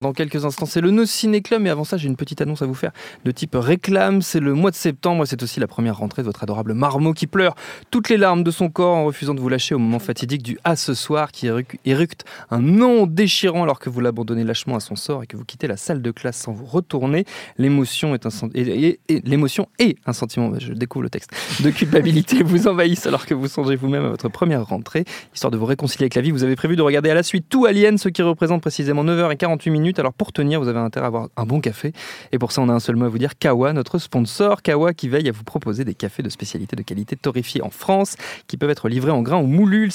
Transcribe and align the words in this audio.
Dans 0.00 0.12
quelques 0.12 0.44
instants, 0.44 0.64
c'est 0.64 0.80
le 0.80 0.92
No 0.92 1.04
Ciné 1.04 1.40
Club, 1.40 1.60
mais 1.62 1.70
avant 1.70 1.82
ça, 1.82 1.96
j'ai 1.96 2.06
une 2.06 2.14
petite 2.14 2.40
annonce 2.40 2.62
à 2.62 2.66
vous 2.66 2.74
faire 2.74 2.92
de 3.24 3.32
type 3.32 3.56
réclame. 3.56 4.22
C'est 4.22 4.38
le 4.38 4.54
mois 4.54 4.70
de 4.70 4.76
septembre 4.76 5.24
et 5.24 5.26
c'est 5.26 5.42
aussi 5.42 5.58
la 5.58 5.66
première 5.66 5.98
rentrée 5.98 6.22
de 6.22 6.26
votre 6.28 6.44
adorable 6.44 6.72
marmot 6.72 7.12
qui 7.12 7.26
pleure 7.26 7.56
toutes 7.90 8.08
les 8.08 8.16
larmes 8.16 8.44
de 8.44 8.52
son 8.52 8.70
corps 8.70 8.94
en 8.94 9.06
refusant 9.06 9.34
de 9.34 9.40
vous 9.40 9.48
lâcher 9.48 9.74
au 9.74 9.80
moment 9.80 9.98
fatidique 9.98 10.44
du 10.44 10.56
À 10.62 10.76
ce 10.76 10.94
soir 10.94 11.32
qui 11.32 11.48
éructe 11.84 12.24
un 12.52 12.60
nom 12.60 13.08
déchirant 13.08 13.64
alors 13.64 13.80
que 13.80 13.90
vous 13.90 13.98
l'abandonnez 13.98 14.44
lâchement 14.44 14.76
à 14.76 14.80
son 14.80 14.94
sort 14.94 15.24
et 15.24 15.26
que 15.26 15.36
vous 15.36 15.44
quittez 15.44 15.66
la 15.66 15.76
salle 15.76 16.00
de 16.00 16.12
classe 16.12 16.36
sans 16.36 16.52
vous 16.52 16.66
retourner. 16.66 17.24
L'émotion 17.56 18.14
est 18.14 18.24
un, 18.24 18.30
et, 18.54 19.00
l'émotion 19.08 19.66
est 19.80 19.98
un 20.06 20.12
sentiment, 20.12 20.52
je 20.60 20.74
découvre 20.74 21.02
le 21.02 21.10
texte, 21.10 21.32
de 21.64 21.70
culpabilité 21.70 22.40
vous 22.44 22.68
envahissent 22.68 23.08
alors 23.08 23.26
que 23.26 23.34
vous 23.34 23.48
songez 23.48 23.74
vous-même 23.74 24.04
à 24.04 24.10
votre 24.10 24.28
première 24.28 24.64
rentrée. 24.64 25.04
Histoire 25.34 25.50
de 25.50 25.56
vous 25.56 25.66
réconcilier 25.66 26.04
avec 26.04 26.14
la 26.14 26.22
vie, 26.22 26.30
vous 26.30 26.44
avez 26.44 26.54
prévu 26.54 26.76
de 26.76 26.82
regarder 26.82 27.10
à 27.10 27.14
la 27.14 27.24
suite 27.24 27.46
tout 27.48 27.66
Alien, 27.66 27.98
ce 27.98 28.08
qui 28.08 28.22
représente 28.22 28.60
précisément 28.60 29.04
9h48 29.04 29.70
minutes 29.72 29.87
alors 29.98 30.12
pour 30.12 30.32
tenir, 30.32 30.60
vous 30.60 30.68
avez 30.68 30.78
intérêt 30.78 31.04
à 31.04 31.08
avoir 31.08 31.28
un 31.36 31.44
bon 31.44 31.60
café. 31.60 31.92
Et 32.32 32.38
pour 32.38 32.52
ça, 32.52 32.60
on 32.62 32.68
a 32.68 32.72
un 32.72 32.80
seul 32.80 32.96
mot 32.96 33.06
à 33.06 33.08
vous 33.08 33.18
dire 33.18 33.38
Kawa, 33.38 33.72
notre 33.72 33.98
sponsor. 33.98 34.62
Kawa 34.62 34.92
qui 34.94 35.08
veille 35.08 35.28
à 35.28 35.32
vous 35.32 35.44
proposer 35.44 35.84
des 35.84 35.94
cafés 35.94 36.22
de 36.22 36.28
spécialité 36.28 36.76
de 36.76 36.82
qualité 36.82 37.16
torréfiés 37.16 37.62
en 37.62 37.70
France, 37.70 38.16
qui 38.46 38.56
peuvent 38.56 38.70
être 38.70 38.88
livrés 38.88 39.10
en 39.10 39.22
grains 39.22 39.38
ou 39.38 39.46
moulus. 39.46 39.90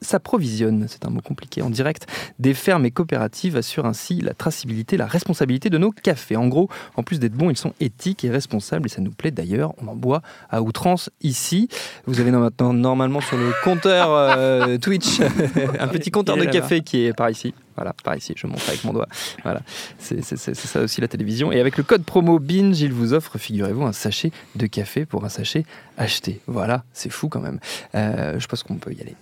S'approvisionne, 0.00 0.86
c'est 0.88 1.04
un 1.04 1.10
mot 1.10 1.20
compliqué, 1.20 1.62
en 1.62 1.70
direct 1.70 2.06
des 2.38 2.54
fermes 2.54 2.84
et 2.86 2.90
coopératives, 2.90 3.56
assure 3.56 3.86
ainsi 3.86 4.20
la 4.20 4.34
traçabilité, 4.34 4.96
la 4.96 5.06
responsabilité 5.06 5.70
de 5.70 5.78
nos 5.78 5.90
cafés. 5.90 6.36
En 6.36 6.48
gros, 6.48 6.68
en 6.96 7.02
plus 7.02 7.18
d'être 7.18 7.34
bons, 7.34 7.50
ils 7.50 7.56
sont 7.56 7.72
éthiques 7.80 8.24
et 8.24 8.30
responsables. 8.30 8.86
Et 8.86 8.90
ça 8.90 9.00
nous 9.00 9.10
plaît 9.10 9.30
d'ailleurs. 9.30 9.74
On 9.82 9.88
en 9.88 9.96
boit 9.96 10.22
à 10.50 10.62
outrance 10.62 11.10
ici. 11.22 11.68
Vous 12.06 12.20
avez 12.20 12.30
maintenant 12.30 12.72
normalement 12.72 13.20
sur 13.20 13.36
le 13.36 13.52
compteur 13.64 14.10
euh, 14.10 14.78
Twitch 14.78 15.20
un 15.80 15.88
petit 15.88 16.10
compteur 16.10 16.36
de 16.36 16.44
café 16.44 16.82
qui 16.82 17.06
est 17.06 17.12
par 17.12 17.30
ici. 17.30 17.54
Voilà, 17.76 17.92
par 18.04 18.16
ici, 18.16 18.34
je 18.36 18.46
montre 18.46 18.68
avec 18.68 18.84
mon 18.84 18.92
doigt. 18.92 19.08
Voilà, 19.42 19.60
c'est 19.98 20.22
ça 20.22 20.80
aussi 20.80 21.00
la 21.00 21.08
télévision. 21.08 21.52
Et 21.52 21.60
avec 21.60 21.76
le 21.76 21.82
code 21.82 22.04
promo 22.04 22.38
BINGE, 22.38 22.80
il 22.80 22.92
vous 22.92 23.12
offre, 23.12 23.38
figurez-vous, 23.38 23.84
un 23.84 23.92
sachet 23.92 24.32
de 24.54 24.66
café 24.66 25.06
pour 25.06 25.24
un 25.24 25.28
sachet 25.28 25.64
acheté. 25.98 26.40
Voilà, 26.46 26.84
c'est 26.92 27.10
fou 27.10 27.28
quand 27.28 27.40
même. 27.40 27.60
Euh, 27.94 28.38
je 28.38 28.46
pense 28.46 28.62
qu'on 28.62 28.76
peut 28.76 28.92
y 28.92 29.00
aller. 29.00 29.14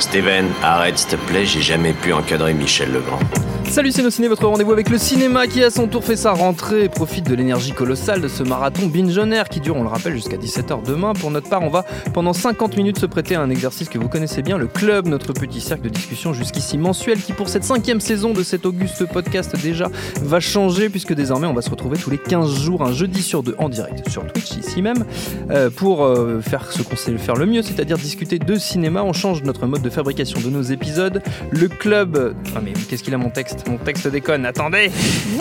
Steven, 0.00 0.46
arrête 0.62 0.96
s'il 0.96 1.10
te 1.10 1.16
plaît, 1.16 1.44
j'ai 1.44 1.60
jamais 1.60 1.92
pu 1.92 2.14
encadrer 2.14 2.54
Michel 2.54 2.90
Legrand. 2.90 3.20
Salut 3.68 3.92
c'est 3.92 4.10
ciné, 4.10 4.28
votre 4.28 4.46
rendez-vous 4.46 4.72
avec 4.72 4.88
le 4.88 4.96
cinéma 4.96 5.46
qui 5.46 5.62
à 5.62 5.70
son 5.70 5.86
tour 5.86 6.02
fait 6.02 6.16
sa 6.16 6.32
rentrée 6.32 6.84
et 6.84 6.88
profite 6.88 7.28
de 7.28 7.34
l'énergie 7.34 7.72
colossale 7.72 8.22
de 8.22 8.28
ce 8.28 8.42
marathon 8.42 8.86
binge 8.86 9.20
qui 9.50 9.60
dure, 9.60 9.76
on 9.76 9.82
le 9.82 9.88
rappelle, 9.88 10.14
jusqu'à 10.14 10.36
17h 10.36 10.82
demain. 10.82 11.12
Pour 11.12 11.30
notre 11.30 11.50
part, 11.50 11.62
on 11.62 11.68
va 11.68 11.84
pendant 12.14 12.32
50 12.32 12.76
minutes 12.76 12.98
se 12.98 13.06
prêter 13.06 13.34
à 13.34 13.42
un 13.42 13.50
exercice 13.50 13.88
que 13.88 13.98
vous 13.98 14.08
connaissez 14.08 14.40
bien, 14.40 14.56
le 14.56 14.66
club, 14.66 15.08
notre 15.08 15.32
petit 15.32 15.60
cercle 15.60 15.84
de 15.84 15.88
discussion 15.90 16.32
jusqu'ici 16.32 16.78
mensuel 16.78 17.20
qui 17.20 17.32
pour 17.32 17.48
cette 17.48 17.64
cinquième 17.64 18.00
saison 18.00 18.32
de 18.32 18.42
cet 18.42 18.64
auguste 18.64 19.04
podcast 19.06 19.54
déjà 19.60 19.90
va 20.22 20.40
changer 20.40 20.88
puisque 20.88 21.12
désormais 21.12 21.46
on 21.46 21.54
va 21.54 21.62
se 21.62 21.70
retrouver 21.70 21.98
tous 21.98 22.10
les 22.10 22.18
15 22.18 22.58
jours, 22.58 22.82
un 22.82 22.92
jeudi 22.92 23.22
sur 23.22 23.42
deux 23.42 23.56
en 23.58 23.68
direct 23.68 24.08
sur 24.08 24.26
Twitch 24.26 24.56
ici 24.56 24.80
même 24.80 25.04
euh, 25.50 25.68
pour 25.68 26.04
euh, 26.04 26.40
faire 26.40 26.72
ce 26.72 26.82
qu'on 26.82 26.96
sait 26.96 27.16
faire 27.18 27.36
le 27.36 27.46
mieux, 27.46 27.62
c'est-à-dire 27.62 27.98
discuter 27.98 28.38
de 28.38 28.56
cinéma. 28.56 29.02
On 29.02 29.12
change 29.12 29.42
notre 29.42 29.66
mode 29.66 29.82
de 29.82 29.90
fabrication 29.90 30.40
de 30.40 30.48
nos 30.48 30.62
épisodes. 30.62 31.22
Le 31.50 31.68
club... 31.68 32.34
Ah 32.54 32.60
mais 32.64 32.72
qu'est-ce 32.88 33.02
qu'il 33.02 33.14
a 33.14 33.18
mon 33.18 33.30
texte? 33.30 33.55
Mon 33.68 33.78
texte 33.78 34.08
déconne, 34.08 34.44
attendez 34.44 34.90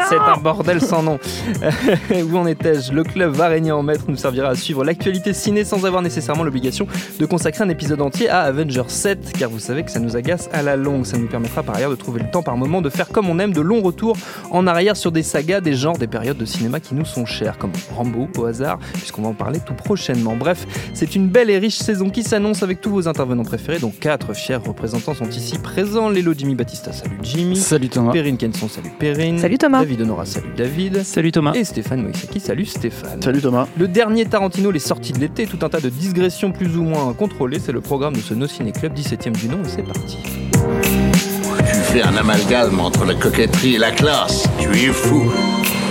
C'est 0.10 0.18
un 0.18 0.38
bordel 0.38 0.82
sans 0.82 1.04
nom. 1.04 1.20
Où 2.32 2.38
en 2.38 2.48
étais-je? 2.48 2.92
Le 2.92 3.04
club 3.04 3.34
va 3.34 3.48
régner 3.48 3.72
en 3.72 3.84
maître 3.84 4.06
nous 4.08 4.16
servira 4.16 4.50
à 4.50 4.56
suivre 4.56 4.84
l'actualité 4.84 5.34
ciné 5.34 5.64
sans 5.64 5.86
avoir 5.86 6.02
nécessairement 6.02 6.44
l'obligation 6.44 6.88
de 7.20 7.26
consacrer 7.26 7.64
un 7.64 7.70
épisode 7.70 8.02
entier 8.02 8.30
à 8.30 8.42
Avengers 8.42 8.84
7, 8.88 9.34
car 9.38 9.50
vous 9.50 9.60
savez 9.60 9.84
que 9.84 9.92
ça 9.92 10.00
nous 10.00 10.16
agace 10.16 10.50
à 10.54 10.62
la 10.62 10.76
longue. 10.76 11.06
Ça 11.06 11.18
nous 11.18 11.28
permettra 11.28 11.64
par 11.64 11.76
ailleurs 11.76 11.92
de 11.92 11.96
trouver 11.96 12.22
le 12.22 12.30
temps 12.30 12.44
par 12.44 12.58
moment 12.58 12.82
de 12.82 12.90
faire 12.90 13.10
comme 13.10 13.30
on 13.30 13.40
aime 13.40 13.54
de 13.54 13.62
longs 13.62 13.82
retours 13.82 14.18
en 14.52 14.68
arrière 14.68 14.98
sur 14.98 15.12
des 15.12 15.24
sagas, 15.24 15.62
des 15.62 15.74
genres, 15.74 15.98
des 15.98 16.08
périodes 16.08 16.38
de 16.38 16.46
cinéma 16.46 16.80
qui 16.80 16.96
nous 16.96 17.06
sont 17.06 17.26
chères, 17.26 17.58
comme 17.58 17.72
Rambo 17.96 18.28
au 18.38 18.46
hasard, 18.46 18.80
puisqu'on 18.94 19.24
va 19.24 19.30
en 19.30 19.34
parler 19.34 19.60
tout 19.66 19.74
prochainement. 19.74 20.36
Bref, 20.36 20.66
c'est 20.94 21.16
une 21.16 21.28
belle 21.28 21.50
et 21.50 21.58
riche 21.58 21.78
saison 21.78 22.10
qui 22.10 22.24
s'annonce 22.24 22.64
avec 22.64 22.82
tous 22.82 22.92
vos 22.92 23.08
intervenants 23.08 23.44
préférés, 23.44 23.80
dont 23.80 23.92
quatre 23.92 24.34
fiers 24.34 24.56
représentants 24.56 25.14
sont 25.14 25.30
ici 25.30 25.58
présents. 25.58 26.10
Lélo 26.10 26.34
Jimmy 26.38 26.56
Batista, 26.56 26.92
salut 26.92 27.18
Jimmy. 27.22 27.58
Salut 27.58 27.90
Thomas. 27.90 28.05
Perrine 28.12 28.38
Kenson, 28.38 28.68
salut 28.68 28.92
Perrine. 28.98 29.38
Salut 29.40 29.58
Thomas. 29.58 29.80
David 29.80 30.02
Honora, 30.02 30.26
salut 30.26 30.54
David. 30.56 31.04
Salut 31.04 31.32
Thomas. 31.32 31.54
Et 31.54 31.64
Stéphane 31.64 32.02
Moïsaki, 32.02 32.40
salut 32.40 32.66
Stéphane. 32.66 33.22
Salut 33.22 33.42
Thomas. 33.42 33.68
Le 33.78 33.88
dernier 33.88 34.26
Tarantino, 34.26 34.72
les 34.72 34.80
sorties 34.80 35.14
de 35.14 35.20
l'été, 35.20 35.46
tout 35.46 35.60
un 35.66 35.70
tas 35.70 35.80
de 35.80 35.90
digressions 35.90 36.52
plus 36.52 36.78
ou 36.78 36.84
moins 36.84 37.14
contrôlées, 37.14 37.60
c'est 37.60 37.72
le 37.72 37.82
programme 37.82 38.14
de 38.14 38.20
ce 38.20 38.34
No 38.34 38.48
Ciné 38.48 38.72
Club 38.72 38.94
17ème 38.94 39.34
du 39.34 39.48
nom 39.48 39.60
et 39.64 39.68
c'est 39.68 39.84
parti. 39.84 40.18
Tu 41.60 41.76
fais 41.92 42.02
un 42.04 42.16
amalgame 42.16 42.80
entre 42.80 43.06
la 43.06 43.16
coquetterie 43.16 43.76
et 43.76 43.80
la 43.80 43.92
classe. 43.92 44.48
Tu 44.60 44.70
es 44.70 44.94
fou. 44.94 45.32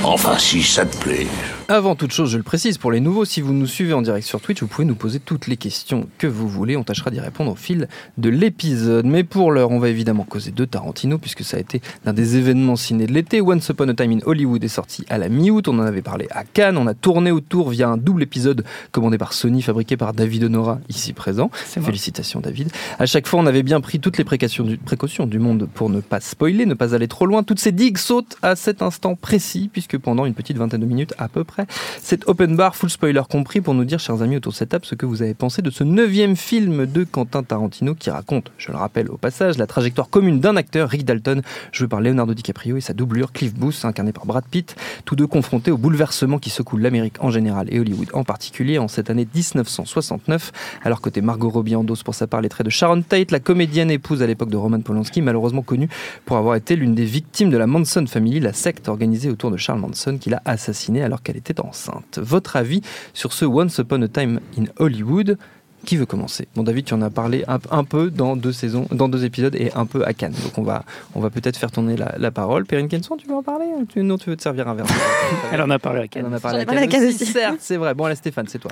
Enfin, 0.02 0.38
si 0.38 0.62
ça 0.62 0.84
te 0.84 0.96
plaît. 0.98 1.26
Avant 1.68 1.96
toute 1.96 2.12
chose, 2.12 2.30
je 2.30 2.36
le 2.36 2.42
précise, 2.42 2.76
pour 2.76 2.92
les 2.92 3.00
nouveaux, 3.00 3.24
si 3.24 3.40
vous 3.40 3.54
nous 3.54 3.66
suivez 3.66 3.94
en 3.94 4.02
direct 4.02 4.26
sur 4.26 4.38
Twitch, 4.38 4.60
vous 4.60 4.66
pouvez 4.66 4.84
nous 4.84 4.94
poser 4.94 5.18
toutes 5.18 5.46
les 5.46 5.56
questions 5.56 6.06
que 6.18 6.26
vous 6.26 6.46
voulez. 6.46 6.76
On 6.76 6.84
tâchera 6.84 7.10
d'y 7.10 7.20
répondre 7.20 7.52
au 7.52 7.54
fil 7.54 7.88
de 8.18 8.28
l'épisode. 8.28 9.06
Mais 9.06 9.24
pour 9.24 9.50
l'heure, 9.50 9.70
on 9.70 9.78
va 9.78 9.88
évidemment 9.88 10.24
causer 10.24 10.50
de 10.50 10.64
Tarantino, 10.66 11.16
puisque 11.16 11.42
ça 11.42 11.56
a 11.56 11.60
été 11.60 11.80
l'un 12.04 12.12
des 12.12 12.36
événements 12.36 12.76
ciné 12.76 13.06
de 13.06 13.14
l'été. 13.14 13.40
Once 13.40 13.66
Upon 13.70 13.88
a 13.88 13.94
Time 13.94 14.12
in 14.12 14.18
Hollywood 14.26 14.62
est 14.62 14.68
sorti 14.68 15.06
à 15.08 15.16
la 15.16 15.30
mi-août. 15.30 15.66
On 15.66 15.78
en 15.78 15.84
avait 15.84 16.02
parlé 16.02 16.26
à 16.32 16.44
Cannes. 16.44 16.76
On 16.76 16.86
a 16.86 16.92
tourné 16.92 17.30
autour 17.30 17.70
via 17.70 17.88
un 17.88 17.96
double 17.96 18.24
épisode 18.24 18.62
commandé 18.92 19.16
par 19.16 19.32
Sony, 19.32 19.62
fabriqué 19.62 19.96
par 19.96 20.12
David 20.12 20.44
Honora, 20.44 20.80
ici 20.90 21.14
présent. 21.14 21.50
Félicitations, 21.54 22.40
David. 22.40 22.72
À 22.98 23.06
chaque 23.06 23.26
fois, 23.26 23.40
on 23.40 23.46
avait 23.46 23.62
bien 23.62 23.80
pris 23.80 24.00
toutes 24.00 24.18
les 24.18 24.24
précautions 24.24 24.64
du, 24.64 24.76
précautions 24.76 25.26
du 25.26 25.38
monde 25.38 25.66
pour 25.72 25.88
ne 25.88 26.00
pas 26.02 26.20
spoiler, 26.20 26.66
ne 26.66 26.74
pas 26.74 26.94
aller 26.94 27.08
trop 27.08 27.24
loin. 27.24 27.42
Toutes 27.42 27.60
ces 27.60 27.72
digues 27.72 27.96
sautent 27.96 28.36
à 28.42 28.54
cet 28.54 28.82
instant 28.82 29.14
précis, 29.14 29.70
puisque 29.72 29.96
pendant 29.96 30.26
une 30.26 30.34
petite 30.34 30.58
vingtaine 30.58 30.82
de 30.82 30.86
minutes 30.86 31.14
à 31.16 31.28
peu 31.28 31.42
près, 31.42 31.53
c'est 32.02 32.26
open 32.28 32.56
bar, 32.56 32.76
full 32.76 32.90
spoiler 32.90 33.22
compris, 33.28 33.60
pour 33.60 33.74
nous 33.74 33.84
dire, 33.84 33.98
chers 33.98 34.22
amis 34.22 34.36
autour 34.36 34.52
de 34.52 34.56
cette 34.56 34.70
table, 34.70 34.84
ce 34.84 34.94
que 34.94 35.06
vous 35.06 35.22
avez 35.22 35.34
pensé 35.34 35.62
de 35.62 35.70
ce 35.70 35.84
neuvième 35.84 36.36
film 36.36 36.86
de 36.86 37.04
Quentin 37.04 37.42
Tarantino 37.42 37.94
qui 37.94 38.10
raconte, 38.10 38.52
je 38.58 38.72
le 38.72 38.78
rappelle 38.78 39.10
au 39.10 39.16
passage, 39.16 39.58
la 39.58 39.66
trajectoire 39.66 40.08
commune 40.08 40.40
d'un 40.40 40.56
acteur, 40.56 40.88
Rick 40.88 41.04
Dalton, 41.04 41.42
joué 41.72 41.88
par 41.88 42.00
Leonardo 42.00 42.34
DiCaprio, 42.34 42.76
et 42.76 42.80
sa 42.80 42.92
doublure, 42.92 43.32
Cliff 43.32 43.54
Booth, 43.54 43.84
incarné 43.84 44.12
par 44.12 44.26
Brad 44.26 44.44
Pitt, 44.50 44.76
tous 45.04 45.16
deux 45.16 45.26
confrontés 45.26 45.70
au 45.70 45.78
bouleversement 45.78 46.38
qui 46.38 46.50
secoue 46.50 46.76
l'Amérique 46.76 47.22
en 47.22 47.30
général 47.30 47.66
et 47.70 47.80
Hollywood 47.80 48.08
en 48.12 48.24
particulier 48.24 48.78
en 48.78 48.88
cette 48.88 49.10
année 49.10 49.26
1969. 49.34 50.52
Alors 50.82 51.00
côté 51.00 51.20
Margot 51.20 51.50
Robbie 51.50 51.76
endosse 51.76 52.02
pour 52.02 52.14
sa 52.14 52.26
part 52.26 52.40
les 52.40 52.48
traits 52.48 52.64
de 52.64 52.70
Sharon 52.70 53.02
Tate, 53.02 53.30
la 53.30 53.40
comédienne 53.40 53.90
épouse 53.90 54.22
à 54.22 54.26
l'époque 54.26 54.50
de 54.50 54.56
Roman 54.56 54.80
Polanski, 54.80 55.22
malheureusement 55.22 55.62
connue 55.62 55.88
pour 56.24 56.36
avoir 56.36 56.56
été 56.56 56.76
l'une 56.76 56.94
des 56.94 57.04
victimes 57.04 57.50
de 57.50 57.56
la 57.56 57.66
Manson 57.66 58.06
Family, 58.06 58.40
la 58.40 58.52
secte 58.52 58.88
organisée 58.88 59.30
autour 59.30 59.50
de 59.50 59.56
Charles 59.56 59.80
Manson 59.80 60.18
qui 60.18 60.30
l'a 60.30 60.42
assassinée 60.44 61.02
alors 61.02 61.22
qu'elle 61.22 61.36
était 61.36 61.43
enceinte. 61.60 62.18
Votre 62.20 62.56
avis 62.56 62.82
sur 63.12 63.32
ce 63.32 63.44
Once 63.44 63.78
Upon 63.78 64.02
a 64.02 64.08
Time 64.08 64.40
in 64.58 64.64
Hollywood 64.78 65.38
qui 65.84 65.96
veut 65.96 66.06
commencer? 66.06 66.48
Bon 66.54 66.62
David, 66.62 66.86
tu 66.86 66.94
en 66.94 67.02
as 67.02 67.10
parlé 67.10 67.44
un, 67.46 67.84
peu 67.84 68.10
dans 68.10 68.36
deux 68.36 68.52
saisons, 68.52 68.86
dans 68.90 69.08
deux 69.08 69.24
épisodes 69.24 69.54
et 69.54 69.70
un 69.74 69.86
peu 69.86 70.04
à 70.04 70.14
Cannes. 70.14 70.34
Donc 70.42 70.58
on 70.58 70.62
va, 70.62 70.84
on 71.14 71.20
va 71.20 71.30
peut-être 71.30 71.56
faire 71.56 71.70
tourner 71.70 71.96
la, 71.96 72.30
parole. 72.30 72.64
Perrine 72.64 72.88
Kenson, 72.88 73.16
tu 73.16 73.28
veux 73.28 73.34
en 73.34 73.42
parler? 73.42 73.66
Non, 73.96 74.18
tu 74.18 74.30
veux 74.30 74.36
te 74.36 74.42
servir 74.42 74.66
un 74.68 74.74
verre? 74.74 74.86
Elle 75.52 75.60
en 75.60 75.70
a 75.70 75.78
parlé 75.78 76.00
à 76.00 76.08
Cannes. 76.08 76.24
Elle 76.26 76.32
en 76.32 76.36
a 76.36 76.40
parlé 76.40 76.60
à 76.60 76.86
Cannes, 76.86 77.06
aussi. 77.06 77.26
Certes, 77.26 77.58
c'est 77.60 77.76
vrai. 77.76 77.94
Bon, 77.94 78.04
allez 78.04 78.16
Stéphane, 78.16 78.46
c'est 78.48 78.58
toi. 78.58 78.70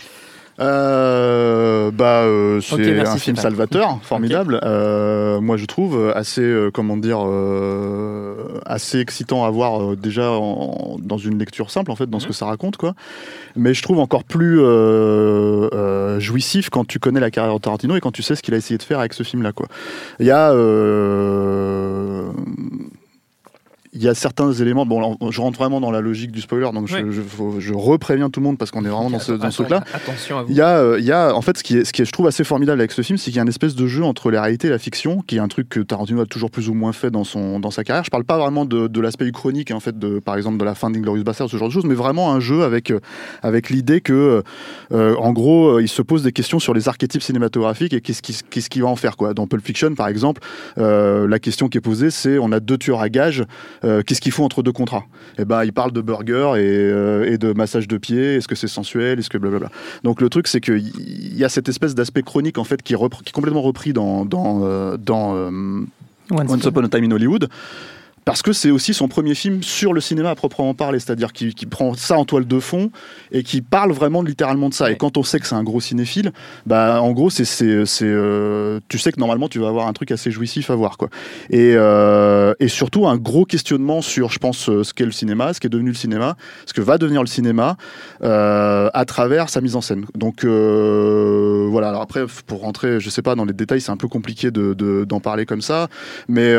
Euh, 0.61 1.91
bah, 1.91 2.23
euh, 2.23 2.61
c'est 2.61 3.01
un 3.01 3.17
film 3.17 3.37
salvateur, 3.37 3.99
formidable. 4.03 4.61
Euh, 4.63 5.41
moi, 5.41 5.57
je 5.57 5.65
trouve 5.67 6.13
assez, 6.15 6.43
euh, 6.43 6.71
comment 6.71 6.97
dire, 6.97 7.21
euh, 7.25 8.61
assez 8.67 9.01
excitant 9.01 9.45
à 9.45 9.51
voir 9.51 9.97
déjà 9.97 10.31
dans 10.99 11.19
une 11.19 11.39
lecture 11.39 11.71
simple, 11.71 11.91
en 11.91 11.97
fait, 11.97 12.09
dans 12.09 12.21
ce 12.21 12.27
mhm. 12.27 12.31
que 12.31 12.37
ça 12.37 12.47
raconte, 12.47 12.77
quoi. 12.77 12.95
Mais 13.57 13.75
je 13.75 13.83
trouve 13.83 13.99
encore 13.99 14.25
plus 14.25 14.61
jouissif 16.21 16.71
quand 16.71 16.87
tu 16.87 16.99
connais 16.99 17.21
la 17.21 17.31
carrière 17.31 17.55
de 17.55 17.61
Tarantino 17.61 17.97
et 17.97 18.01
quand 18.01 18.13
tu 18.13 18.23
sais 18.23 18.35
ce 18.35 18.43
qu'il 18.43 18.55
a 18.55 18.57
essayé 18.57 18.79
de 18.79 18.83
faire 18.83 18.99
avec 18.99 19.15
ce 19.15 19.23
film-là, 19.23 19.53
quoi. 19.53 19.67
Il 20.21 20.27
y 20.27 20.31
a 20.31 20.53
il 23.95 24.03
y 24.03 24.09
a 24.09 24.15
certains 24.15 24.51
éléments. 24.53 24.87
Bon, 24.87 25.19
je 25.31 25.41
rentre 25.41 25.59
vraiment 25.59 25.79
dans 25.79 25.91
la 25.91 26.01
logique 26.01 26.33
du 26.33 26.41
spoiler, 26.41 26.71
donc 26.73 26.89
je, 26.89 27.11
je, 27.59 27.75
repréviens 27.75 28.31
tout 28.31 28.41
le 28.41 28.45
monde 28.45 28.57
parce 28.57 28.71
qu'on 28.71 28.87
est 28.87 28.89
vraiment 28.89 29.11
dans 29.11 29.19
ce, 29.19 29.33
dans 29.33 29.51
ce 29.51 29.57
truc-là. 29.57 29.85
Attention 29.93 30.39
à 30.39 30.43
vous. 30.45 30.51
Il 30.51 30.57
y 30.57 30.63
a, 30.63 30.97
il 30.99 31.05
y 31.05 31.13
a, 31.13 31.35
en 31.35 31.43
fait, 31.43 31.59
ce 31.59 31.63
qui 31.63 31.77
est, 31.77 31.85
ce 31.85 31.93
qui 31.93 32.01
est, 32.01 32.07
je 32.07 32.13
trouve 32.13 32.27
assez 32.27 32.43
formidable 32.43 32.81
avec 32.81 32.93
ce 32.93 33.03
film, 33.03 33.19
c'est 33.19 33.27
qu'il 33.27 33.37
y 33.37 33.39
a 33.39 33.43
une 33.43 33.51
espèce 33.51 33.75
de 33.75 33.87
jeu 33.87 34.03
entre 34.03 34.31
la 34.31 34.41
réalité 34.41 34.69
et 34.69 34.71
la 34.71 34.79
fiction, 34.79 35.21
qui 35.27 35.37
est 35.37 35.41
un 35.41 35.49
truc 35.49 35.69
que 35.69 35.81
Tarantino 35.81 36.23
a 36.23 36.27
toujours 36.27 36.51
plus 36.51 36.71
ou 36.71 36.75
moins 36.75 36.93
fait 36.95 37.11
dans 37.11 37.25
son, 37.25 37.61
dans 37.61 37.71
sa 37.71 37.85
carrière. 37.85 38.03
Je 38.05 38.11
parle 38.11 38.25
pas 38.25 38.39
vraiment 38.39 38.65
de, 38.65 38.87
de 38.87 39.01
l'aspect 39.01 39.31
chronique, 39.31 39.71
en 39.71 39.81
fait, 39.81 39.99
de, 39.99 40.21
par 40.21 40.37
exemple, 40.37 40.57
de 40.57 40.65
la 40.65 40.75
fin 40.75 40.89
d'Inglorious 40.89 41.25
Bastard, 41.25 41.51
ce 41.51 41.59
genre 41.59 41.69
de 41.69 41.73
choses, 41.75 41.85
mais 41.85 41.95
vraiment 41.95 42.33
un 42.33 42.41
jeu 42.41 42.63
avec, 42.63 42.95
avec 43.43 43.69
l'idée 43.69 44.01
que, 44.01 44.43
en 44.91 45.33
gros, 45.33 45.81
il 45.81 45.89
se 45.89 46.01
pose 46.01 46.23
des 46.23 46.33
questions 46.33 46.61
sur 46.61 46.73
les 46.73 46.89
archétypes 46.89 47.23
cinématographiques 47.23 47.93
et 47.93 48.01
qu'est-ce 48.01 48.23
qu'il 48.23 48.63
ce 48.63 48.71
qui 48.71 48.81
va 48.81 48.89
en 48.89 48.97
faire, 48.97 49.19
quoi. 49.19 49.35
Dans 49.35 49.47
Pulp 49.47 49.65
Fiction, 49.65 49.95
par 49.95 50.09
exemple, 50.09 50.41
la 50.77 51.39
question 51.39 51.69
qui 51.69 51.77
est 51.77 51.83
posée, 51.83 52.11
c'est 52.11 52.39
on 52.39 52.53
a 52.53 52.61
deux 52.61 52.79
tueurs 52.79 53.01
à 53.01 53.11
gages, 53.11 53.45
qu'est-ce 53.83 54.21
qu'il 54.21 54.33
faut 54.33 54.45
entre 54.45 54.63
deux 54.63 54.73
contrats? 54.73 55.05
Et 55.39 55.43
eh 55.43 55.45
ben, 55.45 55.65
il 55.65 55.73
parle 55.73 55.93
de 55.93 56.01
burger 56.01 56.55
et, 56.57 57.33
et 57.33 57.39
de 57.39 57.53
massage 57.53 57.89
de 57.89 57.99
pied. 57.99 58.37
Est-ce 58.37 58.49
que 58.49 58.55
c'est 58.55 58.69
sensuel? 58.69 59.19
Est-ce 59.19 59.31
que 59.31 59.39
blablabla? 59.39 59.71
Donc 60.05 60.21
le 60.21 60.29
truc, 60.29 60.47
c'est 60.49 60.61
qu'il 60.61 61.37
y 61.37 61.45
a 61.45 61.49
cette 61.49 61.69
espèce 61.69 61.95
d'aspect 61.95 62.23
chronique 62.23 62.59
en 62.59 62.65
fait 62.65 62.83
qui 62.83 62.95
est, 62.95 62.97
qui 62.97 63.29
est 63.29 63.33
complètement 63.33 63.63
repris 63.63 63.93
dans 63.93 64.25
dans, 64.25 64.97
dans 64.97 65.51
Once 66.31 66.65
Upon 66.65 66.85
a 66.85 66.89
Time 66.89 67.05
in 67.05 67.11
Hollywood 67.11 67.49
parce 68.25 68.43
que 68.43 68.53
c'est 68.53 68.71
aussi 68.71 68.95
son 68.95 69.09
premier 69.09 69.35
film 69.35 69.63
sur 69.63 69.93
le 69.93 70.01
cinéma 70.01 70.31
à 70.31 70.35
proprement 70.35 70.75
parler, 70.75 71.01
c'est-à-dire 71.01 71.33
qu'il 71.33 71.55
prend 71.69 71.95
ça 71.95 72.17
en 72.17 72.25
toile 72.25 72.47
de 72.47 72.61
fond 72.61 72.91
et 73.33 73.43
qui 73.43 73.63
parle 73.63 73.93
vraiment 73.93 74.23
littéralement 74.23 74.69
de 74.69 74.75
ça. 74.75 74.91
Et 74.91 74.97
quand 74.97 75.17
on 75.17 75.23
sait 75.23 75.41
que 75.41 75.47
c'est 75.47 75.57
un 75.57 75.65
gros 75.65 75.81
cinéphile, 75.81 76.33
bah 76.67 77.01
en 77.03 77.13
gros 77.13 77.31
c'est 77.31 77.45
euh, 77.63 78.81
tu 78.89 78.99
sais 78.99 79.11
que 79.11 79.19
normalement 79.19 79.49
tu 79.49 79.59
vas 79.59 79.69
avoir 79.69 79.89
un 79.89 79.93
truc 79.93 80.13
assez 80.13 80.31
jouissif 80.31 80.71
à 80.71 80.77
voir 80.77 80.99
quoi. 80.99 81.09
Et, 81.51 81.75
euh, 81.75 82.55
et 82.61 82.69
surtout 82.69 83.09
un 83.09 83.17
gros 83.17 83.45
questionnement 83.45 84.03
sur, 84.03 84.31
je 84.31 84.39
pense, 84.39 84.69
euh, 84.69 84.85
ce 84.85 84.95
qu'est 84.95 85.05
le 85.05 85.13
cinéma, 85.13 85.53
ce 85.53 85.61
qui 85.61 85.67
est 85.67 85.71
devenu 85.71 85.91
le 85.91 85.97
cinéma, 85.97 86.37
ce 86.67 86.73
que 86.73 86.81
va 86.81 86.99
devenir 86.99 87.23
le 87.23 87.29
cinéma 87.29 87.77
à 88.23 89.05
travers 89.07 89.49
sa 89.49 89.61
mise 89.61 89.75
en 89.75 89.81
scène. 89.81 90.05
Donc 90.15 90.45
voilà. 90.45 91.89
Alors 91.89 92.03
après 92.03 92.25
pour 92.47 92.61
rentrer, 92.61 93.01
je 93.01 93.11
sais 93.11 93.23
pas 93.23 93.35
dans 93.35 93.45
les 93.45 93.53
détails, 93.53 93.81
c'est 93.81 93.91
un 93.91 93.97
peu 93.97 94.09
compliqué 94.09 94.51
de 94.51 95.05
d'en 95.05 95.21
parler 95.21 95.45
comme 95.45 95.63
ça, 95.63 95.89
mais 96.29 96.55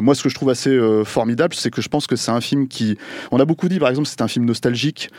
moi 0.00 0.14
ce 0.14 0.22
que 0.24 0.28
je 0.28 0.34
trouve 0.34 0.47
assez 0.50 0.70
euh, 0.70 1.04
formidable, 1.04 1.54
c'est 1.54 1.70
que 1.70 1.82
je 1.82 1.88
pense 1.88 2.06
que 2.06 2.16
c'est 2.16 2.30
un 2.30 2.40
film 2.40 2.68
qui. 2.68 2.96
On 3.30 3.40
a 3.40 3.44
beaucoup 3.44 3.68
dit, 3.68 3.78
par 3.78 3.88
exemple, 3.88 4.08
c'est 4.08 4.22
un 4.22 4.28
film 4.28 4.44
nostalgique. 4.44 5.10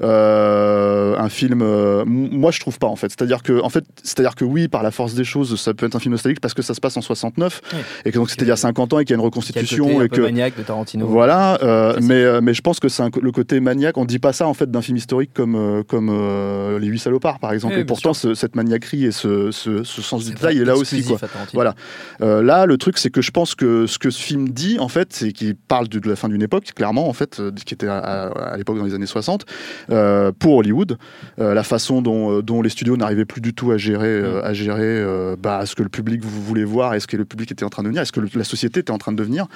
Euh, 0.00 1.16
un 1.16 1.28
film. 1.28 1.62
Euh, 1.62 2.04
moi, 2.06 2.50
je 2.50 2.60
trouve 2.60 2.78
pas, 2.78 2.86
en 2.86 2.96
fait. 2.96 3.08
C'est-à-dire 3.08 3.42
que, 3.42 3.60
en 3.62 3.68
fait, 3.68 3.84
c'est-à-dire 4.02 4.34
que 4.34 4.44
oui, 4.44 4.68
par 4.68 4.82
la 4.82 4.90
force 4.90 5.14
des 5.14 5.24
choses, 5.24 5.60
ça 5.60 5.74
peut 5.74 5.86
être 5.86 5.96
un 5.96 6.00
film 6.00 6.12
nostalgique 6.12 6.40
parce 6.40 6.54
que 6.54 6.62
ça 6.62 6.74
se 6.74 6.80
passe 6.80 6.96
en 6.96 7.02
69 7.02 7.60
et 8.04 8.10
que 8.10 8.18
donc 8.18 8.30
c'était 8.30 8.44
il 8.44 8.48
y 8.48 8.52
a 8.52 8.56
50 8.56 8.92
ans 8.92 8.98
et 8.98 9.04
qu'il 9.04 9.14
y 9.14 9.14
a 9.14 9.20
une 9.20 9.24
reconstitution 9.24 10.02
et 10.02 10.08
que. 10.08 10.20
maniaque 10.20 10.56
de 10.56 10.62
Tarantino. 10.62 11.06
Voilà, 11.06 11.58
mais 12.00 12.40
mais 12.40 12.54
je 12.54 12.62
pense 12.62 12.80
que 12.80 12.88
c'est 12.88 13.02
le 13.20 13.32
côté 13.32 13.60
maniaque. 13.60 13.96
On 13.98 14.04
dit 14.04 14.18
pas 14.18 14.32
ça 14.32 14.46
en 14.46 14.54
fait 14.54 14.70
d'un 14.70 14.82
film 14.82 14.96
historique 14.96 15.30
comme 15.34 15.84
comme 15.86 16.78
les 16.78 16.86
huit 16.86 16.98
salopards, 16.98 17.38
par 17.38 17.52
exemple. 17.52 17.74
et 17.74 17.84
pourtant, 17.84 18.14
cette 18.14 18.56
maniaquerie 18.56 19.06
et 19.06 19.12
ce, 19.12 19.50
ce, 19.50 19.82
sens 19.84 20.24
du 20.24 20.32
détail 20.32 20.58
est 20.58 20.64
là 20.64 20.76
aussi. 20.76 21.04
Quoi. 21.04 21.18
Voilà. 21.52 21.74
là, 22.20 22.66
le 22.66 22.76
truc, 22.78 22.98
c'est 22.98 23.10
que 23.10 23.22
je 23.22 23.30
pense 23.30 23.54
que 23.54 23.86
ce 23.86 23.98
que 23.98 24.10
ce 24.10 24.20
film 24.20 24.48
dit 24.48 24.77
en 24.78 24.88
fait, 24.88 25.12
c'est 25.12 25.32
qu'il 25.32 25.54
parle 25.56 25.88
de, 25.88 26.08
la 26.08 26.16
fin 26.16 26.28
d'une 26.28 26.42
époque, 26.42 26.72
clairement, 26.74 27.08
en 27.08 27.12
fait, 27.12 27.40
euh, 27.40 27.50
qui 27.52 27.74
était 27.74 27.88
à, 27.88 28.54
l'époque 28.56 28.78
dans 28.78 28.84
les 28.84 28.94
années 28.94 29.06
60, 29.06 29.44
euh, 29.90 30.32
pour 30.38 30.56
Hollywood. 30.56 30.98
Euh, 31.38 31.54
la 31.54 31.62
façon 31.62 32.02
dont, 32.02 32.40
dont 32.40 32.62
les 32.62 32.70
studios 32.70 32.96
n'arrivaient 32.96 33.24
plus 33.24 33.40
du 33.40 33.54
tout 33.54 33.70
à 33.70 33.76
gérer, 33.76 34.20
mm. 34.20 34.40
à 34.44 34.52
gérer 34.52 35.04
bah, 35.38 35.66
ce 35.66 35.74
que 35.74 35.82
le 35.82 35.88
public 35.88 36.24
voulait 36.24 36.64
voir, 36.64 36.94
est-ce 36.94 37.06
que 37.06 37.16
le 37.16 37.24
public 37.24 37.52
était 37.52 37.64
en 37.64 37.70
train 37.70 37.82
de 37.82 37.88
devenir, 37.88 38.02
est-ce 38.02 38.12
que 38.12 38.20
la 38.20 38.44
société 38.44 38.80
était 38.80 38.92
en 38.92 38.98
train 38.98 39.12
de 39.12 39.16
devenir. 39.16 39.46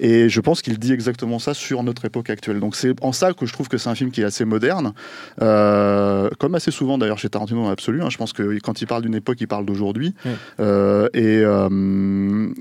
Et 0.00 0.28
je 0.28 0.40
pense 0.40 0.62
qu'il 0.62 0.78
dit 0.78 0.92
exactement 0.92 1.38
ça 1.38 1.54
sur 1.54 1.82
notre 1.82 2.04
époque 2.04 2.30
actuelle. 2.30 2.60
Donc 2.60 2.76
c'est 2.76 2.94
en 3.02 3.12
ça 3.12 3.32
que 3.32 3.46
je 3.46 3.52
trouve 3.52 3.68
que 3.68 3.78
c'est 3.78 3.88
un 3.88 3.94
film 3.94 4.10
qui 4.10 4.22
est 4.22 4.24
assez 4.24 4.44
moderne, 4.44 4.92
comme 5.38 6.54
assez 6.54 6.70
souvent 6.70 6.98
d'ailleurs 6.98 7.18
chez 7.18 7.28
Tarantino 7.28 7.62
dans 7.62 7.68
l'absolu. 7.68 8.02
Hein. 8.02 8.10
je 8.10 8.16
pense 8.16 8.32
que 8.32 8.58
quand 8.60 8.80
il 8.80 8.86
parle 8.86 9.02
d'une 9.02 9.14
époque, 9.14 9.40
il 9.40 9.48
parle 9.48 9.64
d'aujourd'hui. 9.64 10.14
et, 10.58 11.42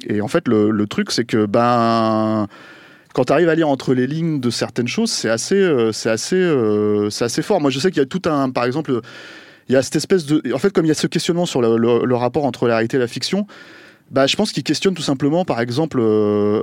et, 0.09 0.21
en 0.21 0.27
fait, 0.27 0.47
le, 0.47 0.69
le 0.69 0.87
truc, 0.87 1.11
c'est 1.11 1.25
que 1.25 1.45
ben 1.45 2.47
quand 3.13 3.25
tu 3.25 3.33
arrives 3.33 3.49
à 3.49 3.55
lire 3.55 3.69
entre 3.69 3.93
les 3.93 4.07
lignes 4.07 4.39
de 4.39 4.49
certaines 4.49 4.87
choses, 4.87 5.11
c'est 5.11 5.29
assez, 5.29 5.55
euh, 5.55 5.91
c'est 5.91 6.09
assez, 6.09 6.35
euh, 6.35 7.09
c'est 7.09 7.25
assez 7.25 7.43
fort. 7.43 7.61
Moi, 7.61 7.69
je 7.69 7.79
sais 7.79 7.91
qu'il 7.91 7.99
y 7.99 8.03
a 8.03 8.07
tout 8.07 8.23
un, 8.25 8.49
par 8.49 8.65
exemple, 8.65 8.99
il 9.69 9.73
y 9.73 9.75
a 9.75 9.83
cette 9.83 9.95
espèce 9.95 10.25
de, 10.25 10.41
en 10.53 10.57
fait, 10.57 10.71
comme 10.71 10.85
il 10.85 10.89
y 10.89 10.91
a 10.91 10.95
ce 10.95 11.07
questionnement 11.07 11.45
sur 11.45 11.61
le, 11.61 12.15
rapport 12.15 12.45
entre 12.45 12.67
la 12.67 12.75
réalité 12.75 12.97
et 12.97 12.99
la 12.99 13.07
fiction. 13.07 13.47
Bah, 14.13 14.27
je 14.27 14.35
pense 14.35 14.51
qu'il 14.51 14.63
questionne 14.63 14.93
tout 14.93 15.01
simplement, 15.01 15.43
par 15.43 15.59
exemple, 15.59 15.99
euh, 15.99 16.61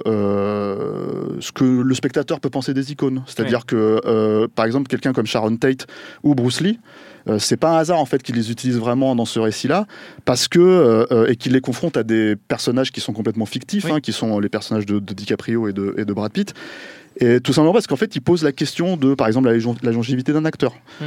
ce 1.40 1.52
que 1.52 1.64
le 1.64 1.94
spectateur 1.94 2.40
peut 2.40 2.50
penser 2.50 2.72
des 2.72 2.92
icônes. 2.92 3.22
C'est-à-dire 3.26 3.66
que, 3.66 4.46
par 4.54 4.64
exemple, 4.64 4.88
quelqu'un 4.88 5.12
comme 5.12 5.26
Sharon 5.26 5.56
Tate 5.56 5.86
ou 6.22 6.34
Bruce 6.34 6.60
Lee, 6.60 6.78
euh, 7.28 7.38
c'est 7.38 7.56
pas 7.56 7.70
un 7.70 7.78
hasard 7.78 7.98
en 7.98 8.06
fait 8.06 8.22
qu'ils 8.22 8.36
les 8.36 8.50
utilisent 8.50 8.78
vraiment 8.78 9.14
dans 9.14 9.24
ce 9.24 9.38
récit-là, 9.38 9.86
parce 10.24 10.48
que 10.48 10.58
euh, 10.58 11.06
euh, 11.10 11.26
et 11.26 11.36
qu'ils 11.36 11.52
les 11.52 11.60
confrontent 11.60 11.96
à 11.96 12.02
des 12.02 12.36
personnages 12.36 12.92
qui 12.92 13.00
sont 13.00 13.12
complètement 13.12 13.46
fictifs, 13.46 13.86
hein, 13.86 14.00
qui 14.00 14.12
sont 14.12 14.40
les 14.40 14.48
personnages 14.48 14.86
de, 14.86 14.98
DiCaprio 14.98 15.68
et 15.68 15.72
de, 15.72 15.94
et 15.98 16.04
de 16.04 16.12
Brad 16.12 16.32
Pitt. 16.32 16.54
Et 17.20 17.40
tout 17.40 17.52
simplement 17.52 17.74
parce 17.74 17.86
qu'en 17.86 17.96
fait, 17.96 18.16
ils 18.16 18.22
posent 18.22 18.42
la 18.42 18.52
question 18.52 18.96
de, 18.96 19.14
par 19.14 19.26
exemple, 19.26 19.50
la, 19.82 19.92
longévité 19.92 20.32
d'un 20.32 20.44
acteur. 20.44 20.74
Hmm. 21.00 21.04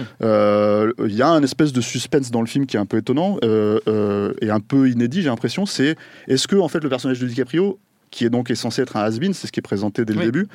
Il 1.08 1.14
y 1.16 1.22
a 1.22 1.30
un 1.30 1.42
espèce 1.44 1.74
de 1.74 1.82
suspense 1.82 2.30
dans 2.30 2.42
le 2.42 2.48
film 2.48 2.66
qui 2.66 2.78
est 2.78 2.80
un 2.80 2.86
peu 2.86 2.98
étonnant 2.98 3.38
et 3.42 4.50
un 4.50 4.60
peu 4.60 4.90
inédit, 4.90 5.22
j'ai 5.22 5.30
l'impression. 5.30 5.66
C'est 5.66 5.96
est-ce 6.28 6.48
que 6.48 6.56
en 6.56 6.68
fait 6.68 6.84
le 6.84 6.90
personnage 6.90 7.20
de 7.20 7.28
DiCaprio, 7.28 7.80
qui 8.12 8.26
est 8.26 8.30
donc 8.30 8.52
est 8.52 8.56
censé 8.56 8.84
être 8.84 8.96
un 8.96 9.02
has 9.02 9.12
c'est 9.12 9.48
ce 9.48 9.52
qui 9.52 9.60
est 9.60 9.64
présenté 9.64 10.06
dès 10.06 10.14
le 10.14 10.22
début, 10.22 10.48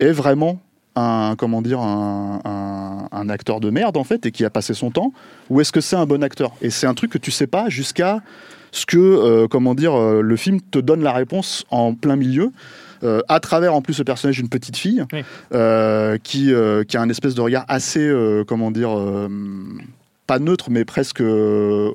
est 0.00 0.10
vraiment 0.10 0.60
un 0.96 1.36
comment 1.36 1.62
dire 1.62 1.80
un, 1.80 2.40
un, 3.12 3.28
acteur 3.28 3.60
de 3.60 3.70
merde 3.70 3.96
en 3.96 4.04
fait 4.04 4.26
et 4.26 4.32
qui 4.32 4.44
a 4.44 4.50
passé 4.50 4.74
son 4.74 4.90
temps 4.90 5.12
ou 5.50 5.60
est-ce 5.60 5.70
que 5.70 5.80
c'est 5.80 5.96
un 5.96 6.06
bon 6.06 6.22
acteur? 6.22 6.52
Et 6.60 6.70
c'est 6.70 6.86
un 6.86 6.94
truc 6.94 7.12
que 7.12 7.18
tu 7.18 7.30
sais 7.30 7.46
pas 7.46 7.68
jusqu'à 7.68 8.20
ce 8.72 8.84
que 8.84 8.98
euh, 8.98 9.48
comment 9.48 9.74
dire 9.74 9.94
euh, 9.94 10.20
le 10.22 10.36
film 10.36 10.60
te 10.60 10.78
donne 10.78 11.02
la 11.02 11.12
réponse 11.12 11.64
en 11.70 11.94
plein 11.94 12.16
milieu 12.16 12.50
euh, 13.02 13.20
à 13.28 13.40
travers 13.40 13.74
en 13.74 13.82
plus 13.82 13.98
le 13.98 14.04
personnage 14.04 14.36
d'une 14.36 14.48
petite 14.48 14.76
fille 14.76 15.04
qui, 16.22 16.52
qui 16.88 16.96
a 16.96 17.00
un 17.00 17.08
espèce 17.08 17.34
de 17.34 17.40
regard 17.40 17.64
assez 17.68 18.12
comment 18.46 18.70
dire 18.70 18.90
pas 20.26 20.38
neutre 20.38 20.70
mais 20.70 20.84
presque 20.84 21.22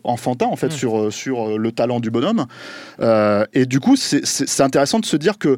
enfantin 0.03 0.47
en 0.47 0.55
fait 0.55 0.71
sur, 0.71 1.11
sur 1.13 1.57
le 1.57 1.71
talent 1.71 1.99
du 1.99 2.11
bonhomme. 2.11 2.45
Et 3.53 3.65
du 3.65 3.79
coup 3.79 3.95
c'est 3.95 4.61
intéressant 4.61 4.99
de 4.99 5.05
se 5.05 5.17
dire 5.17 5.37
que 5.37 5.57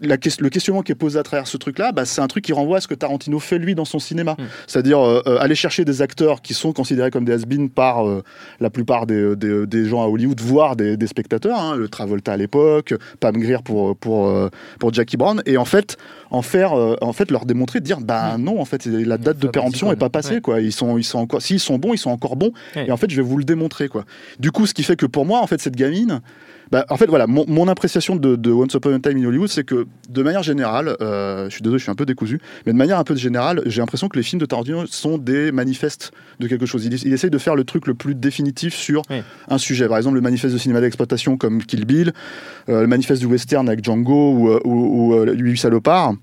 le 0.00 0.48
questionnement 0.48 0.82
qui 0.82 0.92
est 0.92 0.96
posé 0.96 1.18
à 1.18 1.22
travers 1.22 1.46
ce 1.46 1.56
truc-là, 1.56 1.92
bah, 1.92 2.04
c'est 2.04 2.20
un 2.20 2.26
truc 2.26 2.44
qui 2.44 2.52
renvoie 2.52 2.78
à 2.78 2.80
ce 2.80 2.88
que 2.88 2.94
Tarantino 2.94 3.38
fait 3.38 3.58
lui 3.58 3.74
dans 3.74 3.84
son 3.84 3.98
cinéma. 3.98 4.36
Hmm. 4.38 4.44
C'est-à-dire 4.66 5.00
euh, 5.00 5.22
euh, 5.26 5.38
aller 5.38 5.54
chercher 5.54 5.84
des 5.84 6.02
acteurs 6.02 6.42
qui 6.42 6.54
sont 6.54 6.72
considérés 6.72 7.10
comme 7.10 7.24
des 7.24 7.32
has 7.32 7.44
par 7.74 8.06
euh, 8.06 8.22
la 8.60 8.70
plupart 8.70 9.06
des, 9.06 9.36
des, 9.36 9.84
gens 9.86 10.02
à 10.02 10.06
Hollywood, 10.06 10.40
voire 10.40 10.76
des, 10.76 10.96
des 10.96 11.06
spectateurs. 11.06 11.58
Hein, 11.60 11.76
le 11.76 11.88
Travolta 11.88 12.32
à 12.32 12.36
l'époque, 12.36 12.94
Pam 13.20 13.36
Grier 13.36 13.58
pour, 13.64 13.96
pour, 13.96 14.32
pour 14.78 14.92
Jackie 14.92 15.16
Brown, 15.16 15.42
et 15.46 15.56
en 15.56 15.64
fait, 15.64 15.96
en 16.30 16.42
faire, 16.42 16.72
en 16.72 17.12
fait, 17.12 17.30
leur 17.30 17.46
démontrer, 17.46 17.80
dire, 17.80 18.00
bah 18.00 18.36
hmm. 18.36 18.42
non, 18.42 18.60
en 18.60 18.64
fait, 18.64 18.86
la 18.86 19.18
date 19.18 19.38
de 19.38 19.48
péremption 19.48 19.90
n'est 19.90 19.96
pas 19.96 20.10
passée, 20.10 20.40
quoi. 20.40 20.60
Ils 20.60 20.72
sont, 20.72 20.98
ils 20.98 21.04
sont 21.04 21.18
encore, 21.18 21.42
s'ils 21.42 21.60
sont 21.60 21.78
bons, 21.78 21.94
ils 21.94 21.98
sont 21.98 22.10
encore 22.10 22.36
bons, 22.36 22.52
et 22.76 22.90
en 22.90 22.96
fait, 22.96 23.10
je 23.10 23.16
vais 23.16 23.22
vous 23.22 23.38
le 23.38 23.44
démontrer, 23.44 23.88
quoi. 23.88 24.04
Du 24.38 24.50
coup, 24.50 24.66
ce 24.66 24.74
qui 24.74 24.82
fait 24.82 24.96
que 24.96 25.06
pour 25.06 25.24
moi, 25.24 25.40
en 25.40 25.46
fait, 25.46 25.60
cette 25.60 25.76
gamine, 25.76 26.20
bah, 26.70 26.84
en 26.90 26.96
fait, 26.96 27.06
voilà, 27.06 27.26
mon, 27.26 27.68
appréciation 27.68 28.16
de, 28.16 28.50
Once 28.50 28.74
Upon 28.74 28.94
a 28.94 28.98
Time 28.98 29.18
in 29.18 29.24
Hollywood, 29.24 29.48
c'est 29.48 29.64
que 29.64 29.86
de 30.08 30.22
manière 30.22 30.42
générale, 30.42 30.96
euh, 31.00 31.44
je 31.48 31.54
suis 31.54 31.62
désolé, 31.62 31.78
je 31.78 31.84
suis 31.84 31.90
un 31.90 31.94
peu 31.94 32.06
décousu, 32.06 32.40
mais 32.66 32.72
de 32.72 32.78
manière 32.78 32.98
un 32.98 33.04
peu 33.04 33.14
générale, 33.14 33.62
j'ai 33.66 33.80
l'impression 33.80 34.08
que 34.08 34.16
les 34.16 34.22
films 34.22 34.40
de 34.40 34.46
Tarantino 34.46 34.86
sont 34.86 35.18
des 35.18 35.52
manifestes 35.52 36.12
de 36.40 36.46
quelque 36.46 36.66
chose. 36.66 36.84
Il, 36.84 36.94
il 36.94 37.12
essaye 37.12 37.30
de 37.30 37.38
faire 37.38 37.56
le 37.56 37.64
truc 37.64 37.86
le 37.86 37.94
plus 37.94 38.14
définitif 38.14 38.74
sur 38.74 39.02
un 39.48 39.58
sujet. 39.58 39.88
Par 39.88 39.96
exemple, 39.96 40.16
le 40.16 40.22
manifeste 40.22 40.54
de 40.54 40.58
cinéma 40.58 40.80
d'exploitation 40.80 41.36
comme 41.36 41.62
Kill 41.62 41.84
Bill, 41.84 42.12
euh, 42.68 42.82
le 42.82 42.86
manifeste 42.86 43.20
du 43.20 43.26
western 43.26 43.68
avec 43.68 43.84
Django 43.84 44.32
ou, 44.32 44.48
euh, 44.50 44.60
ou, 44.64 45.14
ou, 45.14 45.26
ou 45.26 45.56
Salopard 45.56 46.14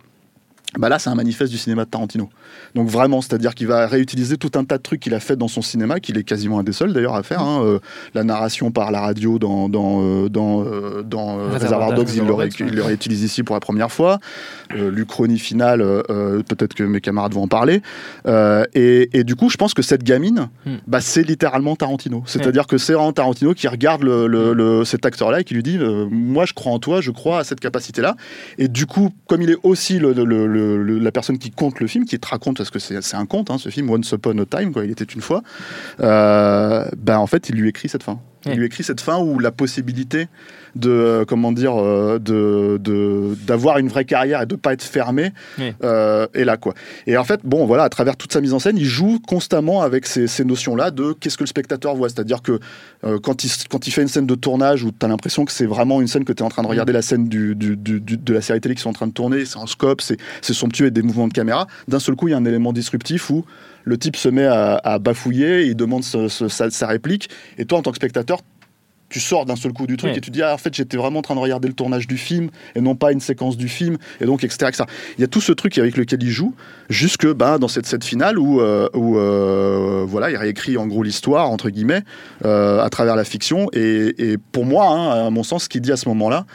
bah 0.78 0.90
là 0.90 1.00
c'est 1.00 1.10
un 1.10 1.16
manifeste 1.16 1.52
du 1.52 1.58
cinéma 1.58 1.86
de 1.86 1.90
Tarantino. 1.90 2.30
Donc 2.74 2.90
vraiment, 2.90 3.22
c'est-à-dire 3.22 3.56
qu'il 3.56 3.68
va 3.68 3.88
réutiliser 3.88 4.38
tout 4.38 4.52
un 4.56 4.66
tas 4.66 4.78
de 4.78 4.84
trucs 4.84 5.00
qu'il 5.00 5.14
a 5.14 5.20
fait 5.20 5.36
dans 5.36 5.48
son 5.48 5.62
cinéma, 5.62 6.00
qu'il 6.00 6.18
est 6.18 6.24
quasiment 6.24 6.60
un 6.60 6.64
des 6.64 6.74
seuls 6.74 6.94
d'ailleurs 6.94 7.16
à 7.16 7.24
faire. 7.24 7.42
Hein, 7.42 7.62
euh, 7.64 7.80
la 8.14 8.24
narration 8.24 8.72
par 8.72 8.92
la 8.92 9.00
radio 9.00 9.40
dans, 9.40 9.70
dans, 9.70 10.02
euh, 10.02 10.30
dans, 10.30 10.66
euh, 10.66 11.04
dans 11.04 11.38
Reservoir 11.50 11.94
Dogs, 11.94 12.10
il 12.16 12.24
le 12.24 12.84
réutilise 12.84 13.24
ici 13.24 13.44
pour 13.44 13.56
la 13.56 13.60
première 13.60 13.92
fois. 13.92 14.20
L'Uchronie 14.76 15.40
finale, 15.40 15.80
peut-être 16.08 16.74
que 16.74 16.84
mes 16.84 17.02
camarades 17.02 17.34
vont 17.34 17.44
en 17.44 17.48
parler. 17.48 17.82
Et, 18.74 19.18
et, 19.18 19.24
du 19.24 19.36
coup, 19.36 19.50
je 19.50 19.58
pense 19.58 19.74
que 19.74 19.82
cette 19.82 20.04
gamine, 20.04 20.50
hmm. 20.66 20.76
bah, 20.88 21.00
c'est 21.02 21.24
littéralement 21.24 21.76
Tarantino. 21.76 22.24
C'est-à-dire 22.26 22.68
que 22.68 22.78
c'est 22.78 22.94
vraiment 22.94 23.14
Tarantino 23.14 23.54
qui 23.54 23.68
regarde 23.68 24.04
le, 24.04 24.28
le, 24.28 24.84
cet 24.84 25.06
acteur-là 25.06 25.42
et 25.42 25.44
qui 25.44 25.54
lui 25.54 25.64
dit 25.64 25.78
Moi, 26.10 26.46
je 26.46 26.54
crois 26.54 26.74
en 26.74 26.80
toi, 26.80 27.00
je 27.00 27.12
crois 27.12 27.40
à 27.40 27.44
cette 27.44 27.60
capacité-là. 27.60 28.16
Et 28.58 28.68
du 28.68 28.86
coup, 28.86 29.12
comme 29.28 29.42
il 29.42 29.52
est 29.52 29.58
aussi 29.64 30.00
le 30.00 30.14
la 30.66 31.12
personne 31.12 31.38
qui 31.38 31.52
compte 31.52 31.80
le 31.80 31.88
film, 31.88 32.06
qui 32.06 32.20
te 32.20 32.28
raconte, 32.28 32.58
parce 32.58 32.70
que 32.70 32.80
c'est 32.80 33.16
un 33.16 33.26
conte, 33.26 33.52
hein, 33.52 33.58
ce 33.58 33.70
film, 33.70 33.90
Once 33.90 34.12
Upon 34.12 34.38
a 34.40 34.46
Time, 34.46 34.72
quoi, 34.72 34.86
il 34.86 34.92
était 34.92 35.04
une 35.04 35.22
fois, 35.22 35.44
euh, 36.00 36.86
ben, 36.98 37.18
en 37.18 37.28
fait, 37.28 37.50
il 37.50 37.56
lui 37.56 37.70
écrit 37.70 37.90
cette 37.90 38.04
fin. 38.04 38.20
Il 38.46 38.60
lui 38.60 38.66
écrit 38.66 38.84
cette 38.84 39.02
fin 39.02 39.18
où 39.20 39.40
la 39.40 39.52
possibilité 39.52 40.28
de 40.76 40.90
euh, 40.90 41.26
comment 41.26 41.52
dire 41.52 41.82
euh, 41.82 42.20
de 42.20 43.36
d'avoir 43.46 43.78
une 43.78 43.88
vraie 43.88 44.06
carrière 44.06 44.42
et 44.42 44.46
de 44.46 44.56
pas 44.56 44.74
être 44.74 44.84
fermé 44.84 45.32
euh, 45.84 46.28
est 46.34 46.44
là 46.44 46.58
quoi. 46.58 46.74
Et 47.08 47.18
en 47.18 47.24
fait 47.24 47.40
bon 47.44 47.66
voilà 47.66 47.84
à 47.84 47.90
travers 47.90 48.18
toute 48.18 48.34
sa 48.34 48.42
mise 48.42 48.54
en 48.54 48.60
scène 48.60 48.78
il 48.78 48.86
joue 48.86 49.20
constamment 49.26 49.82
avec 49.82 50.06
ces, 50.06 50.28
ces 50.28 50.44
notions 50.44 50.76
là 50.76 50.92
de 50.92 51.14
qu'est-ce 51.14 51.38
que 51.38 51.44
le 51.44 51.48
spectateur 51.48 51.96
voit. 51.96 52.10
C'est-à-dire 52.10 52.42
que 52.42 52.60
quand 53.24 53.44
il 53.44 53.52
quand 53.70 53.88
il 53.88 53.92
fait 53.92 54.02
une 54.02 54.08
scène 54.08 54.28
de 54.28 54.36
tournage 54.36 54.84
où 54.84 54.92
tu 54.92 55.06
as 55.06 55.10
l'impression 55.10 55.46
que 55.46 55.52
c'est 55.52 55.66
vraiment 55.66 56.02
une 56.02 56.08
scène 56.08 56.26
que 56.26 56.34
tu 56.34 56.44
es 56.44 56.46
en 56.46 56.50
train 56.50 56.64
de 56.64 56.68
regarder 56.68 56.94
la 56.94 57.02
scène 57.02 57.28
du, 57.28 57.56
du, 57.56 57.78
du, 57.78 58.00
de 58.00 58.34
la 58.34 58.42
série 58.42 58.60
télé 58.60 58.76
qui 58.76 58.82
sont 58.82 58.90
en 58.90 58.94
train 58.94 59.08
de 59.08 59.14
tourner 59.14 59.46
c'est 59.46 59.58
en 59.58 59.68
scope 59.68 60.02
c'est 60.02 60.18
somptueux 60.54 60.88
et 60.88 60.92
des 60.92 61.02
mouvements 61.02 61.28
de 61.28 61.34
caméra 61.34 61.68
d'un 61.88 62.00
seul 62.00 62.16
coup 62.16 62.28
il 62.28 62.32
y 62.32 62.34
a 62.34 62.38
un 62.38 62.46
élément 62.46 62.74
disruptif 62.74 63.30
où 63.30 63.46
le 63.86 63.98
type 63.98 64.18
se 64.18 64.30
met 64.30 64.46
à, 64.46 64.76
à 64.84 65.00
bafouiller, 65.00 65.66
il 65.66 65.76
demande 65.76 66.04
sa, 66.04 66.28
sa, 66.30 66.88
réplique, 66.88 67.30
et 67.58 67.66
toi, 67.66 67.80
en 67.80 67.82
tant 67.82 67.92
que 67.92 67.98
spectateur, 67.98 68.40
tu 69.10 69.20
sors 69.20 69.46
d'un 69.46 69.56
seul 69.56 69.72
coup 69.72 69.88
du 69.88 69.98
truc 69.98 70.18
et 70.18 70.20
tu 70.20 70.32
dis 70.32 70.42
ah, 70.42 70.54
en 70.54 70.58
fait 70.58 70.74
j'étais 70.74 70.98
vraiment 70.98 71.20
en 71.20 71.22
train 71.22 71.36
de 71.36 71.40
regarder 71.40 71.68
le 71.68 71.74
tournage 71.74 72.08
du 72.08 72.18
film 72.18 72.50
et 72.74 72.82
non 72.82 72.96
pas 72.96 73.12
une 73.12 73.20
séquence 73.20 73.56
du 73.56 73.70
film 73.70 73.98
et 74.20 74.26
donc 74.26 74.44
etc, 74.44 74.72
il 75.18 75.22
y 75.22 75.24
a 75.24 75.28
tout 75.28 75.42
ce 75.42 75.52
truc 75.52 75.78
avec 75.78 75.96
lequel 75.96 76.24
il 76.24 76.32
joue 76.32 76.56
jusque 76.90 77.32
bah, 77.32 77.58
dans 77.60 77.68
cette, 77.68 77.86
cette 77.86 78.04
finale 78.04 78.40
où, 78.40 78.62
euh, 78.62 78.90
où 78.96 79.18
euh, 79.18 80.04
voilà 80.08 80.32
il 80.32 80.38
réécrit 80.38 80.76
en 80.78 80.88
gros 80.88 81.04
l'histoire 81.04 81.50
entre 81.52 81.70
guillemets 81.70 82.02
euh, 82.46 82.82
à 82.82 82.90
travers 82.90 83.16
la 83.16 83.24
fiction 83.24 83.70
et, 83.74 84.32
et 84.32 84.38
pour 84.38 84.66
moi 84.66 84.90
hein, 84.90 85.28
à 85.28 85.30
mon 85.30 85.44
sens 85.44 85.66
ce 85.66 85.70
qu'il 85.70 85.82
dit 85.82 85.92
à 85.92 85.98
ce 85.98 86.10
moment 86.10 86.30
là 86.30 86.46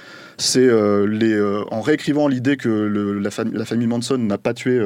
c'est 0.41 0.61
euh, 0.61 1.07
les 1.07 1.33
euh, 1.33 1.63
en 1.71 1.81
réécrivant 1.81 2.27
l'idée 2.27 2.57
que 2.57 2.69
la, 2.69 3.31
la, 3.53 3.65
famille 3.65 3.87
Manson 3.87 4.17
n'a 4.19 4.39
pas 4.39 4.55
tué 4.55 4.81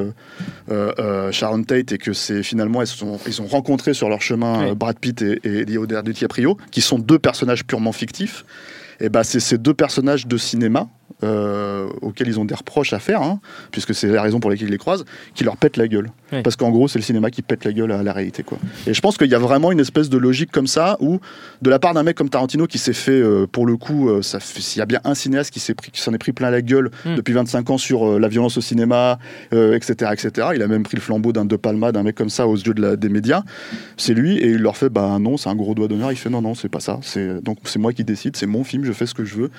euh, 0.70 1.32
Sharon 1.32 1.62
Tate 1.62 1.92
et 1.92 1.98
que 1.98 2.12
c'est 2.12 2.42
finalement 2.42 2.82
ils, 2.82 2.88
sont, 2.88 3.18
ils 3.26 3.40
ont 3.40 3.46
rencontré 3.46 3.94
sur 3.94 4.08
leur 4.08 4.20
chemin 4.20 4.74
Brad 4.74 4.98
Pitt 4.98 5.22
et, 5.22 5.40
et 5.44 5.64
Leonardo 5.64 6.12
DiCaprio, 6.12 6.58
qui 6.70 6.80
sont 6.80 6.98
deux 6.98 7.18
personnages 7.18 7.64
purement 7.64 7.92
fictifs. 7.92 8.44
Et 9.00 9.08
bah 9.08 9.24
c'est 9.24 9.40
ces 9.40 9.58
deux 9.58 9.74
personnages 9.74 10.26
de 10.26 10.36
cinéma 10.36 10.88
euh, 11.22 11.88
auxquels 12.02 12.28
ils 12.28 12.40
ont 12.40 12.44
des 12.44 12.54
reproches 12.54 12.92
à 12.92 12.98
faire, 12.98 13.22
hein, 13.22 13.40
puisque 13.70 13.94
c'est 13.94 14.08
la 14.08 14.20
raison 14.20 14.40
pour 14.40 14.50
laquelle 14.50 14.68
ils 14.68 14.72
les 14.72 14.78
croisent, 14.78 15.04
qui 15.34 15.44
leur 15.44 15.56
pètent 15.56 15.76
la 15.76 15.88
gueule. 15.88 16.10
Parce 16.42 16.56
qu'en 16.56 16.70
gros, 16.70 16.88
c'est 16.88 16.98
le 16.98 17.04
cinéma 17.04 17.30
qui 17.30 17.42
pète 17.42 17.64
la 17.64 17.72
gueule 17.72 17.92
à 17.92 18.02
la 18.02 18.12
réalité. 18.12 18.42
Quoi. 18.42 18.58
Et 18.88 18.92
je 18.92 19.00
pense 19.00 19.16
qu'il 19.16 19.30
y 19.30 19.36
a 19.36 19.38
vraiment 19.38 19.70
une 19.70 19.78
espèce 19.78 20.10
de 20.10 20.18
logique 20.18 20.50
comme 20.50 20.66
ça, 20.66 20.96
où 20.98 21.20
de 21.62 21.70
la 21.70 21.78
part 21.78 21.94
d'un 21.94 22.02
mec 22.02 22.16
comme 22.16 22.28
Tarantino 22.28 22.66
qui 22.66 22.78
s'est 22.78 22.92
fait, 22.92 23.12
euh, 23.12 23.46
pour 23.46 23.66
le 23.66 23.76
coup, 23.76 24.08
euh, 24.08 24.20
s'il 24.20 24.80
y 24.80 24.82
a 24.82 24.86
bien 24.86 25.00
un 25.04 25.14
cinéaste 25.14 25.52
qui 25.52 25.60
s'en 25.60 26.12
est 26.12 26.18
pris 26.18 26.32
plein 26.32 26.50
la 26.50 26.60
gueule 26.60 26.90
hmm. 27.04 27.14
depuis 27.14 27.34
25 27.34 27.70
ans 27.70 27.78
sur 27.78 28.18
la 28.18 28.26
violence 28.26 28.58
au 28.58 28.60
cinéma, 28.60 29.20
etc., 29.52 30.10
etc. 30.12 30.48
Il 30.56 30.62
a 30.62 30.66
même 30.66 30.82
pris 30.82 30.96
le 30.96 31.02
flambeau 31.02 31.32
d'un 31.32 31.44
De 31.44 31.54
Palma, 31.54 31.92
d'un 31.92 32.02
mec 32.02 32.16
comme 32.16 32.30
ça 32.30 32.48
aux 32.48 32.56
yeux 32.56 32.74
de 32.74 32.82
la, 32.82 32.96
des 32.96 33.08
médias. 33.08 33.42
C'est 33.96 34.14
lui, 34.14 34.36
et 34.38 34.48
il 34.48 34.60
leur 34.60 34.76
fait, 34.76 34.88
bah 34.88 35.18
non, 35.20 35.36
c'est 35.36 35.48
un 35.48 35.54
gros 35.54 35.74
doigt 35.74 35.86
d'honneur. 35.86 36.10
Il 36.10 36.16
fait, 36.16 36.30
non, 36.30 36.42
non, 36.42 36.56
c'est 36.56 36.68
pas 36.68 36.80
ça. 36.80 36.98
Donc 37.42 37.58
c'est 37.64 37.78
moi 37.78 37.92
qui 37.92 38.02
décide, 38.02 38.36
c'est 38.36 38.46
mon 38.46 38.64
film, 38.64 38.84
je 38.84 38.92
fais 38.92 39.06
ce 39.06 39.14
que 39.14 39.24
je 39.24 39.36
veux. 39.36 39.50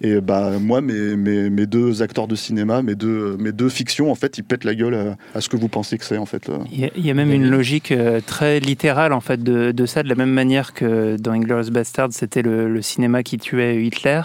Et 0.00 0.20
bah 0.20 0.52
moi, 0.60 0.80
mes 0.80 0.93
mes, 1.16 1.66
deux 1.66 2.02
acteurs 2.02 2.28
de 2.28 2.34
cinéma, 2.34 2.82
mes 2.82 2.94
deux, 2.94 3.36
mes 3.38 3.52
deux 3.52 3.68
fictions, 3.68 4.10
en 4.10 4.14
fait, 4.14 4.38
ils 4.38 4.44
pètent 4.44 4.64
la 4.64 4.74
gueule 4.74 5.16
à, 5.34 5.40
ce 5.40 5.48
que 5.48 5.56
vous 5.56 5.68
pensez 5.68 5.98
que 5.98 6.04
c'est, 6.04 6.18
en 6.18 6.26
fait. 6.26 6.50
Il 6.72 7.06
y, 7.06 7.10
a, 7.10 7.14
même 7.14 7.32
une 7.32 7.48
logique 7.48 7.92
euh, 7.92 8.20
très 8.24 8.60
littérale, 8.60 9.12
en 9.12 9.20
fait, 9.20 9.42
de, 9.42 9.72
de, 9.72 9.86
ça, 9.86 10.02
de 10.02 10.08
la 10.08 10.14
même 10.14 10.30
manière 10.30 10.72
que 10.74 11.16
dans 11.16 11.32
Inglourious 11.32 11.70
Bastard, 11.70 12.08
c'était 12.10 12.42
le, 12.42 12.68
le, 12.68 12.82
cinéma 12.82 13.22
qui 13.22 13.38
tuait 13.38 13.84
Hitler. 13.84 14.22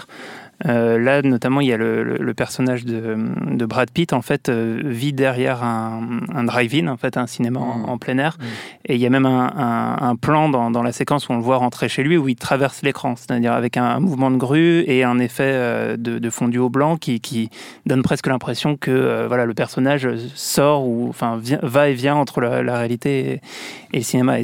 Euh, 0.66 0.98
là, 0.98 1.22
notamment, 1.22 1.60
il 1.60 1.68
y 1.68 1.72
a 1.72 1.76
le, 1.76 2.32
personnage 2.34 2.84
de, 2.84 3.16
Brad 3.66 3.90
Pitt, 3.90 4.12
en 4.12 4.22
fait, 4.22 4.48
euh, 4.48 4.80
vit 4.84 5.12
derrière 5.12 5.62
un, 5.62 6.44
drive-in, 6.44 6.88
en 6.88 6.96
fait, 6.96 7.16
un 7.16 7.26
cinéma 7.26 7.60
en, 7.60 7.98
plein 7.98 8.18
air. 8.18 8.36
Mmh. 8.38 8.44
Et 8.86 8.94
il 8.94 9.00
y 9.00 9.06
a 9.06 9.10
même 9.10 9.26
un, 9.26 10.16
plan 10.20 10.48
dans, 10.48 10.82
la 10.82 10.92
séquence 10.92 11.28
où 11.28 11.32
on 11.32 11.36
le 11.36 11.42
voit 11.42 11.56
rentrer 11.56 11.88
chez 11.88 12.02
lui, 12.02 12.16
où 12.16 12.28
il 12.28 12.36
traverse 12.36 12.82
l'écran, 12.82 13.14
c'est-à-dire 13.16 13.52
avec 13.52 13.76
un, 13.76 14.00
mouvement 14.00 14.30
de 14.30 14.36
grue 14.36 14.84
et 14.86 15.04
un 15.04 15.18
effet 15.18 15.50
euh, 15.52 15.96
de, 15.96 16.30
fondu 16.30 16.58
au 16.58 16.68
blanc 16.68 16.96
qui, 16.96 17.50
donne 17.86 18.02
presque 18.02 18.26
l'impression 18.26 18.76
que 18.76 19.26
voilà, 19.26 19.44
le 19.46 19.54
personnage 19.54 20.08
sort 20.34 20.86
ou 20.86 21.08
enfin, 21.08 21.40
va 21.62 21.88
et 21.88 21.94
vient 21.94 22.16
entre 22.16 22.40
la, 22.40 22.78
réalité 22.78 23.40
et, 23.92 23.98
le 23.98 24.02
cinéma. 24.02 24.38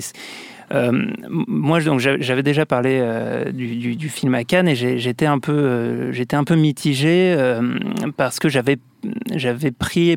Moi, 1.28 1.80
donc, 1.80 2.00
j'avais 2.00 2.42
déjà 2.42 2.66
parlé 2.66 2.98
euh, 3.00 3.50
du, 3.52 4.08
film 4.08 4.34
à 4.34 4.44
Cannes 4.44 4.68
et 4.68 4.74
j'étais 4.74 5.26
un 5.26 5.38
peu, 5.38 5.52
euh, 5.52 6.12
j'étais 6.12 6.36
un 6.36 6.44
peu 6.44 6.56
mitigé 6.56 7.36
parce 8.16 8.38
que 8.38 8.48
j'avais, 8.48 8.78
j'avais 9.34 9.70
pris 9.70 10.16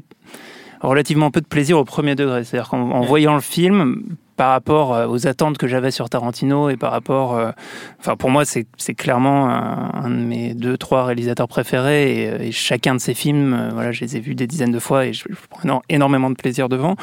relativement 0.81 1.31
peu 1.31 1.41
de 1.41 1.47
plaisir 1.47 1.77
au 1.77 1.85
premier 1.85 2.15
degré. 2.15 2.43
C'est-à-dire 2.43 2.69
qu'en 2.69 3.01
voyant 3.01 3.35
le 3.35 3.41
film, 3.41 4.03
par 4.39 4.51
rapport 4.51 4.95
euh, 4.95 5.05
aux 5.05 5.27
attentes 5.27 5.57
que 5.57 5.67
j'avais 5.67 5.91
sur 5.91 6.09
Tarantino 6.09 6.69
et 6.69 6.77
par 6.77 6.91
rapport, 6.91 7.35
euh, 7.35 7.51
enfin 7.99 8.15
pour 8.15 8.29
moi 8.29 8.45
c'est 8.45 8.93
clairement 8.95 9.49
un, 9.49 10.09
de 10.09 10.15
mes 10.15 10.53
deux 10.53 10.77
trois 10.77 11.03
réalisateurs 11.03 11.49
préférés 11.49 12.23
et, 12.23 12.29
euh, 12.29 12.49
chacun 12.51 12.95
de 12.95 13.01
ses 13.01 13.13
films, 13.13 13.71
voilà, 13.73 13.91
je 13.91 13.99
les 13.99 14.15
ai 14.15 14.21
vus 14.21 14.35
des 14.35 14.47
dizaines 14.47 14.71
de 14.71 14.79
fois 14.79 15.07
et 15.07 15.11
je, 15.11 15.25
prends 15.49 15.81
énormément 15.89 16.29
de 16.29 16.35
plaisir 16.35 16.69
devant. 16.69 16.95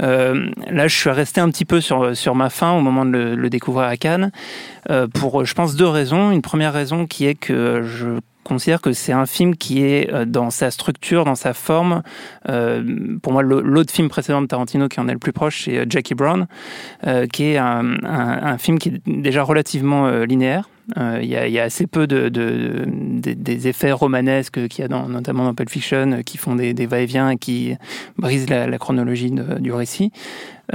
là, 0.00 0.88
je 0.88 0.96
suis 0.96 1.10
resté 1.10 1.40
un 1.40 1.48
petit 1.48 1.64
peu 1.64 1.80
sur 1.80 2.16
sur 2.16 2.34
ma 2.34 2.50
fin 2.50 2.72
au 2.72 2.80
moment 2.80 3.06
de 3.06 3.18
le 3.18 3.50
découvrir 3.50 3.86
à 3.86 3.96
Cannes 3.96 4.32
pour, 5.14 5.44
je 5.44 5.54
pense, 5.54 5.76
deux 5.76 5.86
raisons. 5.86 6.32
Une 6.32 6.42
première 6.42 6.72
raison 6.72 7.06
qui 7.06 7.26
est 7.26 7.36
que 7.36 7.82
je 7.84 8.18
considère 8.54 8.80
que 8.80 8.92
c'est 8.92 9.12
un 9.12 9.26
film 9.26 9.54
qui 9.54 9.84
est 9.84 10.12
euh, 10.12 10.24
dans 10.24 10.50
sa 10.50 10.72
structure, 10.72 11.24
dans 11.24 11.36
sa 11.36 11.54
forme. 11.54 12.02
Euh, 12.48 13.16
pour 13.22 13.32
moi, 13.32 13.42
l'autre 13.42 13.92
film 13.92 14.08
précédent 14.08 14.42
de 14.42 14.48
Tarantino 14.48 14.88
qui 14.88 14.98
en 14.98 15.08
est 15.08 15.12
le 15.12 15.18
plus 15.18 15.32
proche, 15.32 15.64
c'est 15.64 15.78
euh, 15.78 15.86
Jackie 15.88 16.14
Brown, 16.14 16.46
qui 17.32 17.44
est 17.44 17.58
un, 17.58 18.58
film 18.58 18.78
qui 18.78 18.88
est 18.88 19.02
déjà 19.06 19.42
relativement 19.42 20.08
linéaire. 20.24 20.68
Il 20.96 21.24
y, 21.24 21.58
a 21.58 21.62
assez 21.62 21.86
peu 21.86 22.06
de, 22.06 22.28
des 22.28 23.68
effets 23.68 23.92
romanesques 23.92 24.66
qu'il 24.68 24.82
y 24.82 24.84
a 24.84 24.88
dans, 24.88 25.08
notamment 25.08 25.44
dans 25.44 25.54
Pulp 25.54 25.70
Fiction 25.70 26.22
qui 26.24 26.36
font 26.36 26.56
des, 26.56 26.86
va-et-vient 26.86 27.30
et 27.30 27.36
qui 27.36 27.74
brisent 28.18 28.48
la, 28.48 28.78
chronologie 28.78 29.30
du 29.30 29.72
récit. 29.72 30.12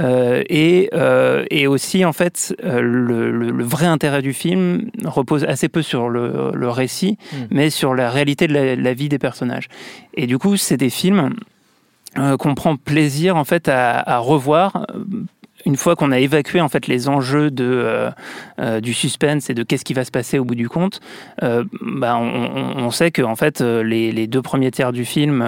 Euh, 0.00 0.42
et, 0.48 0.90
euh, 0.94 1.44
et, 1.50 1.66
aussi, 1.66 2.04
en 2.04 2.12
fait, 2.12 2.54
euh, 2.64 2.80
le, 2.80 3.30
le, 3.30 3.64
vrai 3.64 3.86
intérêt 3.86 4.22
du 4.22 4.32
film 4.32 4.90
repose 5.04 5.44
assez 5.44 5.68
peu 5.68 5.82
sur 5.82 6.08
le, 6.08 6.50
le 6.54 6.68
récit, 6.68 7.18
mm. 7.32 7.36
mais 7.50 7.70
sur 7.70 7.94
la 7.94 8.10
réalité 8.10 8.46
de 8.46 8.52
la, 8.52 8.76
la, 8.76 8.94
vie 8.94 9.08
des 9.08 9.18
personnages. 9.18 9.68
Et 10.14 10.26
du 10.26 10.38
coup, 10.38 10.56
c'est 10.56 10.76
des 10.76 10.90
films 10.90 11.34
qu'on 12.38 12.54
prend 12.54 12.78
plaisir 12.78 13.36
en 13.36 13.44
fait 13.44 13.68
à, 13.68 13.98
à 13.98 14.16
revoir 14.16 14.86
une 15.66 15.76
fois 15.76 15.96
qu'on 15.96 16.12
a 16.12 16.18
évacué 16.20 16.60
en 16.60 16.68
fait 16.68 16.86
les 16.86 17.08
enjeux 17.08 17.50
de, 17.50 17.64
euh, 17.64 18.10
euh, 18.60 18.80
du 18.80 18.94
suspense 18.94 19.50
et 19.50 19.54
de 19.54 19.64
qu'est-ce 19.64 19.84
qui 19.84 19.94
va 19.94 20.04
se 20.04 20.12
passer 20.12 20.38
au 20.38 20.44
bout 20.44 20.54
du 20.54 20.68
compte, 20.68 21.00
euh, 21.42 21.64
bah, 21.82 22.16
on, 22.16 22.90
sait 22.92 23.10
que 23.10 23.22
en 23.22 23.34
fait 23.34 23.60
les, 23.60 24.26
deux 24.28 24.42
premiers 24.42 24.70
tiers 24.70 24.92
du 24.92 25.04
film, 25.04 25.46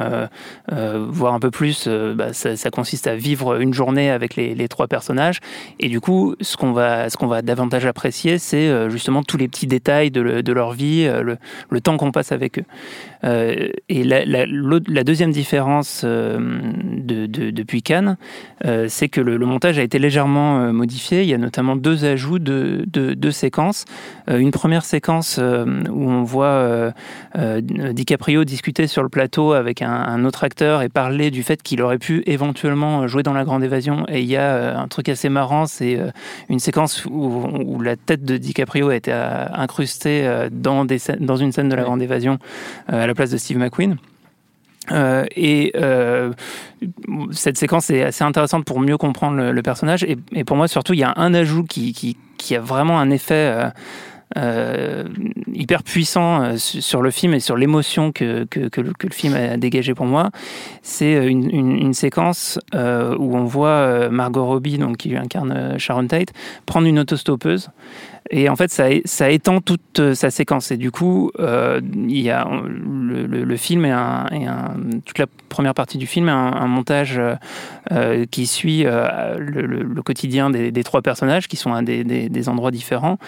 voire 0.69 1.35
un 1.35 1.41
peu 1.41 1.53
plus, 1.53 1.89
bah, 1.89 2.33
ça, 2.33 2.71
consiste 2.71 3.07
à 3.07 3.15
vivre 3.15 3.61
une 3.61 3.73
journée 3.73 4.11
avec 4.11 4.35
les, 4.35 4.69
trois 4.69 4.89
personnages. 4.89 5.39
Et 5.79 5.89
du 5.89 6.01
coup, 6.01 6.35
ce 6.41 6.57
qu'on 6.57 6.73
va, 6.73 7.09
ce 7.09 7.17
qu'on 7.17 7.29
va 7.29 7.43
davantage 7.43 7.87
apprécier, 7.87 8.39
c'est 8.39 8.91
justement 8.91 9.23
tous 9.23 9.37
les 9.37 9.47
petits 9.47 9.69
détails 9.69 10.11
de, 10.11 10.53
leur 10.53 10.73
vie, 10.73 11.09
le, 11.71 11.81
temps 11.81 11.97
qu'on 11.97 12.11
passe 12.11 12.33
avec 12.33 12.59
eux. 12.59 12.65
et 13.89 14.05
la, 14.05 14.25
la, 14.25 15.05
deuxième 15.05 15.31
différence 15.31 16.05
de, 16.05 17.27
depuis 17.27 17.83
Cannes, 17.83 18.17
c'est 18.89 19.09
que 19.09 19.21
le, 19.21 19.39
montage 19.39 19.79
a 19.79 19.83
été 19.83 19.99
légèrement 20.09 20.61
euh, 20.61 20.73
modifié. 20.73 21.23
Il 21.23 21.29
y 21.29 21.35
a 21.35 21.39
notamment 21.39 21.77
deux 21.77 22.07
ajouts 22.07 22.39
de, 22.39 22.85
de, 22.87 23.31
séquences. 23.31 23.85
Euh, 24.31 24.39
une 24.39 24.53
première 24.53 24.83
séquence 24.83 25.37
euh, 25.39 25.83
où 25.91 26.09
on 26.09 26.23
voit 26.23 26.93
DiCaprio 27.37 28.45
discuter 28.45 28.87
sur 28.87 29.03
le 29.03 29.11
plateau 29.11 29.53
avec 29.53 29.83
un, 29.83 30.25
autre 30.25 30.45
acteur 30.45 30.81
et 30.81 30.89
parler 30.89 31.31
du 31.31 31.43
fait 31.43 31.63
qu'il 31.63 31.83
aurait 31.83 31.99
pu 31.99 32.23
éventuellement 32.27 33.07
jouer 33.07 33.23
dans 33.23 33.35
La 33.35 33.45
Grande 33.45 33.63
Évasion. 33.63 34.07
Et 34.09 34.21
il 34.21 34.29
y 34.29 34.37
a 34.37 34.79
un 34.79 34.89
truc 34.89 35.11
assez 35.11 35.29
marrant, 35.29 35.67
c'est 35.67 35.99
une 36.49 36.59
séquence 36.59 37.05
où, 37.05 37.81
la 37.83 37.97
tête 37.97 38.25
de 38.25 38.37
DiCaprio 38.37 38.89
a 38.89 38.97
été 38.97 39.13
incrustée 39.13 40.49
dans, 40.51 40.85
des, 40.85 40.99
dans 41.21 41.37
une 41.37 41.53
scène 41.53 41.69
de 41.69 41.77
La 41.77 41.83
Grande 41.83 42.03
Évasion 42.03 42.39
à 42.89 43.07
la 43.07 43.15
place 43.15 43.31
de 43.31 43.37
Steve 43.37 43.59
McQueen. 43.59 43.99
Euh, 44.91 45.25
et 45.37 45.73
euh, 45.77 46.33
cette 47.33 47.59
séquence 47.59 47.91
est 47.91 48.03
assez 48.03 48.25
intéressante 48.25 48.65
pour 48.65 48.81
mieux 48.81 48.97
comprendre 48.97 49.51
le, 49.51 49.63
personnage. 49.63 50.05
Et, 50.05 50.45
pour 50.45 50.57
moi, 50.57 50.69
surtout, 50.69 50.95
il 50.95 51.01
y 51.01 51.05
a 51.05 51.13
un 51.17 51.35
ajout 51.35 51.65
qui, 51.65 52.17
a 52.51 52.61
vraiment 52.61 52.99
un 52.99 53.11
effet 53.11 53.53
euh 53.53 53.71
hyper 54.37 55.83
puissant 55.83 56.57
sur 56.57 57.03
le 57.03 57.11
film 57.11 57.35
et 57.35 57.41
sur 57.41 57.57
l'émotion 57.57 58.13
que, 58.13 58.45
que, 58.45 58.81
le, 58.81 58.93
film 59.11 59.35
a 59.35 59.57
dégagé 59.57 59.95
pour 59.95 60.07
moi. 60.07 60.31
C'est 60.83 61.27
une, 61.27 61.51
une, 61.51 61.95
séquence 61.95 62.59
où 62.75 63.37
on 63.37 63.45
voit 63.45 64.09
Margot 64.11 64.45
Robbie, 64.45 64.79
donc, 64.79 64.99
qui 64.99 65.17
incarne 65.17 65.79
Sharon 65.79 66.07
Tate, 66.07 66.33
prendre 66.67 66.87
une 66.87 66.99
autostoppeuse. 66.99 67.71
Et 68.31 68.49
en 68.49 68.57
fait, 68.57 68.71
ça, 68.71 68.89
ça 69.05 69.31
étend 69.31 69.61
toute 69.61 70.01
euh, 70.01 70.15
sa 70.15 70.31
séquence. 70.31 70.71
Et 70.71 70.77
du 70.77 70.91
coup, 70.91 71.31
euh, 71.39 71.81
il 71.95 72.21
y 72.21 72.31
a 72.31 72.47
le, 72.47 73.57
film 73.57 73.85
et, 73.85 73.95
toute 75.05 75.19
la 75.19 75.27
première 75.49 75.75
partie 75.75 75.99
du 75.99 76.07
film 76.07 76.29
est 76.29 76.33
un, 76.33 76.67
montage 76.67 77.21
euh, 77.91 78.27
qui 78.31 78.47
suit 78.47 78.85
le, 78.85 80.03
quotidien 80.03 80.51
des, 80.51 80.85
trois 80.85 81.03
personnages 81.03 81.49
qui 81.49 81.57
sont 81.57 81.73
à 81.73 81.83
des 81.83 82.49
endroits 82.49 82.71
différents. 82.71 83.19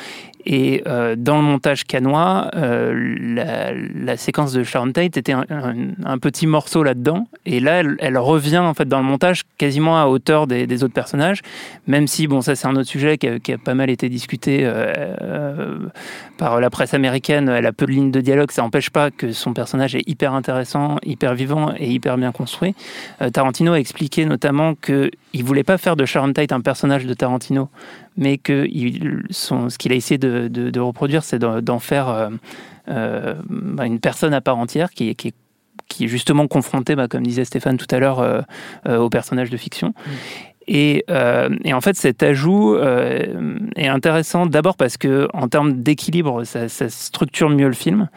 Et 0.47 0.83
euh, 0.87 1.17
dans 1.17 1.37
le 1.37 1.43
montage 1.43 1.85
canois, 1.85 2.51
euh, 2.55 3.75
la, 3.95 4.17
séquence 4.17 4.53
de 4.53 4.63
Sharon 4.63 4.93
Tate 4.93 5.17
était 5.17 5.33
un, 5.33 6.19
petit 6.19 6.47
morceau 6.47 6.83
là-dedans. 6.83 7.27
Et 7.47 7.61
là, 7.61 7.83
elle, 7.99 8.19
revient 8.19 8.59
en 8.59 8.75
fait 8.75 8.89
dans 8.89 8.99
le 8.99 9.05
montage 9.05 9.43
quasiment 9.59 10.01
à 10.01 10.07
hauteur 10.07 10.47
des, 10.47 10.85
autres 10.85 10.95
personnages, 10.95 11.43
même 11.87 12.07
si 12.07 12.27
bon, 12.27 12.41
ça 12.41 12.55
c'est 12.55 12.67
un 12.67 12.77
autre 12.77 12.89
sujet 12.89 13.19
qui 13.19 13.53
a, 13.53 13.59
pas 13.59 13.75
mal 13.75 13.91
été 13.91 14.09
discuté 14.09 14.61
euh, 14.63 15.79
par 16.39 16.61
la 16.61 16.71
presse 16.71 16.95
américaine. 16.95 17.49
Elle 17.49 17.67
a 17.67 17.73
peu 17.73 17.87
de 17.87 17.93
lignes 17.93 18.11
de 18.11 18.21
dialogue, 18.21 18.51
ça 18.51 18.63
n'empêche 18.63 18.91
pas 18.91 19.11
que 19.11 19.33
son 19.33 19.53
personnage 19.53 19.95
est 19.95 20.09
hyper 20.09 20.35
intéressant, 20.35 20.97
hyper 21.05 21.35
vivant 21.35 21.73
et 21.79 21.91
hyper 21.91 22.17
bien 22.17 22.33
construit. 22.33 22.75
Tarantino 23.33 23.73
a 23.73 23.79
expliqué 23.79 24.25
notamment 24.25 24.75
que 24.75 25.11
il 25.33 25.45
voulait 25.45 25.65
pas 25.65 25.79
faire 25.79 25.97
de 25.97 26.05
Sharon 26.05 26.33
Tate 26.33 26.53
un 26.53 26.61
personnage 26.61 27.07
de 27.07 27.15
Tarantino, 27.15 27.69
mais 28.21 28.39
que 28.39 28.69
il, 28.71 29.25
son, 29.31 29.69
ce 29.69 29.79
qu'il 29.79 29.91
a 29.93 29.97
essayé 29.97 30.19
de, 30.19 30.47
de, 30.47 30.81
reproduire, 30.81 31.25
c'est 31.25 31.39
d'en 31.39 31.79
faire 31.81 32.09
euh, 32.09 32.29
euh, 32.89 33.35
bah, 33.49 33.87
une 33.87 33.99
personne 33.99 34.35
à 34.35 34.41
part 34.41 34.59
entière 34.59 34.91
qui, 34.91 35.17
qui, 35.17 35.35
qui 35.89 36.05
est 36.05 36.09
justement 36.09 36.47
confrontée, 36.47 36.95
bah, 36.95 37.09
comme 37.09 37.25
disait 37.25 37.45
Stéphane 37.45 37.79
tout 37.79 37.93
à 37.93 37.99
l'heure, 37.99 38.21
euh, 38.21 38.99
au 38.99 39.09
personnage 39.09 39.51
de 39.51 39.57
fiction. 39.57 39.89
Mm. 39.89 40.11
Et, 40.73 41.05
et, 41.65 41.75
en 41.75 41.81
fait, 41.81 41.97
cet 41.97 42.23
ajout 42.23 42.79
est 42.79 43.89
intéressant 43.89 44.47
d'abord 44.47 44.77
parce 44.77 44.97
que 44.99 45.27
en 45.33 45.49
termes 45.49 45.83
d'équilibre, 45.83 46.45
ça, 46.45 46.69
ça, 46.69 46.89
structure 46.89 47.49
mieux 47.49 47.67
le 47.67 47.73
film. 47.73 48.09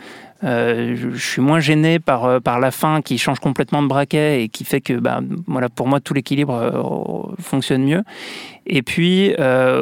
Euh, 0.44 0.96
je, 0.98 1.18
suis 1.18 1.42
moins 1.42 1.60
gêné 1.60 2.00
par, 2.00 2.26
euh, 2.26 2.40
par 2.40 2.60
la 2.60 2.72
fin 2.72 3.02
qui 3.02 3.18
change 3.18 3.40
complètement 3.40 3.82
de 3.82 3.88
braquet 3.88 4.44
et 4.44 4.50
qui 4.50 4.66
fait 4.66 4.82
que 4.82 4.94
bah, 4.94 5.22
voilà, 5.48 5.70
pour 5.70 5.88
moi 5.88 6.02
tout 6.02 6.14
l'équilibre 6.14 6.54
euh, 6.54 7.42
fonctionne 7.42 7.84
mieux. 7.84 8.04
Et 8.66 8.82
puis 8.82 9.34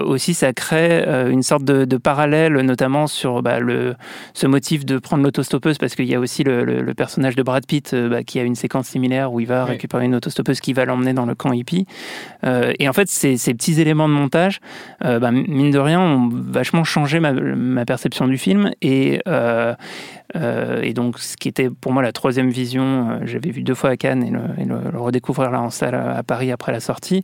aussi 0.06 0.34
ça 0.34 0.54
crée 0.54 1.04
une 1.30 1.44
sorte 1.44 1.64
de, 1.64 1.98
parallèle 1.98 2.54
notamment 2.62 3.08
sur 3.08 3.42
bah, 3.44 3.60
le, 3.60 3.96
ce 4.34 4.48
motif 4.48 4.86
de 4.86 4.98
prendre 4.98 5.24
l'autostoppeuse 5.24 5.78
parce 5.78 5.96
qu'il 5.96 6.06
y 6.06 6.16
a 6.16 6.20
aussi 6.20 6.44
le, 6.44 6.94
personnage 6.94 7.36
de 7.36 7.44
Brad 7.44 7.66
Pitt 7.66 7.96
bah, 7.96 8.24
qui 8.24 8.40
a 8.40 8.44
une 8.44 8.56
séquence 8.56 8.88
similaire 8.88 9.32
où 9.32 9.40
il 9.40 9.48
va 9.48 9.66
récupérer 9.66 10.06
une 10.06 10.16
autostoppeuse 10.16 10.60
qui 10.60 10.74
va 10.74 10.86
l'emmener 10.86 11.14
dans 11.14 11.26
le 11.26 11.36
camp 11.36 11.54
hippie. 11.54 11.86
et 12.44 12.90
en 12.90 12.94
fait 12.94 13.08
ces, 13.08 13.38
ces, 13.38 13.54
petits 13.54 13.80
éléments 13.80 14.10
de 14.10 14.14
montage, 14.14 14.60
bah, 15.02 15.32
mine 15.32 15.72
de 15.72 15.80
rien, 15.80 16.02
ont 16.02 16.30
vachement 16.32 16.84
changé 16.84 17.20
ma, 17.20 17.34
ma 17.34 17.86
perception 17.86 18.28
du 18.28 18.38
film 18.38 18.72
et 18.82 19.22
euh, 20.36 20.82
et 20.82 20.94
donc, 20.94 21.20
ce 21.20 21.38
qui 21.38 21.48
était 21.48 21.70
pour 21.70 21.92
moi 21.92 22.02
la 22.02 22.12
troisième 22.12 22.50
vision, 22.50 23.10
euh, 23.10 23.20
j'avais 23.26 23.52
vu 23.52 23.64
deux 23.64 23.74
fois 23.74 23.92
à 23.92 23.98
Cannes 23.98 24.24
et 24.58 24.66
le, 24.66 24.98
redécouvrir 24.98 25.52
là 25.52 25.62
en 25.62 25.70
salle 25.70 25.96
à, 25.96 26.24
Paris 26.24 26.52
après 26.52 26.72
la 26.72 26.80
sortie, 26.80 27.24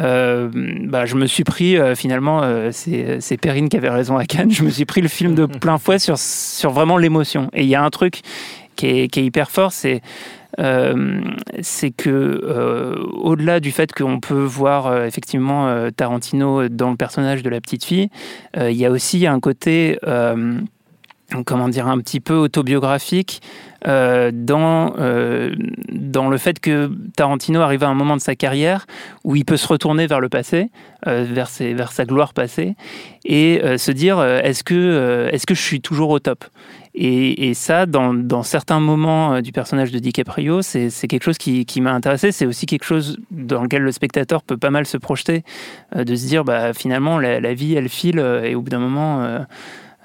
euh, 0.00 0.50
bah, 0.84 0.95
je 1.04 1.14
me 1.16 1.26
suis 1.26 1.44
pris 1.44 1.76
finalement, 1.94 2.42
c'est 2.72 3.36
Perrine 3.40 3.68
qui 3.68 3.76
avait 3.76 3.90
raison 3.90 4.16
à 4.16 4.24
Cannes, 4.24 4.50
je 4.50 4.62
me 4.62 4.70
suis 4.70 4.84
pris 4.84 5.00
le 5.00 5.08
film 5.08 5.34
de 5.34 5.46
plein 5.60 5.78
fouet 5.78 5.98
sur, 5.98 6.18
sur 6.18 6.70
vraiment 6.70 6.96
l'émotion. 6.96 7.50
Et 7.52 7.62
il 7.62 7.68
y 7.68 7.74
a 7.74 7.82
un 7.82 7.90
truc 7.90 8.22
qui 8.76 8.86
est, 8.86 9.08
qui 9.08 9.20
est 9.20 9.24
hyper 9.24 9.50
fort, 9.50 9.72
c'est 9.72 10.02
c'est 11.60 11.90
que 11.90 12.98
au-delà 13.12 13.60
du 13.60 13.72
fait 13.72 13.92
qu'on 13.92 14.20
peut 14.20 14.42
voir 14.42 15.04
effectivement 15.04 15.90
Tarantino 15.94 16.70
dans 16.70 16.88
le 16.88 16.96
personnage 16.96 17.42
de 17.42 17.50
la 17.50 17.60
petite 17.60 17.84
fille, 17.84 18.08
il 18.56 18.72
y 18.72 18.86
a 18.86 18.90
aussi 18.90 19.26
un 19.26 19.38
côté 19.38 19.98
comment 21.44 21.68
dire, 21.68 21.86
un 21.88 21.98
petit 21.98 22.20
peu 22.20 22.34
autobiographique 22.34 23.40
euh, 23.86 24.30
dans, 24.32 24.94
euh, 24.98 25.54
dans 25.92 26.28
le 26.28 26.38
fait 26.38 26.58
que 26.58 26.90
Tarantino 27.16 27.60
arrive 27.60 27.84
à 27.84 27.88
un 27.88 27.94
moment 27.94 28.16
de 28.16 28.20
sa 28.20 28.34
carrière 28.34 28.86
où 29.24 29.36
il 29.36 29.44
peut 29.44 29.56
se 29.56 29.68
retourner 29.68 30.06
vers 30.06 30.20
le 30.20 30.28
passé, 30.28 30.70
euh, 31.06 31.26
vers, 31.28 31.48
ses, 31.48 31.74
vers 31.74 31.92
sa 31.92 32.04
gloire 32.04 32.32
passée, 32.32 32.74
et 33.24 33.60
se 33.76 33.90
dire 33.90 34.22
est-ce 34.22 34.62
que, 34.62 35.28
est-ce 35.32 35.46
que 35.46 35.54
je 35.54 35.62
suis 35.62 35.80
toujours 35.80 36.10
au 36.10 36.20
top? 36.20 36.44
Et, 36.94 37.48
et, 37.48 37.54
ça, 37.54 37.84
dans, 37.84 38.14
dans, 38.14 38.42
certains 38.42 38.80
moments 38.80 39.42
du 39.42 39.52
personnage 39.52 39.90
de 39.90 39.98
DiCaprio, 39.98 40.62
c'est, 40.62 40.90
quelque 41.08 41.24
chose 41.24 41.36
qui, 41.36 41.66
qui 41.66 41.80
m'a 41.80 41.92
intéressé. 41.92 42.32
C'est 42.32 42.46
aussi 42.46 42.64
quelque 42.66 42.84
chose 42.84 43.18
dans 43.30 43.62
lequel 43.62 43.82
le 43.82 43.92
spectateur 43.92 44.42
peut 44.42 44.56
pas 44.56 44.70
mal 44.70 44.86
se 44.86 44.96
projeter, 44.96 45.42
de 45.94 46.14
se 46.14 46.26
dire 46.26 46.44
bah, 46.44 46.72
finalement, 46.72 47.18
la 47.18 47.54
vie, 47.54 47.74
elle 47.74 47.88
file, 47.88 48.20
et 48.44 48.54
au 48.54 48.62
bout 48.62 48.70
d'un 48.70 48.78
moment 48.78 49.44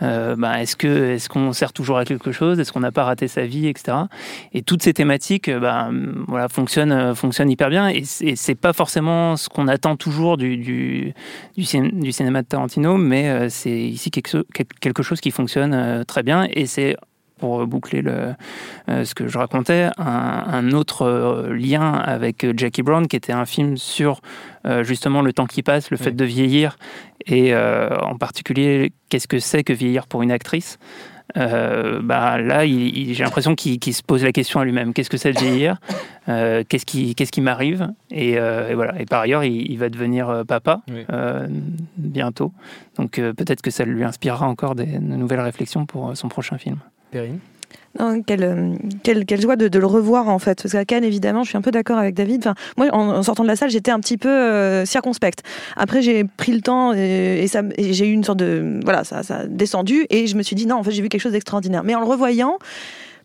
euh, 0.02 0.36
bah, 0.36 0.62
est-ce 0.62 0.76
que 0.76 1.12
est-ce 1.12 1.30
qu'on 1.30 1.54
sert 1.54 1.74
toujours 1.74 1.98
à 1.98 2.06
quelque 2.06 2.32
chose? 2.32 2.60
Est-ce 2.60 2.72
qu'on 2.72 2.80
n'a 2.80 2.92
pas 2.92 3.04
raté 3.04 3.28
sa 3.28 3.46
vie, 3.46 3.68
etc. 3.68 3.98
Et 4.54 4.62
toutes 4.62 4.84
ces 4.84 4.94
thématiques, 4.94 5.50
euh, 5.50 5.60
bah, 5.60 5.90
voilà, 6.28 6.50
fonctionnent 6.50 6.92
euh, 6.92 7.16
fonctionnent 7.16 7.50
hyper 7.50 7.70
bien. 7.70 7.90
Et 7.90 8.04
c'est 8.06 8.56
pas 8.56 8.74
forcément 8.74 9.38
ce 9.38 9.50
qu'on 9.50 9.68
attend 9.68 9.96
toujours 9.96 10.38
du 10.38 10.58
du, 10.58 11.14
du, 11.56 12.12
cinéma 12.12 12.42
de 12.42 12.48
Tarantino, 12.48 12.98
mais 12.98 13.50
c'est 13.50 13.80
ici 13.80 14.12
quelque, 14.12 14.46
quelque 14.80 15.04
chose 15.04 15.22
qui 15.22 15.32
fonctionne 15.32 16.04
très 16.06 16.24
bien. 16.24 16.48
Et 16.52 16.66
c'est 16.66 16.98
pour 17.42 17.68
boucler 17.68 18.02
le, 18.02 18.34
ce 18.88 19.14
que 19.14 19.28
je 19.28 19.38
racontais, 19.38 19.90
un, 19.98 20.72
autre 20.72 21.50
lien 21.52 21.94
avec 21.94 22.46
Jackie 22.58 22.84
Brown, 22.84 23.08
qui 23.08 23.18
était 23.18 23.34
un 23.34 23.46
film 23.46 23.76
sur 23.76 24.22
justement 24.84 25.22
le 25.22 25.34
temps 25.34 25.48
qui 25.48 25.64
passe, 25.64 25.92
le 25.92 25.98
fait 25.98 26.12
de 26.12 26.24
vieillir, 26.24 26.78
et 27.26 27.54
euh, 27.54 27.96
en 28.00 28.18
particulier, 28.18 28.94
qu'est-ce 29.10 29.28
que 29.28 29.40
c'est 29.40 29.64
que 29.64 29.74
vieillir 29.74 30.08
pour 30.08 30.22
une 30.22 30.32
actrice? 30.32 30.80
Euh, 31.38 32.02
bah, 32.04 32.40
là, 32.40 32.66
j'ai 32.66 33.24
l'impression 33.24 33.56
qu'il 33.56 33.94
se 33.94 34.04
pose 34.04 34.24
la 34.24 34.34
question 34.34 34.60
à 34.60 34.66
lui-même. 34.66 34.94
Qu'est-ce 34.94 35.10
que 35.10 35.18
c'est 35.18 35.32
de 35.32 35.40
vieillir? 35.40 35.78
Euh, 36.28 36.64
Qu'est-ce 36.68 36.86
qui, 36.86 37.42
m'arrive? 37.42 37.90
Et, 38.10 38.38
voilà. 38.74 39.00
Et 39.00 39.06
par 39.06 39.22
ailleurs, 39.22 39.44
il, 39.44 39.78
va 39.78 39.90
devenir 39.90 40.44
papa 40.48 40.82
bientôt. 41.98 42.52
Donc 42.98 43.14
peut-être 43.14 43.62
que 43.62 43.72
ça 43.72 43.86
lui 43.86 44.04
inspirera 44.04 44.48
encore 44.48 44.76
des, 44.76 44.86
de 44.86 45.00
nouvelles 45.00 45.40
réflexions 45.40 45.86
pour 45.86 46.16
son 46.18 46.28
prochain 46.28 46.58
film. 46.58 46.80
Euh, 48.00 48.22
quelle, 48.26 49.26
quelle, 49.26 49.42
joie 49.42 49.58
de, 49.58 49.78
le 49.78 49.86
revoir 49.86 50.30
en 50.30 50.40
fait. 50.40 50.62
Parce 50.62 50.72
qu'à 50.72 50.86
Cannes, 50.86 51.04
évidemment, 51.04 51.44
je 51.44 51.50
suis 51.50 51.58
un 51.58 51.62
peu 51.62 51.72
d'accord 51.72 51.98
avec 51.98 52.16
David. 52.16 52.54
Moi, 52.78 52.88
en, 52.94 53.22
sortant 53.24 53.44
de 53.44 53.50
la 53.50 53.56
salle, 53.56 53.70
j'étais 53.70 53.92
un 53.92 54.00
petit 54.00 54.18
peu 54.18 54.30
euh, 54.30 54.86
circonspecte. 54.86 55.44
Après, 55.76 56.02
j'ai 56.02 56.24
pris 56.24 56.54
le 56.54 56.62
temps 56.62 56.94
et, 56.94 57.46
j'ai 57.78 58.08
eu 58.08 58.14
une 58.14 58.24
sorte 58.24 58.40
de 58.40 58.80
voilà, 58.84 59.04
ça, 59.04 59.24
ça 59.24 59.40
a 59.40 59.46
descendu 59.46 60.06
et 60.10 60.28
je 60.28 60.36
me 60.36 60.44
suis 60.44 60.56
dit 60.56 60.66
non, 60.66 60.78
en 60.78 60.84
fait, 60.84 60.92
j'ai 60.92 61.02
vu 61.02 61.10
quelque 61.10 61.22
chose 61.22 61.34
d'extraordinaire. 61.34 61.84
Mais 61.84 61.96
en 61.96 62.00
le 62.00 62.06
revoyant, 62.06 62.58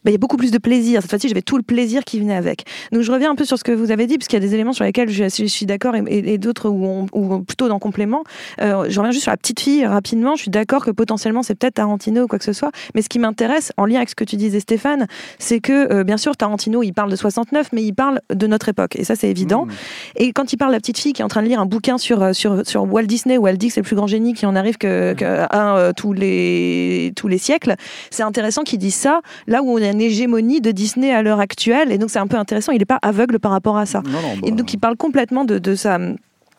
bah, 0.06 0.10
il 0.10 0.14
y 0.14 0.14
a 0.14 0.18
beaucoup 0.18 0.36
plus 0.36 0.52
de 0.52 0.58
plaisir. 0.58 1.02
Cette 1.02 1.10
fois-ci, 1.10 1.26
j'avais 1.26 1.42
tout 1.42 1.56
le 1.56 1.64
plaisir 1.64 2.04
qui 2.04 2.20
venait 2.20 2.36
avec. 2.36 2.62
Donc 2.92 3.02
je 3.02 3.10
reviens 3.10 3.32
un 3.32 3.34
peu 3.34 3.44
sur 3.44 3.58
ce 3.58 3.64
que 3.64 3.72
vous 3.72 3.90
avez 3.90 4.06
dit, 4.06 4.18
parce 4.18 4.28
qu'il 4.28 4.40
y 4.40 4.42
a 4.42 4.46
des 4.46 4.54
éléments 4.54 4.72
sur 4.72 4.84
lesquels 4.84 5.10
je, 5.10 5.26
suis 5.26 5.66
d'accord 5.66 5.96
et, 5.96 6.38
d'autres 6.38 6.68
où, 6.68 7.40
plutôt 7.42 7.66
dans 7.66 7.80
complément. 7.80 8.22
Euh, 8.60 8.86
je 8.88 9.00
reviens 9.00 9.10
juste 9.10 9.24
sur 9.24 9.32
la 9.32 9.36
petite 9.36 9.58
fille 9.58 9.84
rapidement. 9.84 10.36
Je 10.36 10.42
suis 10.42 10.50
d'accord 10.52 10.84
que 10.84 10.92
potentiellement 10.92 11.42
c'est 11.42 11.56
peut-être 11.56 11.74
Tarantino 11.74 12.22
ou 12.22 12.26
quoi 12.28 12.38
que 12.38 12.44
ce 12.44 12.52
soit. 12.52 12.70
Mais 12.94 13.02
ce 13.02 13.08
qui 13.08 13.18
m'intéresse, 13.18 13.72
en 13.78 13.84
lien 13.84 13.96
avec 13.96 14.08
ce 14.08 14.14
que 14.14 14.22
tu 14.22 14.36
disais 14.36 14.60
Stéphane, 14.60 15.08
c'est 15.40 15.58
que 15.58 15.92
euh, 15.92 16.04
bien 16.04 16.18
sûr 16.18 16.36
Tarantino, 16.36 16.84
il 16.84 16.92
parle 16.92 17.10
de 17.10 17.16
69, 17.16 17.70
mais 17.72 17.82
il 17.82 17.92
parle 17.92 18.20
de 18.32 18.46
notre 18.46 18.68
époque. 18.68 18.94
Et 18.94 19.02
ça, 19.02 19.16
c'est 19.16 19.28
évident. 19.28 19.66
Mmh. 19.66 19.70
Et 20.18 20.32
quand 20.32 20.52
il 20.52 20.56
parle 20.56 20.70
de 20.70 20.76
la 20.76 20.80
petite 20.80 20.98
fille 20.98 21.14
qui 21.14 21.22
est 21.22 21.24
en 21.24 21.28
train 21.28 21.42
de 21.42 21.48
lire 21.48 21.58
un 21.58 21.66
bouquin 21.66 21.98
sur, 21.98 22.22
euh, 22.22 22.32
sur, 22.32 22.64
sur 22.64 22.84
Walt 22.84 23.06
Disney, 23.06 23.38
où 23.38 23.48
elle 23.48 23.58
dit 23.58 23.68
que 23.68 23.74
c'est 23.74 23.80
le 23.80 23.86
plus 23.86 23.96
grand 23.96 24.06
génie 24.06 24.34
qui 24.34 24.46
en 24.46 24.54
arrive 24.54 24.78
que, 24.78 25.14
mmh. 25.14 25.94
tous, 25.94 26.12
les, 26.12 27.12
tous 27.16 27.26
les 27.26 27.38
siècles, 27.38 27.74
c'est 28.12 28.22
intéressant 28.22 28.62
qu'il 28.62 28.78
dise 28.78 28.94
ça 28.94 29.20
là 29.48 29.64
où 29.64 29.76
on 29.76 29.82
a 29.82 29.95
une 29.96 30.02
hégémonie 30.02 30.60
de 30.60 30.72
Disney 30.72 31.12
à 31.12 31.22
l'heure 31.22 31.40
actuelle. 31.40 31.90
Et 31.90 31.98
donc, 31.98 32.10
c'est 32.10 32.18
un 32.18 32.26
peu 32.26 32.36
intéressant. 32.36 32.72
Il 32.72 32.78
n'est 32.78 32.84
pas 32.84 32.98
aveugle 33.00 33.38
par 33.38 33.50
rapport 33.50 33.78
à 33.78 33.86
ça. 33.86 34.02
et 34.44 34.50
bah. 34.50 34.56
donc, 34.56 34.72
il 34.74 34.78
parle 34.78 34.96
complètement 34.96 35.44
de, 35.44 35.58
de 35.58 35.74
sa 35.74 35.98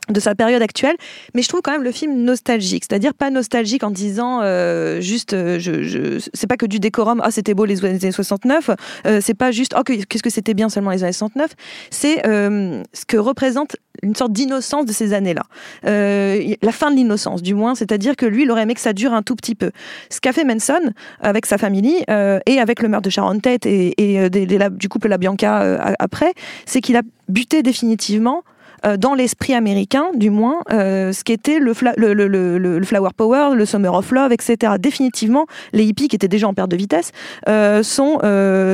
de 0.09 0.19
sa 0.19 0.35
période 0.35 0.61
actuelle, 0.61 0.95
mais 1.33 1.41
je 1.41 1.49
trouve 1.49 1.61
quand 1.61 1.71
même 1.71 1.83
le 1.83 1.91
film 1.91 2.23
nostalgique, 2.23 2.85
c'est-à-dire 2.89 3.13
pas 3.13 3.29
nostalgique 3.29 3.83
en 3.83 3.91
disant 3.91 4.39
euh, 4.41 5.01
juste, 5.01 5.33
euh, 5.33 5.59
je, 5.59 5.83
je 5.83 6.29
c'est 6.33 6.47
pas 6.47 6.57
que 6.57 6.65
du 6.65 6.79
décorum, 6.79 7.21
ah 7.23 7.31
c'était 7.31 7.53
beau 7.53 7.65
les 7.65 7.83
années 7.83 8.11
69, 8.11 8.71
euh, 9.05 9.19
c'est 9.21 9.33
pas 9.33 9.51
juste, 9.51 9.75
oh 9.77 9.83
qu'est-ce 9.83 10.23
que 10.23 10.29
c'était 10.29 10.53
bien 10.53 10.69
seulement 10.69 10.91
les 10.91 11.03
années 11.03 11.13
69, 11.13 11.51
c'est 11.89 12.21
ce 12.23 13.05
que 13.07 13.17
représente 13.17 13.75
une 14.03 14.15
sorte 14.15 14.31
d'innocence 14.31 14.85
de 14.85 14.91
ces 14.91 15.13
années-là, 15.13 15.43
la 15.83 16.71
fin 16.71 16.91
de 16.91 16.95
l'innocence 16.95 17.41
du 17.41 17.53
moins, 17.53 17.75
c'est-à-dire 17.75 18.15
que 18.15 18.25
lui, 18.25 18.43
il 18.43 18.51
aurait 18.51 18.63
aimé 18.63 18.73
que 18.73 18.81
ça 18.81 18.93
dure 18.93 19.13
un 19.13 19.23
tout 19.23 19.35
petit 19.35 19.55
peu. 19.55 19.71
Ce 20.09 20.19
qu'a 20.21 20.33
fait 20.33 20.43
Manson 20.43 20.93
avec 21.19 21.45
sa 21.45 21.57
famille 21.57 22.03
et 22.07 22.59
avec 22.59 22.81
le 22.81 22.89
meurtre 22.89 23.05
de 23.05 23.09
Sharon 23.09 23.39
Tate 23.39 23.65
et, 23.65 23.93
et 23.97 24.29
du 24.29 24.89
couple 24.89 25.07
La 25.07 25.17
Bianca 25.17 25.95
après, 25.99 26.33
c'est 26.65 26.81
qu'il 26.81 26.95
a 26.95 27.01
buté 27.27 27.63
définitivement 27.63 28.43
euh, 28.85 28.97
dans 28.97 29.13
l'esprit 29.13 29.53
américain, 29.53 30.07
du 30.13 30.29
moins, 30.29 30.61
euh, 30.71 31.11
ce 31.11 31.23
qu'était 31.23 31.59
le, 31.59 31.73
le, 31.95 32.83
Flower 32.83 33.09
Power, 33.15 33.55
le 33.55 33.65
Summer 33.65 33.93
of 33.93 34.11
Love, 34.11 34.31
etc. 34.31 34.73
Définitivement, 34.79 35.45
les 35.73 35.85
hippies 35.85 36.07
qui 36.07 36.15
étaient 36.15 36.27
déjà 36.27 36.47
en 36.47 36.53
perte 36.53 36.69
de 36.69 36.77
vitesse 36.77 37.11
euh, 37.47 37.83
sont, 37.83 38.19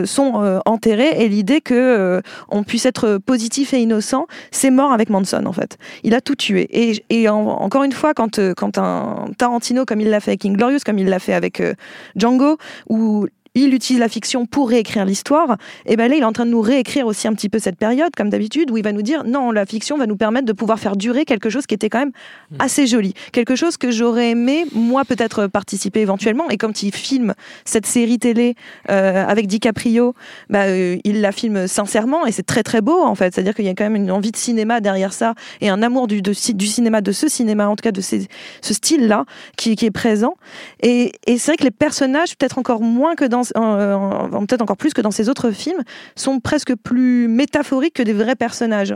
sont 0.05 0.61
enterrés 0.65 1.23
et 1.23 1.29
l'idée 1.29 1.61
que 1.61 2.21
on 2.49 2.63
puisse 2.63 2.85
être 2.85 3.17
positif 3.17 3.73
et 3.73 3.79
innocent, 3.79 4.27
c'est 4.51 4.71
mort 4.71 4.91
avec 4.91 5.09
Manson 5.09 5.45
en 5.45 5.53
fait. 5.53 5.77
Il 6.03 6.13
a 6.13 6.21
tout 6.21 6.35
tué. 6.35 6.67
Et, 6.71 7.03
et 7.09 7.29
encore 7.29 7.83
une 7.83 7.91
fois, 7.91 8.13
quand, 8.13 8.39
quand 8.55 8.77
un 8.77 9.25
Tarantino, 9.37 9.85
comme 9.85 10.01
il 10.01 10.09
l'a 10.09 10.19
fait 10.19 10.31
avec 10.31 10.45
Inglorious, 10.45 10.79
comme 10.85 10.99
il 10.99 11.07
l'a 11.07 11.19
fait 11.19 11.33
avec 11.33 11.61
Django, 12.15 12.57
où 12.89 13.27
il 13.55 13.73
utilise 13.73 13.99
la 13.99 14.09
fiction 14.09 14.45
pour 14.45 14.69
réécrire 14.69 15.05
l'histoire. 15.05 15.57
Et 15.85 15.95
ben 15.95 16.09
là, 16.09 16.15
il 16.15 16.21
est 16.21 16.25
en 16.25 16.33
train 16.33 16.45
de 16.45 16.51
nous 16.51 16.61
réécrire 16.61 17.05
aussi 17.05 17.27
un 17.27 17.33
petit 17.33 17.49
peu 17.49 17.59
cette 17.59 17.77
période, 17.77 18.11
comme 18.15 18.29
d'habitude, 18.29 18.71
où 18.71 18.77
il 18.77 18.83
va 18.83 18.91
nous 18.91 19.01
dire 19.01 19.23
non, 19.25 19.51
la 19.51 19.65
fiction 19.65 19.97
va 19.97 20.07
nous 20.07 20.15
permettre 20.15 20.45
de 20.45 20.53
pouvoir 20.53 20.79
faire 20.79 20.95
durer 20.95 21.25
quelque 21.25 21.49
chose 21.49 21.65
qui 21.65 21.75
était 21.75 21.89
quand 21.89 21.99
même 21.99 22.11
mm. 22.51 22.55
assez 22.59 22.87
joli, 22.87 23.13
quelque 23.31 23.55
chose 23.55 23.77
que 23.77 23.91
j'aurais 23.91 24.31
aimé 24.31 24.65
moi 24.73 25.05
peut-être 25.05 25.47
participer 25.47 26.01
éventuellement. 26.01 26.49
Et 26.49 26.57
quand 26.57 26.83
il 26.83 26.93
filme 26.93 27.33
cette 27.65 27.85
série 27.85 28.19
télé 28.19 28.55
euh, 28.89 29.25
avec 29.25 29.47
DiCaprio, 29.47 30.13
bah, 30.49 30.63
euh, 30.63 30.97
il 31.03 31.21
la 31.21 31.31
filme 31.31 31.67
sincèrement 31.67 32.25
et 32.25 32.31
c'est 32.31 32.43
très 32.43 32.63
très 32.63 32.81
beau 32.81 33.03
en 33.03 33.15
fait. 33.15 33.33
C'est-à-dire 33.33 33.53
qu'il 33.53 33.65
y 33.65 33.69
a 33.69 33.75
quand 33.75 33.83
même 33.83 33.95
une 33.95 34.11
envie 34.11 34.31
de 34.31 34.37
cinéma 34.37 34.81
derrière 34.81 35.13
ça 35.13 35.35
et 35.61 35.69
un 35.69 35.83
amour 35.83 36.07
du, 36.07 36.21
du 36.21 36.33
cinéma, 36.67 37.01
de 37.01 37.11
ce 37.11 37.27
cinéma, 37.27 37.67
en 37.67 37.75
tout 37.75 37.83
cas 37.83 37.91
de 37.91 38.01
ce 38.01 38.17
style-là 38.61 39.25
qui, 39.57 39.75
qui, 39.75 39.85
est 39.85 39.91
présent. 39.91 40.35
Et, 40.81 41.11
et 41.27 41.37
c'est 41.37 41.51
vrai 41.51 41.57
que 41.57 41.63
les 41.63 41.71
personnages, 41.71 42.35
peut-être 42.35 42.57
encore 42.57 42.81
moins 42.81 43.15
que 43.15 43.25
dans, 43.25 43.42
peut-être 43.51 44.61
encore 44.61 44.77
plus 44.77 44.93
que 44.93 45.01
dans 45.01 45.11
ces 45.11 45.29
autres 45.29 45.51
films, 45.51 45.81
sont 46.15 46.39
presque 46.39 46.75
plus 46.75 47.27
métaphoriques 47.27 47.95
que 47.95 48.03
des 48.03 48.13
vrais 48.13 48.35
personnages. 48.35 48.93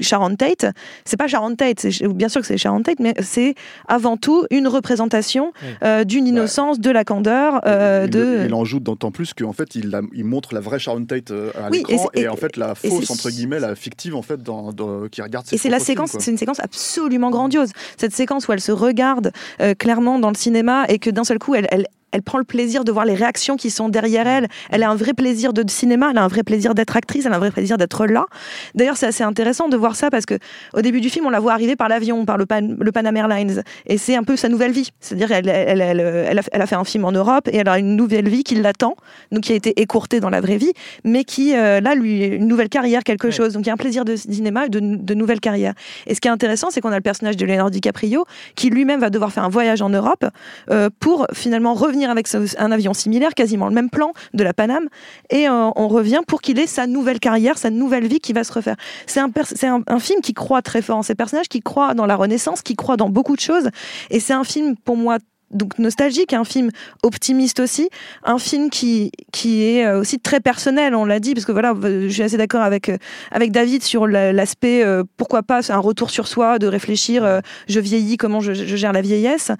Sharon 0.00 0.36
Tate, 0.36 0.66
c'est 1.04 1.16
pas 1.16 1.26
Sharon 1.26 1.54
Tate, 1.54 1.86
bien 2.08 2.28
sûr 2.28 2.40
que 2.40 2.46
c'est 2.46 2.58
Sharon 2.58 2.82
Tate, 2.82 3.00
mais 3.00 3.14
c'est 3.20 3.54
avant 3.88 4.16
tout 4.16 4.46
une 4.50 4.68
représentation 4.68 5.52
euh, 5.82 6.04
d'une 6.04 6.26
innocence, 6.26 6.80
de 6.80 6.90
la 6.90 7.04
candeur. 7.04 7.60
Euh, 7.66 8.02
il, 8.04 8.10
de... 8.10 8.42
il 8.46 8.54
en 8.54 8.64
joue 8.64 8.80
d'autant 8.80 9.10
plus 9.10 9.34
qu'en 9.34 9.52
fait, 9.52 9.74
il, 9.74 9.98
il, 10.12 10.24
montre 10.24 10.54
la 10.54 10.60
vraie 10.60 10.78
Sharon 10.78 11.04
Tate 11.04 11.30
euh, 11.30 11.50
à 11.60 11.70
l'écran 11.70 12.08
et, 12.14 12.28
en 12.28 12.36
fait 12.36 12.56
la 12.56 12.74
fausse 12.74 13.10
entre 13.10 13.30
guillemets, 13.30 13.60
la 13.60 13.74
fictive 13.74 14.14
en 14.14 14.22
fait, 14.22 14.42
dans, 14.42 14.72
qui 15.10 15.22
regarde. 15.22 15.46
et 15.52 15.58
c'est 15.58 15.68
la 15.68 15.80
séquence, 15.80 16.16
c'est 16.18 16.30
une 16.30 16.38
séquence 16.38 16.60
absolument 16.60 17.30
grandiose. 17.30 17.70
Cette 17.96 18.14
séquence 18.14 18.48
où 18.48 18.52
elle 18.52 18.60
se 18.60 18.72
regarde 18.72 19.32
clairement 19.78 20.18
dans 20.18 20.30
le 20.30 20.36
cinéma 20.36 20.84
et 20.88 20.98
que 20.98 21.10
d'un 21.10 21.24
seul 21.24 21.38
coup, 21.38 21.54
elle, 21.54 21.68
elle, 21.70 21.86
elle 22.12 22.22
prend 22.22 22.38
le 22.38 22.44
plaisir 22.44 22.84
de 22.84 22.92
voir 22.92 23.04
les 23.04 23.14
réactions 23.14 23.56
qui 23.56 23.70
sont 23.70 23.88
derrière 23.88 24.26
elle. 24.26 24.48
Elle 24.70 24.82
a 24.82 24.90
un 24.90 24.94
vrai 24.94 25.12
plaisir 25.14 25.52
de 25.52 25.68
cinéma, 25.68 26.08
elle 26.10 26.18
a 26.18 26.24
un 26.24 26.28
vrai 26.28 26.42
plaisir 26.42 26.74
d'être 26.74 26.96
actrice, 26.96 27.26
elle 27.26 27.32
a 27.32 27.36
un 27.36 27.40
vrai 27.40 27.50
plaisir 27.50 27.76
d'être 27.76 28.06
là. 28.06 28.26
D'ailleurs, 28.74 28.96
c'est 28.96 29.06
assez 29.06 29.24
intéressant 29.24 29.68
de 29.68 29.76
voir 29.76 29.96
ça 29.96 30.10
parce 30.10 30.26
que 30.26 30.34
au 30.74 30.82
début 30.82 31.00
du 31.00 31.10
film, 31.10 31.26
on 31.26 31.30
la 31.30 31.40
voit 31.40 31.52
arriver 31.52 31.76
par 31.76 31.88
l'avion, 31.88 32.24
par 32.24 32.36
le, 32.36 32.46
Pan, 32.46 32.60
le 32.62 32.92
Pan 32.92 33.04
Airlines, 33.04 33.62
et 33.86 33.98
c'est 33.98 34.16
un 34.16 34.22
peu 34.22 34.36
sa 34.36 34.48
nouvelle 34.48 34.72
vie. 34.72 34.90
C'est-à-dire, 35.00 35.30
elle, 35.32 35.48
elle, 35.48 35.80
elle, 35.80 36.62
a, 36.62 36.66
fait 36.66 36.76
un 36.76 36.84
film 36.84 37.04
en 37.04 37.12
Europe 37.12 37.48
et 37.48 37.58
elle 37.58 37.68
a 37.68 37.78
une 37.78 37.96
nouvelle 37.96 38.28
vie 38.28 38.44
qui 38.44 38.56
l'attend, 38.56 38.96
donc 39.32 39.44
qui 39.44 39.52
a 39.52 39.56
été 39.56 39.80
écourtée 39.80 40.20
dans 40.20 40.30
la 40.30 40.40
vraie 40.40 40.56
vie, 40.56 40.72
mais 41.04 41.24
qui 41.24 41.54
euh, 41.56 41.80
là, 41.80 41.94
lui, 41.94 42.24
une 42.24 42.46
nouvelle 42.46 42.68
carrière, 42.68 43.04
quelque 43.04 43.30
chose. 43.30 43.52
Donc 43.52 43.64
il 43.64 43.68
y 43.68 43.70
a 43.70 43.74
un 43.74 43.78
plaisir 43.78 44.04
de 44.04 44.16
cinéma 44.16 44.66
et 44.66 44.68
de, 44.68 44.80
de 44.80 45.14
nouvelle 45.14 45.40
carrière. 45.40 45.74
Et 46.06 46.14
ce 46.14 46.20
qui 46.20 46.28
est 46.28 46.30
intéressant, 46.30 46.70
c'est 46.70 46.80
qu'on 46.80 46.92
a 46.92 46.96
le 46.96 47.02
personnage 47.02 47.36
de 47.36 47.46
Leonardo 47.46 47.70
DiCaprio 47.70 48.24
qui 48.54 48.70
lui-même 48.70 49.00
va 49.00 49.10
devoir 49.10 49.32
faire 49.32 49.44
un 49.44 49.48
voyage 49.48 49.82
en 49.82 49.90
Europe 49.90 50.24
euh, 50.70 50.90
pour 51.00 51.26
finalement 51.32 51.74
revenir 51.74 51.99
avec 52.08 52.26
un 52.58 52.72
avion 52.72 52.94
similaire, 52.94 53.34
quasiment 53.34 53.68
le 53.68 53.74
même 53.74 53.90
plan 53.90 54.12
de 54.32 54.42
la 54.42 54.54
Paname, 54.54 54.88
et 55.28 55.48
euh, 55.48 55.70
on 55.76 55.88
revient 55.88 56.20
pour 56.26 56.40
qu'il 56.40 56.58
ait 56.58 56.66
sa 56.66 56.86
nouvelle 56.86 57.20
carrière, 57.20 57.58
sa 57.58 57.70
nouvelle 57.70 58.06
vie 58.06 58.20
qui 58.20 58.32
va 58.32 58.44
se 58.44 58.52
refaire. 58.52 58.76
C'est 59.06 59.20
un, 59.20 59.30
un, 59.62 59.82
un, 59.86 59.98
film 59.98 60.20
qui 60.20 60.32
croit 60.32 60.62
très 60.62 60.80
fort 60.80 60.96
en 60.96 61.02
ses 61.02 61.14
personnages, 61.14 61.48
qui 61.48 61.60
croit 61.60 61.94
dans 61.94 62.06
la 62.06 62.16
Renaissance, 62.16 62.62
qui 62.62 62.76
croit 62.76 62.96
dans 62.96 63.10
beaucoup 63.10 63.36
de 63.36 63.40
choses, 63.40 63.68
et 64.08 64.20
c'est 64.20 64.32
un 64.32 64.44
film 64.44 64.76
pour 64.76 64.96
moi 64.96 65.18
donc 65.50 65.78
nostalgique, 65.78 66.32
un 66.32 66.44
film 66.44 66.70
optimiste 67.02 67.60
aussi, 67.60 67.88
un 68.24 68.38
film 68.38 68.70
qui, 68.70 69.10
qui 69.32 69.64
est 69.64 69.84
euh, 69.84 70.00
aussi 70.00 70.18
très 70.18 70.40
personnel, 70.40 70.94
on 70.94 71.04
l'a 71.04 71.20
dit, 71.20 71.34
parce 71.34 71.44
que 71.44 71.52
voilà, 71.52 71.74
je 71.82 72.08
suis 72.08 72.22
assez 72.22 72.36
d'accord 72.36 72.62
avec, 72.62 72.88
euh, 72.88 72.98
avec 73.32 73.50
David 73.50 73.82
sur 73.82 74.06
l'aspect, 74.06 74.84
euh, 74.84 75.02
pourquoi 75.16 75.42
pas, 75.42 75.60
un 75.72 75.78
retour 75.78 76.10
sur 76.10 76.28
soi, 76.28 76.58
de 76.58 76.66
réfléchir, 76.66 77.40
je 77.68 77.80
vieillis, 77.80 78.16
comment 78.16 78.40
je, 78.40 78.52
je, 78.52 78.76
gère 78.76 78.92
la 78.92 79.02
vieillesse, 79.02 79.50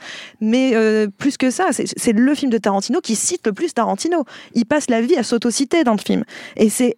mais 0.40 0.74
plus 1.18 1.36
que 1.36 1.50
ça, 1.50 1.68
c'est 1.72 2.12
le 2.12 2.34
film 2.34 2.50
de 2.50 2.58
Tarantino 2.58 3.00
qui 3.00 3.16
cite 3.16 3.46
le 3.46 3.52
plus 3.52 3.74
Tarantino. 3.74 4.24
Il 4.54 4.66
passe 4.66 4.88
la 4.88 5.00
vie 5.00 5.16
à 5.16 5.22
s'autociter 5.22 5.84
dans 5.84 5.92
le 5.92 5.98
film. 5.98 6.24
Et 6.56 6.70
c'est 6.70 6.94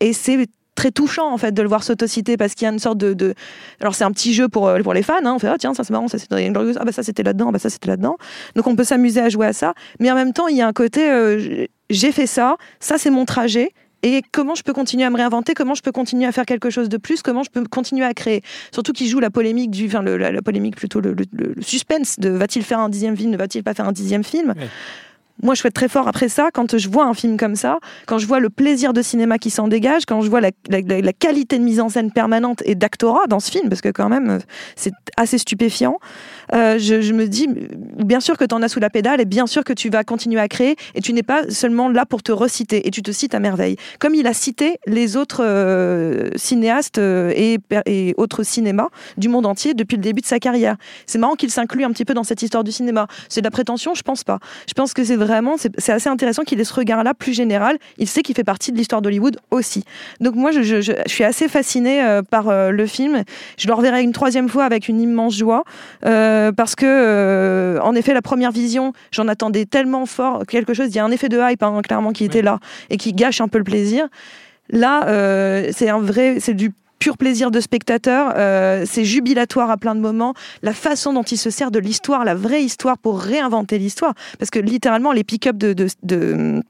très 0.75 0.91
touchant 0.91 1.31
en 1.33 1.39
fait 1.39 1.53
de 1.53 1.63
le 1.63 1.69
voir 1.69 1.83
s'autociter 1.83 2.37
parce 2.37 2.55
qu'il 2.55 2.65
y 2.65 2.69
a 2.69 2.73
une 2.73 2.79
sorte 2.79 2.99
de, 2.99 3.35
alors 3.81 3.95
c'est 3.95 4.05
un 4.05 4.11
petit 4.11 4.33
jeu 4.33 4.49
pour, 4.49 4.73
pour 4.83 4.95
les 4.95 5.03
fans 5.03 5.15
hein. 5.25 5.35
on 5.35 5.39
fait 5.39 5.49
ah 5.49 5.57
tiens 5.59 5.75
ça 5.75 5.85
c'est 5.85 5.93
marrant 5.93 6.09
ça 6.09 6.19
c'était 6.19 6.51
ah 6.51 6.85
bah 6.85 6.93
ça 6.93 7.03
c'était 7.03 7.23
là-dedans 7.23 7.47
ah 7.49 7.53
bah 7.53 7.59
ça 7.59 7.71
c'était 7.71 7.89
là-dedans. 7.89 8.17
Donc 8.57 8.67
on 8.67 8.77
peut 8.77 8.85
s'amuser 8.85 9.21
à 9.21 9.29
jouer 9.29 9.47
à 9.47 9.53
ça. 9.53 9.75
Mais 10.01 10.11
en 10.11 10.15
même 10.15 10.33
temps 10.33 10.49
il 10.49 10.57
y 10.57 10.63
a 10.63 10.67
un 10.67 10.73
côté 10.73 11.11
euh, 11.11 11.67
j'ai 11.91 12.13
fait 12.13 12.27
ça 12.27 12.57
ça 12.81 12.99
c'est 12.99 13.11
mon 13.11 13.25
trajet. 13.25 13.73
Et 14.05 14.23
comment 14.33 14.57
je 14.57 14.65
peux 14.65 14.73
continuer 14.73 15.05
à 15.05 15.11
me 15.11 15.17
réinventer, 15.17 15.55
comment 15.55 15.75
je 15.75 15.83
peux 15.83 15.93
continuer 15.93 16.27
à 16.27 16.33
faire 16.33 16.45
quelque 16.45 16.71
chose 16.71 16.89
de 16.89 16.97
plus, 16.97 17.23
comment 17.23 17.45
je 17.45 17.51
peux 17.51 17.63
continuer 17.65 18.05
à 18.05 18.13
créer? 18.15 18.43
Surtout 18.73 18.93
qu'il 18.93 19.07
joue 19.07 19.21
la 19.21 19.31
polémique 19.31 19.71
du, 19.71 19.87
enfin 19.87 20.03
le, 20.03 20.17
la, 20.17 20.43
polémique 20.43 20.75
plutôt 20.75 21.01
le, 21.01 21.15
suspense 21.61 22.19
de 22.19 22.31
va-t-il 22.31 22.65
faire 22.65 22.81
un 22.81 22.89
dixième 22.89 23.17
film, 23.17 23.31
ne 23.31 23.37
va-t-il 23.37 23.63
pas 23.63 23.75
faire 23.75 23.87
un 23.87 23.93
dixième 23.93 24.25
film? 24.25 24.55
Moi, 25.43 25.55
je 25.55 25.61
fais 25.61 25.71
très 25.71 25.89
fort 25.89 26.09
après 26.09 26.29
ça 26.29 26.51
quand 26.53 26.77
je 26.77 26.89
vois 26.89 27.05
un 27.05 27.15
film 27.15 27.37
comme 27.37 27.57
ça, 27.57 27.79
quand 28.07 28.19
je 28.19 28.27
vois 28.27 28.41
le 28.41 28.51
plaisir 28.51 28.93
de 28.93 29.03
cinéma 29.03 29.39
qui 29.39 29.51
s'en 29.51 29.69
dégage, 29.69 30.05
quand 30.07 30.21
je 30.21 30.31
vois 30.31 30.41
la, 30.41 30.53
qualité 31.13 31.59
de 31.59 31.65
mise 31.65 31.81
en 31.81 31.89
scène 31.89 32.13
permanente 32.13 32.63
et 32.65 32.75
d'actorat 32.75 33.27
dans 33.29 33.41
ce 33.41 33.51
film, 33.51 33.69
parce 33.69 33.81
que 33.81 33.89
quand 33.89 34.09
même, 34.09 34.39
c'est 34.77 34.93
assez 35.17 35.39
stupéfiant. 35.39 35.99
Euh, 36.55 36.79
je, 36.79 37.13
me 37.13 37.27
dis, 37.27 37.49
bien 37.49 38.21
sûr 38.21 38.37
que 38.37 38.45
tu 38.45 38.55
en 38.55 38.63
as 38.63 38.69
sous 38.69 38.81
la 38.81 38.91
pédale 38.91 39.21
et 39.21 39.25
bien 39.25 39.47
sûr 39.47 39.65
que 39.65 39.73
tu 39.73 39.91
vas 39.91 40.05
continuer 40.05 40.41
à 40.41 40.49
créer 40.49 40.77
et 40.95 41.01
tu 41.01 41.13
n'es 41.13 41.23
pas 41.23 41.49
seulement 41.51 41.89
là 41.89 42.07
pour 42.07 42.23
te 42.23 42.33
reciter 42.33 42.87
et 42.87 42.91
tu 42.91 43.03
te 43.03 43.11
cites 43.11 43.35
à 43.35 43.41
merveille. 43.41 43.77
Comme 43.99 44.15
il 44.15 44.27
a 44.27 44.35
cité 44.35 44.79
les 44.87 45.17
autres 45.17 45.43
euh, 45.45 46.31
cinéastes 46.37 46.99
euh, 46.99 47.33
et, 47.35 47.59
et, 47.87 48.15
autres 48.17 48.43
cinémas 48.43 48.89
du 49.17 49.29
monde 49.29 49.47
entier 49.47 49.75
depuis 49.75 49.97
le 49.97 50.03
début 50.03 50.21
de 50.21 50.27
sa 50.27 50.39
carrière. 50.39 50.77
C'est 51.07 51.19
marrant 51.19 51.35
qu'il 51.35 51.51
s'inclue 51.51 51.85
un 51.85 51.91
petit 51.91 52.05
peu 52.05 52.15
dans 52.15 52.25
cette 52.25 52.43
histoire 52.43 52.65
du 52.65 52.73
cinéma. 52.73 53.07
C'est 53.29 53.41
de 53.41 53.47
la 53.47 53.51
prétention 53.51 53.95
Je 53.95 54.03
pense 54.03 54.25
pas. 54.25 54.39
Je 54.69 54.75
pense 54.75 54.95
que 54.95 55.05
c'est 55.05 55.17
vraiment, 55.25 55.57
c'est 55.57 55.93
assez 55.93 56.09
intéressant 56.09 56.43
qu'il 56.43 56.61
ait 56.61 56.65
ce 56.65 56.75
regard-là 56.75 57.15
plus 57.15 57.33
général. 57.33 57.79
Il 57.99 58.09
sait 58.09 58.23
qu'il 58.23 58.35
fait 58.35 58.45
partie 58.45 58.73
de 58.73 58.77
l'histoire 58.77 59.03
d'Hollywood 59.03 59.39
aussi. 59.51 59.85
Donc 60.21 60.35
moi, 60.35 60.51
je, 60.51 60.63
je, 60.63 60.93
suis 61.07 61.25
assez 61.25 61.49
fascinée 61.49 62.03
euh, 62.03 62.23
par 62.23 62.49
euh, 62.49 62.71
le 62.71 62.87
film. 62.87 63.23
Je 63.57 63.69
le 63.69 63.75
reverrai 63.75 64.03
une 64.03 64.13
troisième 64.13 64.49
fois 64.49 64.65
avec 64.65 64.89
une 64.89 65.01
immense 65.01 65.37
joie 65.37 65.65
euh, 66.05 66.53
parce 66.53 66.75
que, 66.75 67.79
en 67.83 67.95
effet, 67.95 68.15
la 68.15 68.23
première 68.23 68.53
vision, 68.53 68.93
j'en 69.11 69.29
attendais 69.29 69.65
tellement 69.65 70.07
fort 70.07 70.45
quelque 70.47 70.75
chose. 70.75 70.89
Il 70.89 70.97
y 70.97 70.99
a 70.99 71.05
un 71.05 71.11
effet 71.11 71.29
de 71.29 71.39
hype 71.41 71.63
hein, 71.63 71.81
clairement 71.83 72.13
qui 72.13 72.25
était 72.25 72.43
là 72.43 72.59
et 72.91 72.97
qui 72.97 73.13
gâche 73.13 73.41
un 73.41 73.49
peu 73.49 73.59
le 73.59 73.65
plaisir. 73.65 74.07
Là, 74.71 75.05
c'est 75.73 75.89
un 75.89 76.01
vrai, 76.01 76.37
c'est 76.41 76.55
du 76.55 76.73
pur 77.03 77.17
plaisir 77.17 77.51
de 77.51 77.59
spectateur. 77.59 78.33
Euh, 78.37 78.85
c'est 78.87 79.05
jubilatoire 79.05 79.71
à 79.71 79.77
plein 79.77 79.97
de 79.97 80.01
moments. 80.01 80.35
La 80.63 80.73
façon 80.73 81.13
dont 81.13 81.25
il 81.25 81.37
se 81.37 81.51
sert 81.51 81.73
de 81.73 81.81
l'histoire, 81.81 82.25
la 82.25 82.37
vraie 82.37 82.63
histoire 82.63 82.97
pour 82.97 83.19
réinventer 83.19 83.77
l'histoire. 83.79 84.15
Parce 84.39 84.51
que 84.51 84.61
littéralement, 84.61 85.11
les 85.11 85.25
pick-up 85.25 85.57
de, 85.57 85.73
de 85.73 85.89
de 86.05 86.63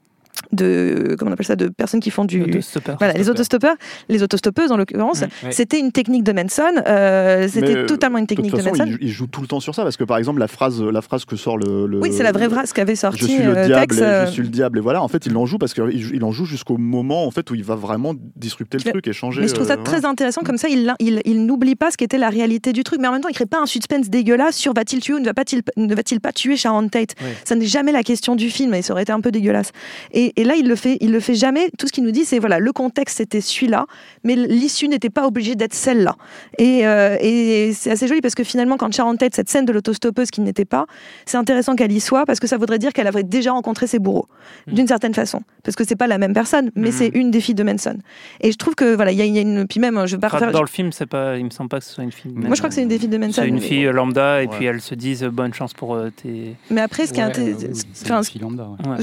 comment 0.51 1.31
on 1.31 1.33
appelle 1.33 1.45
ça 1.45 1.55
de 1.55 1.67
personnes 1.67 1.99
qui 1.99 2.11
font 2.11 2.25
du 2.25 2.61
voilà 2.99 3.13
les 3.13 3.29
autostoppeurs 3.29 3.75
les 4.09 4.23
autostoppeuses 4.23 4.71
en 4.71 4.77
l'occurrence 4.77 5.23
c'était 5.51 5.79
une 5.79 5.91
technique 5.91 6.23
de 6.23 6.31
Manson 6.31 6.63
euh, 6.87 7.47
c'était 7.47 7.85
totalement 7.85 8.17
une 8.17 8.27
technique 8.27 8.53
de, 8.53 8.57
de 8.57 8.63
Manson. 8.63 8.97
il, 9.01 9.09
joue 9.09 9.27
tout 9.27 9.41
le 9.41 9.47
temps 9.47 9.59
sur 9.59 9.75
ça 9.75 9.83
parce 9.83 9.97
que 9.97 10.03
par 10.03 10.17
exemple 10.17 10.39
la 10.39 10.47
phrase 10.47 10.81
la 10.81 11.01
phrase 11.01 11.25
que 11.25 11.35
sort 11.35 11.57
le, 11.57 11.99
oui 12.01 12.11
c'est 12.11 12.23
la 12.23 12.31
vraie 12.31 12.49
phrase 12.49 12.73
qu'avait 12.73 12.95
sorti 12.95 13.19
je 13.19 13.25
suis 13.25 13.43
le 13.43 13.57
euh, 13.57 13.65
diable 13.65 13.95
je 13.95 14.31
suis 14.31 14.43
le 14.43 14.49
diable 14.49 14.77
et 14.77 14.81
voilà 14.81 15.01
en 15.01 15.07
fait 15.07 15.25
il 15.25 15.35
en 15.37 15.45
joue 15.45 15.57
parce 15.57 15.73
qu'il 15.73 16.11
il 16.13 16.23
en 16.23 16.31
joue 16.31 16.45
jusqu'au 16.45 16.77
moment 16.77 17.25
en 17.25 17.31
fait 17.31 17.49
où 17.51 17.55
il 17.55 17.63
va 17.63 17.75
vraiment 17.75 18.13
disrupter 18.35 18.77
le 18.77 18.91
truc 18.91 19.07
et 19.07 19.13
changer 19.13 19.41
mais 19.41 19.47
je 19.47 19.53
trouve 19.53 19.67
ça 19.67 19.73
euh, 19.73 19.83
très 19.83 20.05
intéressant 20.05 20.41
comme 20.41 20.57
ça 20.57 20.69
il, 20.69 20.93
il, 20.99 21.21
il 21.25 21.45
n'oublie 21.45 21.75
pas 21.75 21.91
ce 21.91 21.97
qu'était 21.97 22.17
la 22.17 22.29
réalité 22.29 22.73
du 22.73 22.83
truc 22.83 22.99
mais 22.99 23.07
en 23.07 23.13
même 23.13 23.21
temps 23.21 23.29
il 23.29 23.35
crée 23.35 23.45
pas 23.45 23.61
un 23.61 23.65
suspense 23.65 24.09
dégueulasse 24.09 24.55
sur 24.55 24.73
va-t-il 24.73 25.01
tuer 25.01 25.13
ou 25.13 25.19
ne 25.19 25.25
va-t-il 25.25 25.61
ne 25.77 25.95
va-t-il 25.95 26.19
pas 26.19 26.31
tuer 26.31 26.57
Sharon 26.57 26.87
Tate. 26.87 27.15
Ça 27.45 27.55
n'est 27.55 27.65
jamais 27.65 27.91
la 27.91 28.03
question 28.03 28.35
du 28.35 28.49
film 28.49 28.73
et 28.73 28.81
ça 28.81 28.93
aurait 28.93 29.03
été 29.03 29.11
un 29.11 29.21
peu 29.21 29.31
dégueulasse. 29.31 29.71
Et, 30.11 30.32
et 30.35 30.43
là 30.43 30.55
il 30.55 30.67
le 30.67 30.75
fait 30.75 30.97
il 31.01 31.11
le 31.11 31.19
fait 31.19 31.35
jamais. 31.35 31.69
Tout 31.77 31.87
ce 31.87 31.91
qu'il 31.91 32.03
nous 32.03 32.11
dit, 32.11 32.25
c'est 32.25 32.39
voilà, 32.39 32.59
le 32.59 32.71
contexte 32.71 33.17
c'était 33.17 33.41
celui-là, 33.41 33.85
mais 34.23 34.35
l'issue 34.35 34.87
n'était 34.87 35.09
pas 35.09 35.27
obligée 35.27 35.55
d'être 35.55 35.73
celle-là. 35.73 36.15
Et, 36.57 36.85
euh, 36.85 37.17
et 37.19 37.71
c'est 37.73 37.91
assez 37.91 38.07
joli 38.07 38.21
parce 38.21 38.35
que 38.35 38.43
finalement, 38.43 38.77
quand 38.77 38.93
Sharon 38.93 39.15
Tate, 39.15 39.35
cette 39.35 39.49
scène 39.49 39.65
de 39.65 39.73
l'autostoppeuse 39.73 40.31
qui 40.31 40.41
n'était 40.41 40.65
pas, 40.65 40.85
c'est 41.25 41.37
intéressant 41.37 41.75
qu'elle 41.75 41.91
y 41.91 41.99
soit 41.99 42.25
parce 42.25 42.39
que 42.39 42.47
ça 42.47 42.57
voudrait 42.57 42.79
dire 42.79 42.93
qu'elle 42.93 43.07
avait 43.07 43.23
déjà 43.23 43.51
rencontré 43.51 43.87
ses 43.87 43.99
bourreaux, 43.99 44.27
hmm. 44.67 44.73
d'une 44.73 44.87
certaine 44.87 45.13
façon. 45.13 45.41
Parce 45.63 45.75
que 45.75 45.83
c'est 45.83 45.95
pas 45.95 46.07
la 46.07 46.17
même 46.17 46.33
personne, 46.33 46.71
mais 46.75 46.89
hmm. 46.89 46.93
c'est 46.93 47.07
une 47.13 47.31
des 47.31 47.41
filles 47.41 47.55
de 47.55 47.63
Manson. 47.63 47.97
Et 48.41 48.51
je 48.51 48.57
trouve 48.57 48.75
que 48.75 48.95
voilà, 48.95 49.11
il 49.11 49.17
y, 49.17 49.37
a 49.37 49.41
une. 49.41 49.67
Puis 49.67 49.79
même, 49.79 50.05
je 50.05 50.15
vais 50.15 50.19
pas 50.19 50.51
Dans 50.51 50.61
le 50.61 50.67
film, 50.67 50.91
c'est 50.91 51.05
pas, 51.05 51.37
il 51.37 51.45
me 51.45 51.49
semble 51.49 51.69
pas 51.69 51.79
que 51.79 51.85
ce 51.85 51.93
soit 51.93 52.03
une 52.03 52.11
fille. 52.11 52.31
Moi, 52.33 52.55
je 52.55 52.59
crois 52.59 52.69
que 52.69 52.75
c'est 52.75 52.83
une 52.83 52.89
des 52.89 52.99
filles 52.99 53.09
de 53.09 53.17
Manson. 53.17 53.41
C'est 53.41 53.47
une 53.47 53.61
fille 53.61 53.85
lambda, 53.85 54.41
et 54.43 54.47
puis 54.47 54.65
elles 54.65 54.81
se 54.81 54.95
disent 54.95 55.23
bonne 55.23 55.53
chance 55.53 55.73
pour 55.73 55.95
euh, 55.95 56.09
tes. 56.09 56.55
Mais 56.69 56.81
après, 56.81 57.07
ce 57.07 57.13
qui 57.13 57.19
est 57.19 57.23
intéressant. 57.23 57.67
C'est 57.93 58.09
une 58.09 58.23
fille 58.23 58.41
lambda. 58.41 58.67
Enfin, 58.79 58.97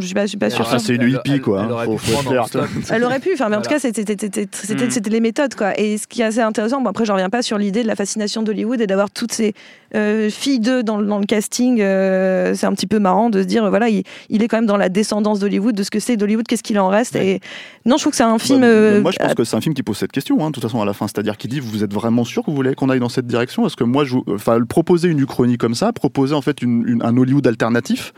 je 0.00 0.06
suis 0.06 0.14
pas, 0.14 0.26
suis 0.26 0.36
pas 0.36 0.50
sûre. 0.78 0.86
c'est 0.86 0.94
une 0.96 1.10
hippie, 1.10 1.40
quoi. 1.40 1.66
Elle 2.90 3.04
aurait 3.04 3.20
pu, 3.20 3.30
enfin, 3.34 3.48
mais 3.48 3.56
en 3.56 3.62
tout 3.62 3.70
cas, 3.70 3.76
mm. 3.76 3.92
c'était 3.92 5.10
les 5.10 5.20
méthodes, 5.20 5.54
quoi. 5.54 5.78
Et 5.78 5.98
ce 5.98 6.06
qui 6.06 6.22
est 6.22 6.24
assez 6.24 6.40
intéressant, 6.40 6.80
bon, 6.80 6.90
après, 6.90 7.04
je 7.04 7.12
reviens 7.12 7.30
pas 7.30 7.42
sur 7.42 7.58
l'idée 7.58 7.82
de 7.82 7.88
la 7.88 7.96
fascination 7.96 8.42
d'Hollywood 8.42 8.80
et 8.80 8.86
d'avoir 8.86 9.10
toutes 9.10 9.32
ces 9.32 9.54
euh, 9.94 10.30
filles 10.30 10.60
d'eux 10.60 10.82
dans, 10.82 11.00
dans, 11.02 11.18
le 11.18 11.26
casting. 11.26 11.80
Euh, 11.80 12.54
c'est 12.54 12.66
un 12.66 12.72
petit 12.72 12.86
peu 12.86 12.98
marrant 12.98 13.30
de 13.30 13.42
se 13.42 13.46
dire, 13.46 13.68
voilà, 13.68 13.88
il, 13.88 14.02
est 14.30 14.48
quand 14.48 14.56
même 14.56 14.66
dans 14.66 14.76
la 14.76 14.88
descendance 14.88 15.38
d'Hollywood, 15.40 15.74
de 15.74 15.82
ce 15.82 15.90
que 15.90 16.00
c'est 16.00 16.16
d'Hollywood, 16.16 16.46
qu'est-ce 16.46 16.62
qu'il 16.62 16.78
en 16.78 16.88
reste. 16.88 17.16
Et 17.16 17.40
non, 17.84 17.96
je 17.96 18.02
trouve 18.02 18.12
que 18.12 18.16
c'est 18.16 18.22
un 18.22 18.38
film. 18.38 18.60
Bah, 18.60 18.66
euh, 18.66 19.00
moi, 19.00 19.10
je 19.10 19.18
pense 19.18 19.34
que 19.34 19.44
c'est 19.44 19.56
un 19.56 19.60
film 19.60 19.74
qui 19.74 19.82
pose 19.82 19.98
cette 19.98 20.12
question, 20.12 20.42
hein, 20.44 20.48
de 20.48 20.52
toute 20.52 20.62
façon, 20.62 20.80
à 20.80 20.84
la 20.84 20.92
fin. 20.92 21.06
C'est-à-dire 21.06 21.36
qu'il 21.36 21.50
dit, 21.50 21.60
vous 21.60 21.84
êtes 21.84 21.92
vraiment 21.92 22.24
sûr 22.24 22.42
que 22.42 22.50
vous 22.50 22.56
voulez 22.56 22.74
qu'on 22.74 22.88
aille 22.88 23.00
dans 23.00 23.08
cette 23.08 23.26
direction? 23.26 23.62
Parce 23.62 23.76
que 23.76 23.84
moi, 23.84 24.04
je, 24.04 24.16
enfin, 24.28 24.58
proposer 24.64 25.08
une 25.08 25.20
uchronie 25.20 25.58
comme 25.58 25.74
ça, 25.74 25.92
proposer 25.92 26.34
en 26.34 26.42
fait 26.42 26.62
une, 26.62 27.00
un 27.02 27.16
Hollywood 27.16 27.46
alternatif 27.46 28.12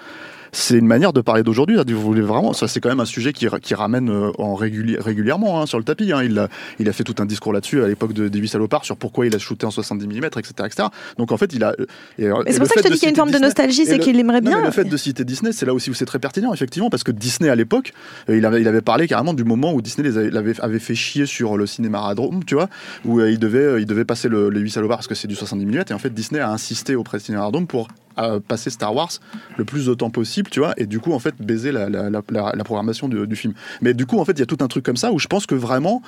c'est 0.54 0.78
une 0.78 0.86
manière 0.86 1.12
de 1.12 1.20
parler 1.20 1.42
d'aujourd'hui. 1.42 1.76
Vous 1.76 2.00
voulez 2.00 2.22
vraiment, 2.22 2.52
ça 2.52 2.68
c'est 2.68 2.80
quand 2.80 2.88
même 2.88 3.00
un 3.00 3.04
sujet 3.04 3.32
qui, 3.32 3.46
qui 3.62 3.74
ramène 3.74 4.08
euh, 4.08 4.30
en 4.38 4.54
régulièrement 4.54 5.60
hein, 5.60 5.66
sur 5.66 5.78
le 5.78 5.84
tapis. 5.84 6.12
Hein. 6.12 6.22
Il, 6.22 6.38
a, 6.38 6.48
il 6.78 6.88
a 6.88 6.92
fait 6.92 7.04
tout 7.04 7.14
un 7.18 7.26
discours 7.26 7.52
là-dessus 7.52 7.82
à 7.82 7.88
l'époque 7.88 8.12
de 8.12 8.28
David 8.28 8.48
Salopard 8.48 8.84
sur 8.84 8.96
pourquoi 8.96 9.26
il 9.26 9.34
a 9.34 9.38
shooté 9.38 9.66
en 9.66 9.70
70 9.70 10.06
mm, 10.06 10.24
etc. 10.24 10.52
etc. 10.64 10.88
Donc 11.18 11.32
en 11.32 11.36
fait, 11.36 11.52
il 11.52 11.64
a. 11.64 11.74
c'est 12.16 12.58
pour 12.58 12.66
ça 12.66 12.74
que 12.74 12.82
je 12.82 12.88
te 12.88 12.92
dis 12.92 12.98
qu'il 12.98 13.02
y 13.04 13.06
a 13.06 13.10
une 13.10 13.16
forme 13.16 13.30
de 13.32 13.38
nostalgie, 13.38 13.84
c'est 13.84 13.98
qu'il 13.98 14.18
aimerait 14.18 14.40
bien. 14.40 14.62
le 14.62 14.70
fait 14.70 14.84
de 14.84 14.96
citer 14.96 15.24
Disney, 15.24 15.52
c'est 15.52 15.66
là 15.66 15.74
aussi 15.74 15.90
où 15.90 15.94
c'est 15.94 16.06
très 16.06 16.18
pertinent, 16.18 16.52
effectivement, 16.54 16.90
parce 16.90 17.04
que 17.04 17.12
Disney 17.12 17.50
à 17.50 17.56
l'époque, 17.56 17.92
euh, 18.28 18.36
il 18.36 18.46
avait, 18.46 18.60
il 18.60 18.68
avait 18.68 18.80
parlé 18.80 19.08
carrément 19.08 19.34
du 19.34 19.44
moment 19.44 19.72
où 19.72 19.82
Disney 19.82 20.08
les 20.08 20.18
avait, 20.36 20.60
avait, 20.60 20.78
fait 20.78 20.94
chier 20.94 21.26
sur 21.26 21.56
le 21.56 21.66
cinéma 21.66 22.00
Radrome, 22.00 22.44
tu 22.44 22.54
vois, 22.54 22.68
où 23.04 23.20
euh, 23.20 23.30
il, 23.30 23.38
devait, 23.38 23.80
il 23.80 23.86
devait 23.86 24.04
passer 24.04 24.28
le, 24.28 24.50
les 24.50 24.60
8 24.60 24.70
salopards 24.70 24.98
parce 24.98 25.08
que 25.08 25.14
c'est 25.14 25.28
du 25.28 25.34
70 25.34 25.66
mm, 25.66 25.84
et 25.90 25.92
en 25.92 25.98
fait 25.98 26.12
Disney 26.12 26.40
a 26.40 26.50
insisté 26.50 26.94
auprès 26.94 27.18
de 27.18 27.22
cinéma 27.22 27.44
Radrome 27.44 27.66
pour 27.66 27.88
à 28.16 28.40
passer 28.40 28.70
Star 28.70 28.94
Wars 28.94 29.10
le 29.56 29.64
plus 29.64 29.86
de 29.86 29.94
temps 29.94 30.10
possible, 30.10 30.50
tu 30.50 30.60
vois, 30.60 30.74
et 30.76 30.86
du 30.86 31.00
coup, 31.00 31.12
en 31.12 31.18
fait, 31.18 31.34
baiser 31.40 31.72
la, 31.72 31.88
la, 31.88 32.10
la, 32.10 32.64
programmation 32.64 33.08
du, 33.08 33.26
du, 33.26 33.36
film. 33.36 33.54
Mais 33.80 33.94
du 33.94 34.06
coup, 34.06 34.18
en 34.18 34.24
fait, 34.24 34.32
il 34.32 34.40
y 34.40 34.42
a 34.42 34.46
tout 34.46 34.58
un 34.60 34.68
truc 34.68 34.84
comme 34.84 34.96
ça 34.96 35.12
où 35.12 35.18
je 35.18 35.26
pense 35.26 35.46
que 35.46 35.54
vraiment, 35.54 36.02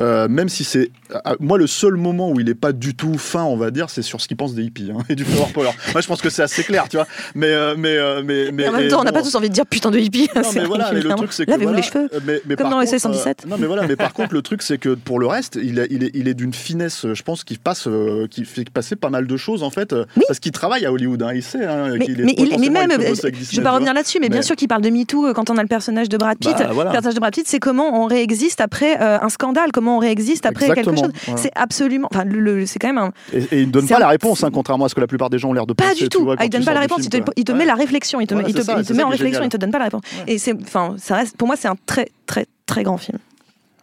euh, 0.00 0.28
même 0.28 0.48
si 0.48 0.64
c'est. 0.64 0.90
Euh, 1.14 1.36
moi, 1.40 1.58
le 1.58 1.66
seul 1.66 1.96
moment 1.96 2.30
où 2.30 2.40
il 2.40 2.46
n'est 2.46 2.54
pas 2.54 2.72
du 2.72 2.94
tout 2.94 3.18
fin, 3.18 3.44
on 3.44 3.56
va 3.56 3.70
dire, 3.70 3.90
c'est 3.90 4.02
sur 4.02 4.20
ce 4.20 4.28
qu'il 4.28 4.36
pense 4.36 4.54
des 4.54 4.62
hippies 4.62 4.90
hein, 4.92 5.02
et 5.08 5.14
du 5.14 5.24
flower 5.24 5.52
power. 5.52 5.70
moi, 5.92 6.00
je 6.00 6.06
pense 6.06 6.20
que 6.20 6.30
c'est 6.30 6.42
assez 6.42 6.64
clair, 6.64 6.88
tu 6.88 6.96
vois. 6.96 7.06
Mais, 7.34 7.48
euh, 7.48 7.74
mais, 7.76 8.22
mais, 8.22 8.52
mais, 8.52 8.68
en 8.68 8.72
même 8.72 8.88
temps, 8.88 9.00
on 9.00 9.04
n'a 9.04 9.12
pas 9.12 9.22
tous 9.22 9.34
envie 9.34 9.48
de 9.48 9.54
dire 9.54 9.66
putain 9.66 9.90
de 9.90 9.98
hippie. 9.98 10.28
Non, 10.34 10.42
mais 10.54 10.64
voilà, 10.64 10.92
mais 10.92 11.00
le 11.00 11.14
truc, 11.14 11.32
c'est 11.32 11.46
que. 11.46 11.52
Les 11.52 11.82
cheveux. 11.82 12.10
Mais, 12.46 12.56
comme 12.56 12.70
dans 12.70 12.80
les 12.80 12.86
117. 12.86 13.46
non, 13.46 13.56
mais 13.58 13.66
voilà, 13.66 13.86
mais 13.86 13.96
par 13.96 14.12
contre, 14.12 14.34
le 14.34 14.42
truc, 14.42 14.62
c'est 14.62 14.78
que 14.78 14.94
pour 14.94 15.18
le 15.18 15.26
reste, 15.26 15.58
il, 15.62 15.78
est, 15.78 15.88
il 15.90 16.04
est, 16.04 16.10
il 16.14 16.28
est 16.28 16.34
d'une 16.34 16.52
finesse, 16.52 17.06
je 17.12 17.22
pense, 17.22 17.44
qui 17.44 17.56
passe, 17.56 17.88
qui 18.30 18.44
fait 18.44 18.68
passer 18.68 18.96
pas 18.96 19.10
mal 19.10 19.26
de 19.26 19.36
choses, 19.36 19.62
en 19.62 19.70
fait, 19.70 19.94
parce 20.26 20.38
qu'il 20.38 20.52
travaille 20.52 20.86
à 20.86 20.92
Hollywood, 20.92 21.22
hein, 21.22 21.32
il 21.34 21.42
sait 21.52 21.64
hein, 21.64 21.94
est 21.94 22.58
mais, 22.58 22.70
même, 22.70 22.90
je 22.90 23.56
vais 23.56 23.62
pas 23.62 23.72
revenir 23.72 23.94
là-dessus, 23.94 24.18
mais, 24.20 24.28
bien 24.28 24.42
sûr 24.42 24.56
qu'il 24.56 24.68
parle 24.68 24.82
de 24.82 24.90
MeToo 24.90 25.26
euh, 25.26 25.32
quand 25.32 25.50
on 25.50 25.56
a 25.56 25.62
le 25.62 25.68
personnage 25.68 26.08
de 26.08 26.16
Brad 26.16 26.38
Pitt. 26.38 26.56
Bah, 26.56 26.68
le 26.68 26.90
personnage 26.90 27.14
de 27.14 27.20
Brad 27.20 27.32
Pitt, 27.32 27.46
c'est 27.46 27.60
comment 27.60 28.02
on 28.02 28.06
réexiste 28.06 28.60
après 28.60 29.00
euh, 29.00 29.18
un 29.20 29.28
scandale, 29.28 29.72
comment 29.72 29.96
on 29.96 30.00
réexiste 30.00 30.46
après 30.46 30.70
quelque 30.70 30.96
chose. 30.96 31.12
C'est 31.36 31.52
absolument, 31.54 32.08
enfin, 32.12 32.24
c'est 32.66 32.78
quand 32.78 32.88
même 32.88 32.98
un. 32.98 33.12
Et, 33.32 33.60
il 33.60 33.66
ne 33.66 33.72
donne 33.72 33.86
pas 33.86 33.98
la 33.98 34.08
réponse, 34.08 34.44
hein, 34.44 34.50
contrairement 34.52 34.86
à 34.86 34.88
ce 34.88 34.94
que 34.94 35.00
la 35.00 35.06
plupart 35.06 35.30
des 35.30 35.38
gens 35.38 35.50
ont 35.50 35.54
l'air 35.54 35.66
de 35.66 35.72
penser. 35.72 35.90
Pas 35.90 35.94
du 35.94 36.08
tout. 36.08 36.28
Ah, 36.38 36.44
il 36.44 36.50
donne 36.50 36.64
pas 36.64 36.74
la 36.74 36.80
réponse. 36.80 37.08
Il 37.36 37.44
te 37.44 37.52
met 37.52 37.64
la 37.64 37.74
réflexion. 37.74 38.20
Il 38.20 38.26
te 38.26 38.34
met 38.34 39.02
en 39.02 39.08
réflexion. 39.08 39.42
Il 39.42 39.48
te 39.48 39.56
donne 39.56 39.70
pas 39.70 39.78
la 39.78 39.84
réponse. 39.84 40.02
Et 40.26 40.38
c'est, 40.38 40.54
enfin, 40.60 40.94
ça 40.98 41.16
reste. 41.16 41.36
Pour 41.36 41.46
moi, 41.46 41.56
c'est 41.56 41.68
un 41.68 41.76
très, 41.86 42.08
très, 42.26 42.46
très 42.66 42.82
grand 42.82 42.98
film. 42.98 43.18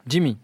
Jimmy. 0.08 0.38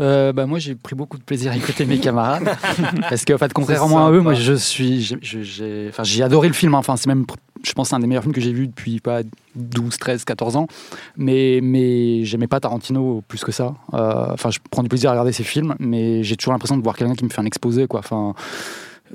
Euh, 0.00 0.32
bah 0.32 0.46
moi 0.46 0.58
j'ai 0.58 0.74
pris 0.74 0.94
beaucoup 0.94 1.18
de 1.18 1.22
plaisir 1.22 1.52
à 1.52 1.56
écouter 1.56 1.84
mes 1.84 1.98
camarades 1.98 2.48
parce 3.08 3.24
que 3.24 3.32
en 3.32 3.38
fait 3.38 3.52
contrairement 3.52 4.06
à 4.06 4.10
eux 4.10 4.20
moi 4.20 4.34
je 4.34 4.54
suis 4.54 5.02
j'ai 5.22 5.88
enfin 5.90 6.02
adoré 6.22 6.48
le 6.48 6.54
film 6.54 6.74
hein. 6.74 6.78
enfin 6.78 6.96
c'est 6.96 7.08
même 7.08 7.26
je 7.64 7.72
pense, 7.72 7.92
un 7.92 8.00
des 8.00 8.06
meilleurs 8.06 8.22
films 8.22 8.34
que 8.34 8.40
j'ai 8.40 8.52
vu 8.52 8.66
depuis 8.66 9.00
pas 9.00 9.22
12, 9.54 9.96
13, 9.96 10.24
14 10.24 10.56
ans. 10.56 10.66
Mais, 11.16 11.60
mais 11.62 12.24
j'aimais 12.24 12.46
pas 12.46 12.60
Tarantino 12.60 13.22
plus 13.26 13.44
que 13.44 13.52
ça. 13.52 13.74
Euh, 13.94 14.26
enfin, 14.30 14.50
je 14.50 14.58
prends 14.70 14.82
du 14.82 14.88
plaisir 14.88 15.10
à 15.10 15.12
regarder 15.12 15.32
ses 15.32 15.44
films, 15.44 15.74
mais 15.78 16.22
j'ai 16.22 16.36
toujours 16.36 16.52
l'impression 16.52 16.76
de 16.76 16.82
voir 16.82 16.96
quelqu'un 16.96 17.14
qui 17.14 17.24
me 17.24 17.30
fait 17.30 17.40
un 17.40 17.46
exposé, 17.46 17.86
quoi. 17.86 18.00
Enfin. 18.00 18.34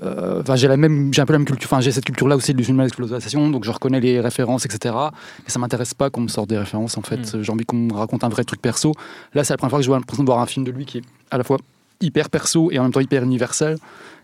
Euh, 0.03 0.43
j'ai 0.55 0.67
la 0.67 0.77
même, 0.77 1.13
j'ai 1.13 1.21
un 1.21 1.25
peu 1.25 1.33
la 1.33 1.39
même 1.39 1.47
culture. 1.47 1.67
Enfin, 1.71 1.81
j'ai 1.81 1.91
cette 1.91 2.05
culture-là 2.05 2.35
aussi 2.35 2.53
du 2.53 2.63
film 2.63 2.77
d'exploitation, 2.81 3.49
donc 3.49 3.63
je 3.63 3.71
reconnais 3.71 3.99
les 3.99 4.19
références, 4.19 4.65
etc. 4.65 4.95
Mais 5.43 5.49
ça 5.49 5.59
m'intéresse 5.59 5.93
pas 5.93 6.09
qu'on 6.09 6.21
me 6.21 6.27
sorte 6.27 6.49
des 6.49 6.57
références. 6.57 6.97
En 6.97 7.01
fait, 7.01 7.33
hmm. 7.33 7.41
j'ai 7.41 7.51
envie 7.51 7.65
qu'on 7.65 7.77
me 7.77 7.93
raconte 7.93 8.23
un 8.23 8.29
vrai 8.29 8.43
truc 8.43 8.61
perso. 8.61 8.93
Là, 9.33 9.43
c'est 9.43 9.53
la 9.53 9.57
première 9.57 9.71
fois 9.71 9.79
que 9.79 9.83
je 9.83 9.89
vois 9.89 9.97
l'impression 9.97 10.23
de 10.23 10.29
voir 10.29 10.39
un 10.39 10.45
film 10.45 10.65
de 10.65 10.71
lui 10.71 10.85
qui 10.85 10.99
est 10.99 11.03
à 11.31 11.37
la 11.37 11.43
fois 11.43 11.57
hyper 12.01 12.29
perso 12.29 12.69
et 12.71 12.79
en 12.79 12.83
même 12.83 12.91
temps 12.91 12.99
hyper 12.99 13.23
universel. 13.23 13.77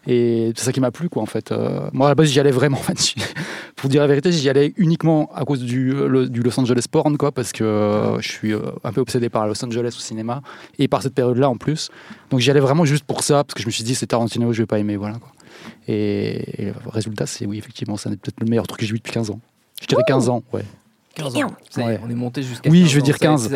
Et 0.05 0.51
c'est 0.55 0.65
ça 0.65 0.71
qui 0.73 0.81
m'a 0.81 0.91
plu, 0.91 1.07
quoi, 1.07 1.23
en 1.23 1.25
fait. 1.25 1.51
Euh, 1.51 1.87
moi, 1.93 2.07
à 2.07 2.09
la 2.09 2.15
base, 2.15 2.29
j'y 2.29 2.39
allais 2.39 2.51
vraiment, 2.51 2.77
en 2.77 2.81
fait. 2.81 3.15
Pour 3.77 3.89
dire 3.89 4.01
la 4.01 4.07
vérité, 4.07 4.31
j'y 4.31 4.49
allais 4.49 4.73
uniquement 4.75 5.29
à 5.33 5.45
cause 5.45 5.61
du, 5.61 5.93
du, 6.29 6.41
Los 6.41 6.59
Angeles 6.59 6.85
porn, 6.91 7.17
quoi, 7.17 7.31
parce 7.31 7.53
que 7.53 7.63
euh, 7.63 8.19
je 8.19 8.29
suis 8.29 8.53
euh, 8.53 8.59
un 8.83 8.91
peu 8.91 8.99
obsédé 8.99 9.29
par 9.29 9.47
Los 9.47 9.63
Angeles 9.63 9.95
au 9.97 10.01
cinéma, 10.01 10.41
et 10.77 10.89
par 10.89 11.01
cette 11.01 11.13
période-là, 11.13 11.49
en 11.49 11.55
plus. 11.55 11.89
Donc, 12.31 12.41
j'y 12.41 12.51
allais 12.51 12.59
vraiment 12.59 12.83
juste 12.83 13.05
pour 13.05 13.23
ça, 13.23 13.45
parce 13.45 13.53
que 13.53 13.61
je 13.61 13.65
me 13.67 13.71
suis 13.71 13.85
dit, 13.85 13.95
c'est 13.95 14.07
Tarantino, 14.07 14.51
je 14.51 14.63
vais 14.63 14.67
pas 14.67 14.79
aimer, 14.79 14.97
voilà, 14.97 15.15
quoi. 15.15 15.29
Et, 15.87 16.43
le 16.59 16.89
résultat, 16.89 17.25
c'est 17.25 17.45
oui, 17.45 17.57
effectivement, 17.57 17.97
c'est 17.97 18.09
peut-être 18.09 18.39
le 18.39 18.47
meilleur 18.47 18.67
truc 18.67 18.79
que 18.79 18.85
j'ai 18.85 18.93
vu 18.93 18.99
depuis 18.99 19.13
15 19.13 19.29
ans. 19.29 19.39
Je 19.81 19.87
dirais 19.87 20.03
15 20.07 20.29
ans, 20.29 20.43
ouais. 20.53 20.63
15 21.15 21.35
ans. 21.37 21.53
On 21.77 22.09
est 22.09 22.15
monté 22.15 22.41
jusqu'à. 22.41 22.69
Oui, 22.69 22.87
je 22.87 22.95
veux 22.95 23.01
dire 23.01 23.19
15. 23.19 23.49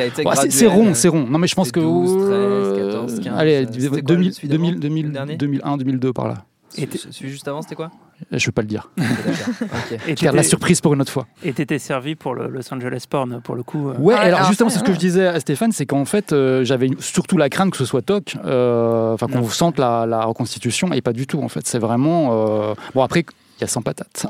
c'est 0.50 0.68
rond, 0.68 0.94
c'est 0.94 1.08
rond. 1.08 1.26
Non, 1.26 1.40
mais 1.40 1.48
je 1.48 1.56
pense 1.56 1.72
que. 1.72 1.80
12, 1.80 2.74
13, 2.76 2.94
14, 2.94 3.20
15. 3.22 3.40
Allez, 3.40 3.66
2000, 3.66 4.32
2000, 4.44 4.80
2000, 4.80 5.38
2001, 5.38 5.78
2002 5.78 6.14
par 6.14 6.28
là. 6.28 6.46
Et 6.78 6.88
celui 6.96 7.32
juste 7.32 7.48
avant, 7.48 7.62
c'était 7.62 7.76
quoi? 7.76 7.92
Je 8.32 8.36
ne 8.36 8.40
vais 8.40 8.52
pas 8.52 8.62
le 8.62 8.68
dire. 8.68 8.90
okay. 8.98 10.26
Et 10.26 10.32
la 10.32 10.44
surprise 10.44 10.82
pour 10.82 10.94
une 10.94 11.02
autre 11.02 11.12
fois. 11.12 11.28
Et 11.44 11.54
t'étais 11.54 11.80
servi 11.80 12.16
pour 12.16 12.34
le 12.34 12.48
Los 12.48 12.74
Angeles 12.74 13.06
Porn, 13.10 13.42
pour 13.44 13.56
le 13.56 13.64
coup. 13.64 13.90
Euh. 13.90 13.98
Ouais, 13.98 14.16
alors, 14.16 14.46
justement, 14.46 14.70
c'est 14.70 14.80
ce 14.80 14.84
que 14.84 14.94
je 14.94 15.00
disais 15.00 15.28
à 15.28 15.40
Stéphane, 15.40 15.72
c'est 15.72 15.86
qu'en 15.86 16.06
fait, 16.06 16.34
euh, 16.34 16.64
j'avais 16.64 16.90
surtout 17.00 17.38
la 17.38 17.50
crainte 17.50 17.72
que 17.72 17.78
ce 17.78 17.86
soit 17.86 18.02
toc, 18.02 18.36
euh, 18.44 19.14
enfin 19.14 19.28
qu'on 19.28 19.48
sente 19.48 19.78
la, 19.78 20.06
la, 20.06 20.26
reconstitution, 20.26 20.92
et 20.94 21.02
pas 21.02 21.14
du 21.14 21.28
tout, 21.28 21.42
en 21.42 21.50
fait. 21.50 21.68
C'est 21.68 21.80
vraiment. 21.80 22.76
Bon, 22.94 23.04
après 23.04 23.24
il 23.58 23.62
y 23.62 23.64
a 23.64 23.68
100 23.68 23.82
patates. 23.82 24.28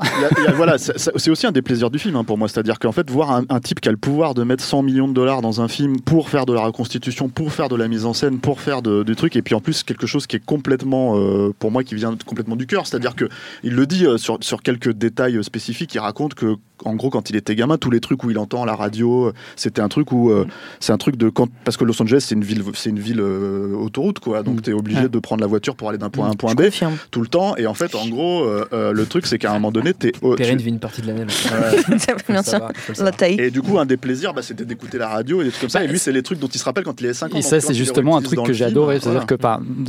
voilà, 0.54 0.78
c'est 0.78 1.30
aussi 1.30 1.46
un 1.46 1.52
des 1.52 1.60
plaisirs 1.60 1.90
du 1.90 1.98
film 1.98 2.16
hein, 2.16 2.24
pour 2.24 2.38
moi. 2.38 2.48
C'est-à-dire 2.48 2.78
qu'en 2.78 2.92
fait, 2.92 3.10
voir 3.10 3.30
un, 3.30 3.60
type 3.60 3.80
qui 3.80 3.88
a 3.88 3.92
le 3.92 3.98
pouvoir 3.98 4.32
de 4.32 4.42
mettre 4.42 4.64
100 4.64 4.82
millions 4.82 5.06
de 5.06 5.12
dollars 5.12 5.42
dans 5.42 5.60
un 5.60 5.68
film 5.68 6.00
pour 6.00 6.30
faire 6.30 6.46
de 6.46 6.54
la 6.54 6.62
reconstitution, 6.62 7.28
pour 7.28 7.52
faire 7.52 7.68
de 7.68 7.76
la 7.76 7.88
mise 7.88 8.06
en 8.06 8.14
scène, 8.14 8.38
pour 8.38 8.60
faire 8.60 8.80
de, 8.80 9.02
des 9.02 9.14
trucs, 9.14 9.36
et 9.36 9.42
puis 9.42 9.54
en 9.54 9.60
plus 9.60 9.82
quelque 9.82 10.06
chose 10.06 10.26
qui 10.26 10.36
est 10.36 10.44
complètement, 10.44 11.18
euh, 11.18 11.52
pour 11.58 11.70
moi, 11.70 11.84
qui 11.84 11.94
vient 11.94 12.16
complètement 12.24 12.56
du 12.56 12.66
cœur. 12.66 12.86
C'est-à-dire 12.86 13.14
que 13.14 13.26
il 13.62 13.74
le 13.74 13.86
dit 13.86 14.06
euh, 14.06 14.16
sur, 14.16 14.38
sur 14.40 14.62
quelques 14.62 14.92
détails 14.92 15.42
spécifiques. 15.44 15.94
Il 15.94 15.98
raconte 15.98 16.34
que, 16.34 16.56
en 16.84 16.94
gros, 16.94 17.10
quand 17.10 17.28
il 17.28 17.36
était 17.36 17.54
gamin, 17.54 17.76
tous 17.76 17.90
les 17.90 18.00
trucs 18.00 18.24
où 18.24 18.30
il 18.30 18.38
entend 18.38 18.64
la 18.64 18.76
radio, 18.76 19.26
euh, 19.26 19.34
c'était 19.56 19.82
un 19.82 19.88
truc 19.88 20.10
où 20.12 20.32
c'est 20.80 20.92
un 20.92 20.98
truc 20.98 21.16
de 21.16 21.28
quand 21.28 21.48
parce 21.64 21.76
que 21.76 21.84
Los 21.84 22.00
Angeles 22.00 22.24
c'est 22.26 22.34
une 22.34 22.44
ville, 22.44 22.62
c'est 22.74 22.90
une 22.90 22.98
ville 22.98 23.20
autoroute 23.20 24.20
quoi. 24.20 24.42
Donc 24.42 24.58
mm. 24.58 24.62
tu 24.62 24.70
es 24.70 24.72
obligé 24.72 25.08
de 25.08 25.18
prendre 25.18 25.42
la 25.42 25.46
voiture 25.46 25.76
pour 25.76 25.90
aller 25.90 25.98
d'un 25.98 26.08
point 26.08 26.26
A 26.26 26.28
à 26.28 26.32
un 26.32 26.34
point 26.34 26.54
B 26.54 26.62
tout 27.10 27.20
le 27.20 27.26
temps. 27.26 27.56
Et 27.56 27.66
en 27.66 27.74
fait, 27.74 27.94
en 27.94 28.08
gros, 28.08 28.46
le 28.72 29.04
truc 29.04 29.17
c'est 29.26 29.38
qu'à 29.38 29.50
un 29.50 29.54
moment 29.54 29.72
donné, 29.72 29.94
t'es. 29.94 30.12
Oh, 30.22 30.34
Perrine 30.34 30.58
vit 30.58 30.68
une 30.68 30.78
partie 30.78 31.02
de 31.02 31.08
l'année. 31.08 31.24
bien 32.28 32.42
sûr. 32.42 32.68
La 32.98 33.12
taille. 33.12 33.36
Et 33.38 33.50
du 33.50 33.62
coup, 33.62 33.78
un 33.78 33.86
des 33.86 33.96
plaisirs, 33.96 34.34
bah, 34.34 34.42
c'était 34.42 34.64
d'écouter 34.64 34.98
la 34.98 35.08
radio 35.08 35.40
et 35.40 35.44
des 35.44 35.50
trucs 35.50 35.62
comme 35.62 35.70
ça. 35.70 35.84
Et 35.84 35.88
lui, 35.88 35.98
c'est 35.98 36.12
les 36.12 36.22
trucs 36.22 36.38
dont 36.38 36.48
il 36.48 36.58
se 36.58 36.64
rappelle 36.64 36.84
quand 36.84 37.00
il 37.00 37.06
est 37.06 37.14
5 37.14 37.34
ans. 37.34 37.38
Et 37.38 37.42
ça, 37.42 37.60
c'est 37.60 37.74
justement 37.74 38.16
un 38.16 38.22
truc 38.22 38.42
que 38.42 38.52
j'ai 38.52 38.64
adoré. 38.64 39.00
C'est-à-dire 39.00 39.26
que 39.26 39.34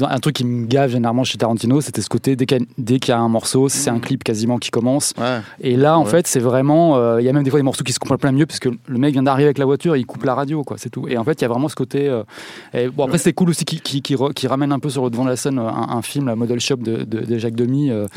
un 0.01 0.19
truc 0.19 0.35
qui 0.35 0.45
me 0.45 0.65
gave 0.67 0.91
généralement 0.91 1.23
chez 1.23 1.37
Tarantino, 1.37 1.81
c'était 1.81 2.01
ce 2.01 2.09
côté 2.09 2.35
dès 2.35 2.45
qu'il 2.45 3.09
y 3.09 3.11
a 3.11 3.19
un 3.19 3.29
morceau, 3.29 3.69
c'est 3.69 3.89
un 3.89 3.97
mm. 3.97 4.01
clip 4.01 4.23
quasiment 4.23 4.57
qui 4.57 4.71
commence. 4.71 5.13
Et 5.61 5.75
là, 5.75 5.97
en 5.97 6.05
fait, 6.05 6.27
c'est 6.27 6.39
vraiment. 6.39 6.97
Euh, 6.97 7.21
il 7.21 7.25
y 7.25 7.29
a 7.29 7.33
même 7.33 7.43
des 7.43 7.49
fois 7.49 7.59
des 7.59 7.63
morceaux 7.63 7.83
qui 7.83 7.93
se 7.93 7.99
comprennent 7.99 8.19
plein 8.19 8.31
mieux 8.31 8.45
parce 8.45 8.59
que 8.59 8.69
le 8.69 8.97
mec 8.97 9.13
vient 9.13 9.23
d'arriver 9.23 9.45
avec 9.45 9.57
la 9.57 9.65
voiture, 9.65 9.95
il 9.95 10.05
coupe 10.05 10.23
la 10.23 10.35
radio, 10.35 10.63
quoi. 10.63 10.77
C'est 10.77 10.89
tout. 10.89 11.07
Et 11.07 11.17
en 11.17 11.23
fait, 11.23 11.33
il 11.33 11.41
y 11.41 11.45
a 11.45 11.47
vraiment 11.47 11.67
ce 11.67 11.75
côté. 11.75 12.07
Euh, 12.07 12.89
bon, 12.91 13.05
après, 13.05 13.17
c'est 13.17 13.33
cool 13.33 13.49
aussi 13.49 13.65
qui 13.65 14.47
ramène 14.47 14.71
un 14.71 14.79
peu 14.79 14.89
sur 14.89 15.03
le 15.03 15.09
devant 15.09 15.25
de 15.25 15.29
la 15.29 15.35
scène 15.35 15.59
un 15.59 16.01
film, 16.01 16.27
la 16.27 16.35
Model 16.35 16.59
Shop 16.59 16.77
de 16.77 17.37
Jacques 17.37 17.55
Demy, 17.55 17.91
euh, 17.91 18.07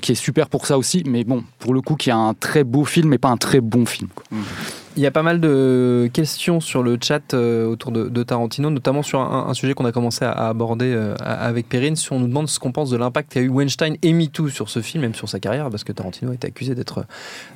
qui 0.00 0.12
est 0.12 0.16
super 0.16 0.48
pour 0.48 0.57
ça 0.66 0.78
aussi 0.78 1.02
mais 1.06 1.24
bon, 1.24 1.44
pour 1.58 1.74
le 1.74 1.80
coup, 1.80 1.96
qui 1.96 2.10
a 2.10 2.16
un 2.16 2.34
très 2.34 2.64
beau 2.64 2.84
film 2.84 3.12
et 3.12 3.18
pas 3.18 3.28
un 3.28 3.36
très 3.36 3.60
bon 3.60 3.86
film. 3.86 4.08
Mmh. 4.30 4.36
Il 4.98 5.02
y 5.02 5.06
a 5.06 5.12
pas 5.12 5.22
mal 5.22 5.38
de 5.38 6.10
questions 6.12 6.58
sur 6.58 6.82
le 6.82 6.98
chat 7.00 7.32
euh, 7.32 7.66
autour 7.66 7.92
de, 7.92 8.22
Tarantino, 8.24 8.68
notamment 8.68 9.04
sur 9.04 9.20
un, 9.20 9.54
sujet 9.54 9.72
qu'on 9.74 9.84
a 9.84 9.92
commencé 9.92 10.24
à, 10.24 10.48
aborder 10.48 10.92
euh, 10.92 11.14
avec 11.20 11.68
Perrine. 11.68 11.94
Si 11.94 12.12
on 12.12 12.18
nous 12.18 12.26
demande 12.26 12.48
ce 12.48 12.58
qu'on 12.58 12.72
pense 12.72 12.90
de 12.90 12.96
l'impact 12.96 13.32
qu'a 13.32 13.40
eu 13.40 13.48
Weinstein 13.48 13.94
et 14.02 14.12
MeToo 14.12 14.48
sur 14.48 14.68
ce 14.68 14.82
film, 14.82 15.02
même 15.02 15.14
sur 15.14 15.28
sa 15.28 15.38
carrière, 15.38 15.70
parce 15.70 15.84
que 15.84 15.92
Tarantino 15.92 16.32
a 16.32 16.34
été 16.34 16.48
accusé 16.48 16.74
d'être 16.74 17.04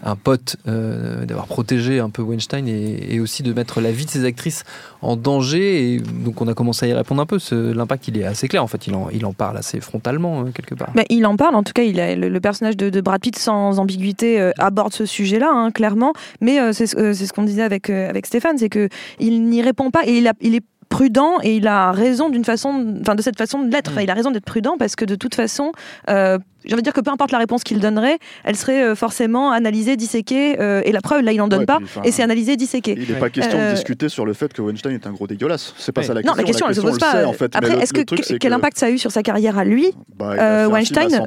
un 0.05 0.15
pote, 0.15 0.55
euh, 0.69 1.25
d'avoir 1.25 1.49
protégé 1.49 1.99
un 1.99 2.11
peu 2.11 2.23
Weinstein 2.23 2.69
et, 2.69 3.19
aussi 3.19 3.43
de 3.43 3.53
mettre 3.53 3.81
la 3.81 3.91
vie 3.91 4.05
de 4.05 4.11
ses 4.11 4.25
actrices 4.25 4.63
en 5.01 5.17
danger. 5.17 6.01
Donc 6.25 6.41
on 6.41 6.47
a 6.47 6.55
commencé 6.55 6.87
à 6.87 6.89
y 6.91 6.93
répondre 6.93 7.23
un 7.23 7.27
peu. 7.27 7.39
L'impact, 7.51 8.07
il 8.07 8.19
est 8.19 8.25
assez 8.25 8.47
clair. 8.47 8.63
En 8.63 8.69
fait, 8.69 8.87
il 8.87 8.95
en, 9.27 9.33
parle 9.33 9.57
assez 9.57 9.81
frontalement 9.81 10.45
quelque 10.53 10.77
part. 10.77 10.91
Mais 10.95 11.07
il 11.11 11.27
en 11.27 11.37
parle. 11.37 11.57
En 11.57 11.65
tout 11.65 11.73
cas, 11.73 11.83
le, 11.83 12.39
personnage 12.39 12.77
de, 12.77 13.01
Brad 13.01 13.21
Pitt, 13.21 13.37
sans 13.37 13.81
ambiguïté, 13.81 14.53
aborde 14.59 14.93
ce 14.93 15.07
sujet-là, 15.07 15.51
hein, 15.53 15.73
clairement. 15.73 16.13
Mais 16.41 16.73
c'est 16.73 16.87
ce 16.87 17.32
ce 17.33 17.35
qu'on 17.35 17.45
disait 17.45 17.63
avec, 17.63 17.89
euh, 17.89 18.09
avec 18.09 18.27
Stéphane, 18.27 18.59
c'est 18.59 18.69
qu'il 18.69 19.45
n'y 19.45 19.63
répond 19.63 19.91
pas 19.91 20.07
et 20.07 20.19
il, 20.19 20.29
a, 20.29 20.35
il 20.41 20.55
est 20.55 20.65
prudent 20.91 21.39
et 21.43 21.57
il 21.57 21.67
a 21.67 21.91
raison 21.91 22.29
d'une 22.29 22.45
façon, 22.45 22.99
enfin 23.01 23.15
de 23.15 23.23
cette 23.23 23.39
façon 23.39 23.61
de 23.61 23.73
l'être. 23.73 23.93
Mm. 23.93 24.01
il 24.03 24.11
a 24.11 24.15
raison 24.15 24.31
d'être 24.31 24.45
prudent 24.45 24.77
parce 24.79 24.95
que 24.95 25.07
de 25.07 25.15
toute 25.15 25.35
façon, 25.35 25.73
euh, 26.11 26.39
j'ai 26.65 26.75
envie 26.75 26.83
de 26.83 26.85
dire 26.85 26.93
que 26.93 27.01
peu 27.01 27.11
importe 27.11 27.33
la 27.33 27.39
réponse 27.39 27.65
qu'il 27.65 27.81
donnerait, 27.81 28.19
elle 28.45 28.57
serait 28.57 28.83
euh, 28.83 28.95
forcément 28.95 29.51
analysée, 29.53 29.97
disséquée. 29.97 30.61
Euh, 30.61 30.83
et 30.85 30.93
la 30.93 31.01
preuve, 31.01 31.23
là, 31.23 31.33
il 31.33 31.39
n'en 31.39 31.49
donne 31.49 31.67
pas. 31.67 31.79
et 32.05 32.13
c'est 32.13 32.23
analysé, 32.23 32.57
disséqué. 32.57 32.95
Il 32.97 33.13
n'est 33.13 33.19
pas 33.19 33.31
question 33.31 33.59
de 33.59 33.75
discuter 33.75 34.09
sur 34.09 34.25
le 34.25 34.33
fait 34.33 34.53
que 34.53 34.63
Weinstein 34.63 34.93
est 34.93 35.07
un 35.07 35.13
gros 35.13 35.27
dégueulasse. 35.27 35.75
C'est 35.79 35.93
pas 35.93 36.03
ça 36.03 36.15
la 36.15 36.23
question. 36.23 36.35
Non, 36.35 36.41
la 36.41 36.45
question, 36.45 36.67
elle 36.67 36.77
ne 36.77 36.81
se 36.81 36.87
pose 36.87 36.99
pas. 36.99 37.27
en 37.27 37.33
fait. 37.33 37.55
Après, 37.57 37.79
est-ce 37.79 37.93
que, 37.93 38.37
quel 38.37 38.53
impact 38.53 38.79
ça 38.79 38.87
a 38.87 38.91
eu 38.91 38.99
sur 38.99 39.11
sa 39.11 39.23
carrière 39.23 39.59
à 39.59 39.65
lui 39.65 39.93
bah, 40.17 40.69
Weinstein 40.69 41.27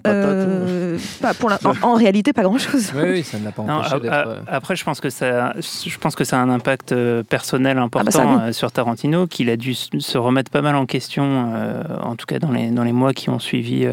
pour 1.39 1.52
en, 1.82 1.95
réalité, 1.95 2.34
pas 2.34 2.43
grand-chose. 2.43 2.91
Oui, 2.95 3.04
oui, 3.06 3.24
ça 3.24 3.38
ne 3.39 3.45
l'a 3.45 3.52
pas 3.52 3.62
empêché 3.62 4.10
Après, 4.48 4.76
je 4.76 4.84
pense 4.84 5.00
que 5.00 5.10
ça, 5.10 5.54
je 5.60 5.98
pense 5.98 6.15
que 6.15 6.24
ça 6.24 6.39
a 6.39 6.43
un 6.43 6.50
impact 6.50 6.95
personnel 7.24 7.78
ah, 7.78 7.80
bah, 7.80 7.86
important 7.86 8.52
sur 8.52 8.71
Tarantino, 8.71 9.28
qu'il 9.28 9.50
a 9.50 9.58
dû 9.58 9.74
se 9.74 10.17
remettre 10.17 10.52
pas 10.52 10.62
mal 10.62 10.76
en 10.76 10.86
question, 10.86 11.54
en 12.02 12.15
tout 12.15 12.26
cas 12.26 12.39
dans 12.39 12.52
les, 12.52 12.69
dans 12.69 12.84
les 12.84 12.93
mois 12.93 13.13
qui 13.13 13.30
ont 13.30 13.39
suivi 13.39 13.88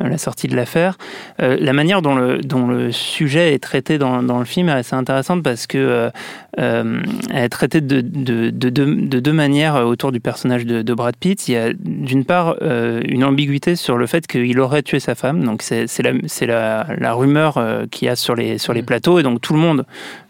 la 0.00 0.18
sortie 0.18 0.48
de 0.48 0.56
la 0.56 0.63
l'affaire. 0.64 0.96
la 1.38 1.72
manière 1.72 2.02
dont 2.02 2.14
le, 2.14 2.38
dont 2.38 2.66
le 2.66 2.92
sujet 2.92 3.54
est 3.54 3.58
traité 3.58 3.98
dans, 3.98 4.22
dans 4.22 4.38
le 4.38 4.44
film 4.44 4.68
est 4.68 4.72
assez 4.72 4.94
intéressante 4.94 5.42
parce 5.42 5.66
que 5.66 6.10
elle 6.56 7.04
est 7.34 7.48
traitée 7.48 7.80
de, 7.80 8.00
de, 8.00 8.50
de, 8.50 8.68
de, 8.70 9.20
deux 9.20 9.32
manières 9.32 9.74
autour 9.86 10.12
du 10.12 10.20
personnage 10.20 10.64
de, 10.64 10.94
Brad 10.94 11.16
Pitt. 11.16 11.48
Il 11.48 11.52
y 11.52 11.56
a 11.56 11.72
d'une 11.74 12.24
part 12.24 12.56
une 12.62 13.24
ambiguïté 13.24 13.76
sur 13.76 13.96
le 13.98 14.06
fait 14.06 14.26
qu'il 14.26 14.58
aurait 14.60 14.82
tué 14.82 15.00
sa 15.00 15.14
femme. 15.14 15.44
Donc 15.44 15.62
c'est 15.62 15.86
la, 16.02 16.12
la, 16.46 16.86
la, 16.96 17.12
rumeur 17.12 17.60
qu'il 17.90 18.06
y 18.06 18.08
a 18.08 18.16
sur 18.16 18.34
les, 18.34 18.58
sur 18.58 18.72
les 18.72 18.82
mm. 18.82 18.86
plateaux 18.86 19.18
et 19.18 19.22
donc 19.22 19.40
tout 19.40 19.52
le 19.52 19.60
monde 19.60 19.84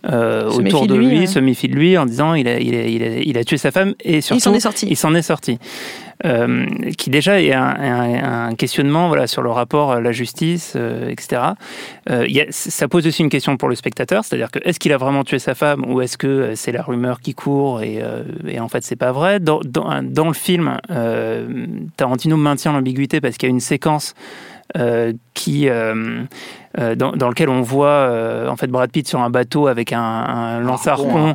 autour 0.04 0.86
de 0.86 0.94
lui, 0.94 1.26
se 1.26 1.38
méfie 1.38 1.68
de 1.68 1.74
lui 1.74 1.96
en 1.96 2.06
disant 2.06 2.34
il 2.34 2.48
a, 2.48 2.58
il 2.58 2.74
a, 2.74 2.86
il 2.86 3.02
a, 3.02 3.18
il 3.18 3.38
a 3.38 3.44
tué 3.44 3.56
sa 3.56 3.70
femme 3.70 3.94
et 4.00 4.20
surtout 4.20 4.38
il 4.38 4.42
s'en 4.42 4.54
est 4.54 4.60
sorti. 4.60 4.86
Il 4.90 4.96
s'en 4.96 5.14
est 5.14 5.22
sorti. 5.22 5.58
Euh, 6.24 6.66
qui 6.96 7.10
déjà 7.10 7.42
est 7.42 7.52
un, 7.52 8.54
questionnement 8.56 9.08
voilà, 9.08 9.26
sur 9.26 9.42
le 9.42 9.50
rapport 9.50 9.92
à 9.92 10.00
la 10.00 10.10
justice, 10.12 10.72
euh, 10.74 11.10
etc. 11.10 11.42
Euh, 12.08 12.26
ça 12.48 12.88
pose 12.88 13.06
aussi 13.06 13.22
une 13.22 13.28
question 13.28 13.58
pour 13.58 13.68
le 13.68 13.74
spectateur, 13.74 14.24
c'est-à-dire 14.24 14.50
que 14.50 14.58
est-ce 14.64 14.80
qu'il 14.80 14.92
a 14.92 14.96
vraiment 14.96 15.22
tué 15.22 15.38
sa 15.38 15.54
femme 15.54 15.84
ou 15.86 16.00
est-ce 16.00 16.16
que 16.16 16.54
c'est 16.54 16.72
la 16.72 16.82
rumeur 16.82 17.20
qui 17.20 17.34
court 17.34 17.82
et, 17.82 18.00
en 18.58 18.68
fait 18.68 18.84
c'est 18.84 18.96
pas 18.96 19.12
vrai? 19.12 19.38
Dans, 19.38 19.60
le 19.60 20.32
film, 20.32 20.78
Tarantino 21.96 22.36
maintient 22.38 22.72
l'ambiguïté 22.72 23.20
parce 23.20 23.36
qu'il 23.36 23.48
y 23.48 23.52
a 23.52 23.54
une 23.54 23.60
séquence 23.60 24.14
qui 25.34 25.68
euh, 26.80 26.96
dans, 26.96 27.12
dans, 27.12 27.28
lequel 27.28 27.48
on 27.48 27.62
voit 27.62 27.86
euh, 27.86 28.48
en 28.48 28.56
fait 28.56 28.66
Brad 28.66 28.90
Pitt 28.90 29.06
sur 29.06 29.20
un 29.20 29.30
bateau 29.30 29.68
avec 29.68 29.92
un, 29.92 30.00
un 30.00 30.58
lance-harpon 30.58 31.34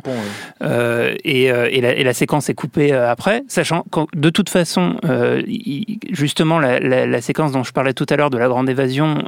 euh, 0.62 1.14
et, 1.24 1.44
et, 1.44 1.80
la, 1.80 1.94
et, 1.94 2.04
la, 2.04 2.12
séquence 2.12 2.50
est 2.50 2.54
coupée 2.54 2.92
après, 2.92 3.42
sachant 3.48 3.84
que 3.90 4.00
de 4.14 4.28
toute 4.28 4.50
façon, 4.50 4.96
justement 6.10 6.58
la, 6.58 6.78
la, 6.78 7.06
la, 7.06 7.20
séquence 7.22 7.52
dont 7.52 7.62
je 7.62 7.72
parlais 7.72 7.94
tout 7.94 8.04
à 8.10 8.16
l'heure 8.16 8.28
de 8.28 8.36
la 8.36 8.48
grande 8.48 8.68
évasion 8.68 9.24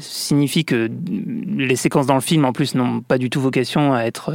signifie 0.00 0.64
que 0.64 0.90
les 1.56 1.76
séquences 1.76 2.06
dans 2.06 2.14
le 2.14 2.20
film 2.20 2.44
en 2.44 2.52
plus 2.52 2.74
n'ont 2.74 3.00
pas 3.00 3.18
du 3.18 3.30
tout 3.30 3.40
vocation 3.40 3.94
à 3.94 4.02
être 4.02 4.32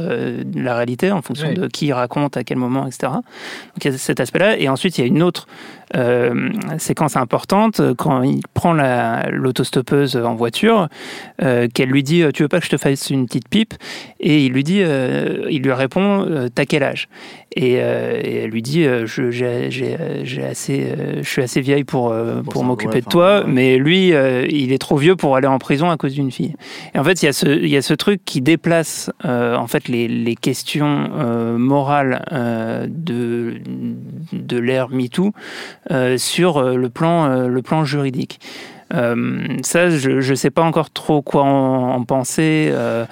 la 0.54 0.74
réalité 0.74 1.10
en 1.10 1.20
fonction 1.20 1.52
de 1.52 1.66
qui 1.66 1.92
raconte 1.92 2.38
à 2.38 2.44
quel 2.44 2.56
moment, 2.56 2.86
etc. 2.86 3.12
Donc 3.12 3.84
il 3.84 3.90
y 3.90 3.94
a 3.94 3.98
cet 3.98 4.20
aspect-là. 4.20 4.58
Et 4.58 4.68
ensuite 4.68 4.96
il 4.96 5.02
y 5.02 5.04
a 5.04 5.08
une 5.08 5.22
autre 5.22 5.46
séquence 6.78 7.16
importante 7.16 7.82
quand 7.98 8.22
il 8.22 8.40
prend 8.54 8.72
l'autostoppeuse 9.30 10.16
en 10.16 10.34
voiture 10.34 10.88
euh, 11.42 11.68
qu'elle 11.72 11.88
lui 11.88 12.02
dit 12.02 12.22
Tu 12.34 12.42
veux 12.42 12.48
pas 12.48 12.60
que 12.60 12.66
je 12.66 12.70
te 12.70 12.76
fasse 12.76 13.10
une 13.10 13.26
petite 13.26 13.48
pipe? 13.48 13.74
Et 14.20 14.44
il 14.44 14.52
lui 14.52 14.64
dit 14.64 14.80
euh, 14.82 15.46
Il 15.50 15.62
lui 15.62 15.72
répond 15.72 16.26
euh, 16.28 16.48
T'as 16.54 16.64
quel 16.64 16.82
âge? 16.82 17.08
Et, 17.54 17.74
elle 17.74 18.48
lui 18.48 18.62
dit 18.62 18.84
je, 19.04 19.30
j'ai, 19.30 20.44
assez, 20.48 20.86
je 21.20 21.28
suis 21.28 21.42
assez 21.42 21.60
vieille 21.60 21.84
pour, 21.84 22.14
pour, 22.50 22.64
m'occuper 22.64 23.02
de 23.02 23.06
toi, 23.06 23.44
mais 23.46 23.76
lui, 23.76 24.08
il 24.08 24.72
est 24.72 24.78
trop 24.78 24.96
vieux 24.96 25.16
pour 25.16 25.36
aller 25.36 25.48
en 25.48 25.58
prison 25.58 25.90
à 25.90 25.98
cause 25.98 26.14
d'une 26.14 26.30
fille. 26.30 26.54
Et 26.94 26.98
en 26.98 27.04
fait, 27.04 27.22
il 27.22 27.26
y 27.26 27.28
a 27.28 27.34
ce, 27.34 27.46
il 27.46 27.68
y 27.68 27.76
a 27.76 27.82
ce 27.82 27.92
truc 27.92 28.22
qui 28.24 28.40
déplace 28.40 29.10
en 29.22 29.66
fait 29.66 29.88
les, 29.88 30.08
les 30.08 30.34
questions 30.34 31.10
morales 31.58 32.24
de, 32.88 33.60
de 34.32 34.58
l'ère 34.58 34.88
MeToo 34.88 35.34
sur 36.16 36.62
le 36.62 36.88
plan, 36.88 37.48
le 37.48 37.60
plan 37.60 37.84
juridique. 37.84 38.40
Euh, 38.92 39.56
ça, 39.62 39.88
je 39.90 40.30
ne 40.30 40.34
sais 40.34 40.50
pas 40.50 40.62
encore 40.62 40.90
trop 40.90 41.22
quoi 41.22 41.44
en, 41.44 42.02
penser. 42.04 42.70
Euh, 42.72 43.06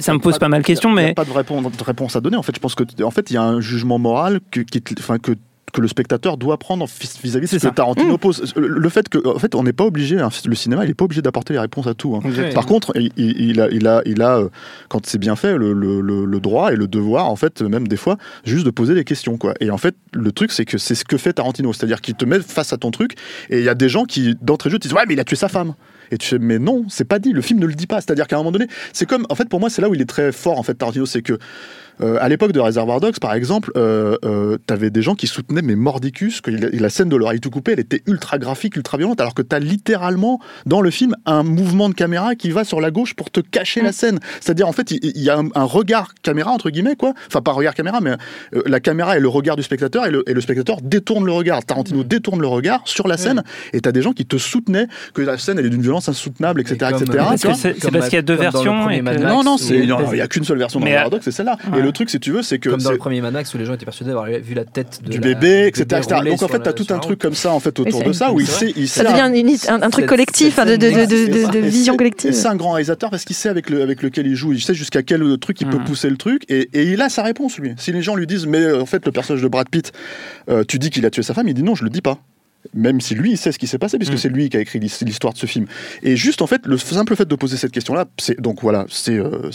ça, 0.00 0.12
me 0.12 0.18
pose 0.18 0.38
pas, 0.38 0.48
mal 0.48 0.62
de 0.62 0.66
questions, 0.66 0.90
mais 0.90 1.02
il 1.02 1.04
n'y 1.06 1.10
a 1.12 1.14
pas 1.14 1.24
de 1.24 1.82
réponse, 1.82 2.16
à 2.16 2.20
donner. 2.20 2.36
En 2.36 2.42
fait, 2.42 2.54
je 2.54 2.60
pense 2.60 2.74
que 2.74 2.84
en 3.02 3.10
fait, 3.10 3.30
il 3.30 3.34
y 3.34 3.36
a 3.36 3.42
un 3.42 3.60
jugement 3.60 3.98
moral 3.98 4.40
qui, 4.50 4.82
enfin, 4.98 5.18
que 5.18 5.32
que 5.72 5.80
le 5.80 5.88
spectateur 5.88 6.36
doit 6.36 6.58
prendre 6.58 6.86
vis-à-vis 7.22 7.50
de 7.50 7.58
ce 7.58 7.66
que 7.66 7.74
Tarantino 7.74 8.14
mmh. 8.14 8.18
pose. 8.18 8.54
Le 8.56 8.88
fait 8.88 9.08
que, 9.08 9.26
en 9.26 9.38
fait, 9.38 9.54
on 9.54 9.62
n'est 9.62 9.72
pas 9.72 9.84
obligé, 9.84 10.18
hein, 10.18 10.28
le 10.44 10.54
cinéma, 10.54 10.84
il 10.84 10.88
n'est 10.88 10.94
pas 10.94 11.04
obligé 11.04 11.22
d'apporter 11.22 11.52
les 11.52 11.58
réponses 11.58 11.86
à 11.86 11.94
tout. 11.94 12.16
Hein. 12.16 12.20
Par 12.54 12.66
contre, 12.66 12.92
il, 12.96 13.60
a, 13.60 13.68
il 13.70 13.86
a, 13.86 14.02
il 14.06 14.22
a, 14.22 14.38
euh, 14.38 14.48
quand 14.88 15.04
c'est 15.06 15.18
bien 15.18 15.36
fait, 15.36 15.56
le, 15.56 15.72
le, 15.72 16.00
le, 16.00 16.40
droit 16.40 16.72
et 16.72 16.76
le 16.76 16.86
devoir, 16.86 17.28
en 17.28 17.36
fait, 17.36 17.62
même 17.62 17.88
des 17.88 17.96
fois, 17.96 18.16
juste 18.44 18.64
de 18.64 18.70
poser 18.70 18.94
des 18.94 19.04
questions, 19.04 19.36
quoi. 19.36 19.54
Et 19.60 19.70
en 19.70 19.78
fait, 19.78 19.96
le 20.12 20.32
truc, 20.32 20.52
c'est 20.52 20.64
que 20.64 20.78
c'est 20.78 20.94
ce 20.94 21.04
que 21.04 21.16
fait 21.16 21.32
Tarantino, 21.32 21.72
c'est-à-dire 21.72 22.00
qu'il 22.00 22.14
te 22.14 22.24
met 22.24 22.40
face 22.40 22.72
à 22.72 22.76
ton 22.76 22.90
truc, 22.90 23.14
et 23.50 23.58
il 23.58 23.64
y 23.64 23.68
a 23.68 23.74
des 23.74 23.88
gens 23.88 24.04
qui, 24.04 24.36
d'entrée 24.40 24.70
de 24.70 24.74
jeu, 24.74 24.78
te 24.78 24.88
disent 24.88 24.96
ouais, 24.96 25.04
mais 25.06 25.14
il 25.14 25.20
a 25.20 25.24
tué 25.24 25.36
sa 25.36 25.48
femme. 25.48 25.74
Et 26.12 26.18
tu 26.18 26.28
fais, 26.28 26.38
mais 26.38 26.58
non, 26.58 26.84
c'est 26.88 27.04
pas 27.04 27.18
dit, 27.18 27.32
le 27.32 27.42
film 27.42 27.58
ne 27.58 27.66
le 27.66 27.74
dit 27.74 27.86
pas. 27.86 28.00
C'est-à-dire 28.00 28.28
qu'à 28.28 28.36
un 28.36 28.38
moment 28.38 28.52
donné, 28.52 28.68
c'est 28.92 29.06
comme, 29.06 29.26
en 29.28 29.34
fait, 29.34 29.48
pour 29.48 29.60
moi, 29.60 29.70
c'est 29.70 29.82
là 29.82 29.88
où 29.88 29.94
il 29.94 30.00
est 30.00 30.08
très 30.08 30.30
fort, 30.32 30.58
en 30.58 30.62
fait, 30.62 30.74
Tarantino, 30.74 31.06
c'est 31.06 31.22
que 31.22 31.38
euh, 32.00 32.18
à 32.20 32.28
l'époque 32.28 32.52
de 32.52 32.60
Reservoir 32.60 33.00
Dogs, 33.00 33.18
par 33.18 33.34
exemple, 33.34 33.70
euh, 33.76 34.16
euh, 34.24 34.58
t'avais 34.66 34.90
des 34.90 35.02
gens 35.02 35.14
qui 35.14 35.26
soutenaient, 35.26 35.62
mais 35.62 35.76
mordicus, 35.76 36.40
que 36.40 36.50
la 36.50 36.90
scène 36.90 37.08
de 37.08 37.16
l'oreille 37.16 37.40
tout 37.40 37.50
coupée, 37.50 37.72
elle 37.72 37.80
était 37.80 38.02
ultra 38.06 38.38
graphique, 38.38 38.76
ultra 38.76 38.98
violente, 38.98 39.20
alors 39.20 39.34
que 39.34 39.42
t'as 39.42 39.58
littéralement 39.58 40.40
dans 40.66 40.80
le 40.80 40.90
film 40.90 41.14
un 41.24 41.42
mouvement 41.42 41.88
de 41.88 41.94
caméra 41.94 42.34
qui 42.34 42.50
va 42.50 42.64
sur 42.64 42.80
la 42.80 42.90
gauche 42.90 43.14
pour 43.14 43.30
te 43.30 43.40
cacher 43.40 43.80
la 43.80 43.90
mm. 43.90 43.92
scène. 43.92 44.18
C'est-à-dire, 44.40 44.68
en 44.68 44.72
fait, 44.72 44.90
il 44.90 45.22
y, 45.22 45.30
a 45.30 45.38
un, 45.38 45.64
regard 45.64 46.14
caméra, 46.22 46.50
entre 46.50 46.70
guillemets, 46.70 46.96
quoi. 46.96 47.14
Enfin, 47.28 47.40
pas 47.40 47.52
regard 47.52 47.74
caméra, 47.74 48.00
mais 48.00 48.10
euh, 48.54 48.62
la 48.66 48.80
caméra 48.80 49.16
est 49.16 49.20
le 49.20 49.28
regard 49.28 49.56
du 49.56 49.62
spectateur 49.62 50.06
et 50.06 50.10
le, 50.10 50.28
et 50.28 50.34
le, 50.34 50.40
spectateur 50.40 50.80
détourne 50.82 51.24
le 51.24 51.32
regard. 51.32 51.64
Tarantino 51.64 52.00
mm. 52.00 52.04
détourne 52.04 52.40
le 52.40 52.46
regard 52.46 52.82
sur 52.84 53.08
la 53.08 53.16
scène 53.16 53.42
et 53.72 53.80
t'as 53.80 53.92
des 53.92 54.02
gens 54.02 54.12
qui 54.12 54.26
te 54.26 54.36
soutenaient 54.36 54.86
que 55.14 55.22
la 55.22 55.38
scène, 55.38 55.58
elle 55.58 55.66
est 55.66 55.70
d'une 55.70 55.82
violence 55.82 56.08
insoutenable, 56.08 56.60
etc. 56.60 56.92
etc. 56.92 57.52
C'est 57.78 57.90
parce 57.90 58.08
qu'il 58.08 58.16
y 58.16 58.18
a 58.18 58.22
deux 58.22 58.34
versions. 58.34 58.88
non, 58.90 59.42
non, 59.42 59.56
il 59.56 59.86
n'y 59.86 60.20
a 60.20 60.28
qu'une 60.28 60.44
seule 60.44 60.58
version 60.58 60.80
dans 60.80 60.86
Reservoir 60.86 61.10
Dogs, 61.10 61.22
c'est 61.22 61.32
celle-là. 61.32 61.56
Et 61.76 61.85
le 61.86 61.92
truc, 61.92 62.10
si 62.10 62.20
tu 62.20 62.32
veux, 62.32 62.42
c'est 62.42 62.58
que 62.58 62.68
comme 62.68 62.80
dans 62.80 62.90
le 62.90 62.98
premier 62.98 63.20
Manax 63.20 63.54
où 63.54 63.58
les 63.58 63.64
gens 63.64 63.74
étaient 63.74 63.84
persuadés 63.84 64.10
d'avoir 64.10 64.26
vu 64.26 64.54
la 64.54 64.64
tête 64.64 65.00
du 65.04 65.20
bébé, 65.20 65.66
etc. 65.68 66.02
Donc 66.24 66.42
en 66.42 66.48
fait, 66.48 66.62
tu 66.62 66.68
as 66.68 66.72
tout 66.72 66.86
un 66.90 66.98
truc 66.98 67.18
comme 67.18 67.34
ça 67.34 67.52
en 67.52 67.60
fait 67.60 67.78
autour 67.78 68.02
de 68.02 68.12
ça 68.12 68.32
où 68.32 68.40
il 68.40 68.46
sait, 68.46 68.72
ça 68.86 69.04
devient 69.04 69.56
un, 69.68 69.90
truc 69.90 70.06
collectif, 70.06 70.56
de, 70.56 71.58
vision 71.58 71.96
collective. 71.96 72.32
C'est 72.32 72.48
un 72.48 72.56
grand 72.56 72.72
réalisateur 72.72 73.10
parce 73.10 73.24
qu'il 73.24 73.36
sait 73.36 73.48
avec, 73.48 73.70
le, 73.70 73.82
avec 73.82 74.02
lequel 74.02 74.26
il 74.26 74.34
joue, 74.34 74.52
il 74.52 74.60
sait 74.60 74.74
jusqu'à 74.74 75.02
quel 75.02 75.38
truc 75.38 75.60
il 75.60 75.68
peut 75.68 75.78
mm. 75.78 75.84
pousser 75.84 76.10
le 76.10 76.16
truc 76.16 76.44
et, 76.48 76.68
il 76.74 77.00
a 77.02 77.08
sa 77.08 77.22
réponse 77.22 77.58
lui. 77.58 77.74
Si 77.78 77.92
les 77.92 78.02
gens 78.02 78.14
lui 78.14 78.26
disent 78.26 78.46
mais 78.46 78.60
euh, 78.60 78.80
en 78.80 78.86
fait 78.86 79.04
le 79.06 79.12
personnage 79.12 79.42
de 79.42 79.48
Brad 79.48 79.68
Pitt, 79.68 79.92
euh, 80.48 80.64
tu 80.66 80.78
dis 80.78 80.90
qu'il 80.90 81.04
a 81.06 81.10
tué 81.10 81.22
sa 81.22 81.34
femme, 81.34 81.48
il 81.48 81.54
dit 81.54 81.62
non, 81.62 81.74
je 81.74 81.84
le 81.84 81.90
dis 81.90 82.02
pas 82.02 82.18
même 82.74 83.00
si 83.00 83.14
lui 83.14 83.32
il 83.32 83.38
sait 83.38 83.52
ce 83.52 83.58
qui 83.58 83.66
s'est 83.66 83.78
passé 83.78 83.98
puisque 83.98 84.14
mm. 84.14 84.18
c'est 84.18 84.28
lui 84.28 84.48
qui 84.48 84.56
a 84.56 84.60
écrit 84.60 84.78
l'histoire 84.78 85.32
de 85.32 85.38
ce 85.38 85.46
film 85.46 85.66
et 86.02 86.16
juste 86.16 86.42
en 86.42 86.46
fait 86.46 86.66
le 86.66 86.78
simple 86.78 87.16
fait 87.16 87.26
de 87.26 87.34
poser 87.34 87.56
cette 87.56 87.72
question 87.72 87.94
là 87.94 88.06
c'est 88.18 88.40
donc 88.40 88.62
voilà 88.62 88.86
c'est 88.88 89.18
euh, 89.18 89.50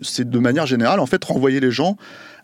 c'est 0.00 0.28
de 0.28 0.38
manière 0.38 0.66
générale 0.66 1.00
en 1.00 1.06
fait 1.06 1.22
renvoyer 1.24 1.60
les 1.60 1.70
gens 1.70 1.96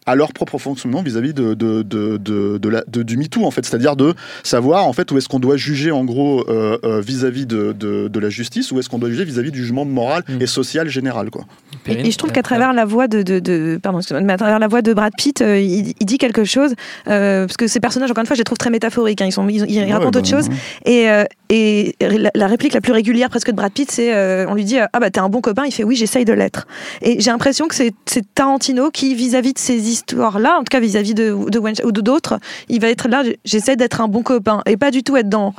à 0.06 0.14
leur 0.14 0.32
propre 0.32 0.58
fonctionnement 0.58 1.02
vis-à-vis 1.02 1.32
de, 1.32 1.54
de, 1.54 1.82
de, 1.82 2.18
de, 2.18 2.68
la, 2.68 2.84
du 2.86 3.16
MeToo, 3.16 3.44
en 3.44 3.50
fait. 3.50 3.64
C'est-à-dire 3.64 3.96
de 3.96 4.14
savoir, 4.42 4.86
en 4.86 4.92
fait, 4.92 5.10
où 5.10 5.18
est-ce 5.18 5.28
qu'on 5.28 5.38
doit 5.38 5.56
juger, 5.56 5.90
en 5.90 6.04
gros, 6.04 6.44
euh, 6.48 6.78
euh, 6.84 7.00
vis-à-vis 7.00 7.46
de, 7.46 7.72
de, 7.72 8.18
la 8.18 8.28
justice, 8.28 8.70
ou 8.72 8.78
est-ce 8.78 8.88
qu'on 8.88 8.98
doit 8.98 9.10
juger 9.10 9.24
vis-à-vis 9.24 9.50
du 9.50 9.60
jugement 9.60 9.84
moral 9.84 10.22
mm. 10.28 10.42
et 10.42 10.46
social 10.46 10.88
général, 10.88 11.30
quoi. 11.30 11.44
Et, 11.86 12.10
je 12.10 12.18
trouve 12.18 12.32
qu'à 12.32 12.42
travers 12.42 12.72
la 12.72 12.84
voix 12.84 13.08
de, 13.08 13.22
de, 13.22 13.78
pardon, 13.82 14.00
mais 14.22 14.32
à 14.32 14.36
travers 14.36 14.58
la 14.58 14.68
voix 14.68 14.82
de 14.82 14.92
Brad 14.94 15.12
Pitt, 15.16 15.40
euh, 15.40 15.58
il, 15.58 15.94
dit 16.00 16.18
quelque 16.18 16.44
chose, 16.44 16.74
parce 17.04 17.56
que 17.56 17.66
ces 17.66 17.80
personnages, 17.80 18.10
encore 18.10 18.22
une 18.22 18.26
fois, 18.26 18.36
je 18.36 18.40
les 18.40 18.44
trouve 18.44 18.58
très 18.58 18.70
métaphoriques. 18.70 19.22
Hein. 19.22 19.26
ils, 19.26 19.32
sont, 19.32 19.48
ils, 19.48 19.92
racontent 19.92 20.10
bah, 20.10 20.18
autre 20.18 20.28
chose. 20.28 20.48
Et, 20.84 21.08
et 21.48 21.96
la, 22.34 22.46
réplique 22.46 22.74
la 22.74 22.80
plus 22.80 22.92
régulière 22.92 23.30
presque 23.30 23.50
de 23.50 23.56
Brad 23.56 23.72
Pitt, 23.72 23.90
c'est 23.90 24.14
on 24.46 24.54
lui 24.54 24.64
dit 24.64 24.78
ah 24.78 25.00
bah 25.00 25.10
t'es 25.10 25.20
un 25.20 25.28
bon 25.28 25.40
copain. 25.40 25.64
Il 25.66 25.72
fait 25.72 25.84
oui, 25.84 25.96
j'essaye 25.96 26.24
de 26.24 26.32
l'être. 26.32 26.66
Et 27.02 27.20
j'ai 27.20 27.30
l'impression 27.30 27.68
que 27.68 27.74
c'est 27.74 27.94
Tarantino 28.34 28.90
qui, 28.90 29.14
vis-à-vis 29.14 29.52
de 29.52 29.58
ces 29.58 29.93
histoire-là, 29.94 30.56
en 30.56 30.64
tout 30.64 30.70
cas 30.70 30.80
vis-à-vis 30.80 31.14
de, 31.14 31.48
de 31.48 31.84
ou 31.84 31.92
d'autres, 31.92 32.38
il 32.68 32.80
va 32.80 32.88
être 32.88 33.08
là, 33.08 33.22
j'essaie 33.44 33.76
d'être 33.76 34.00
un 34.00 34.08
bon 34.08 34.22
copain 34.22 34.60
et 34.66 34.76
pas 34.76 34.90
du 34.90 35.02
tout 35.02 35.16
être 35.16 35.28
dans 35.28 35.54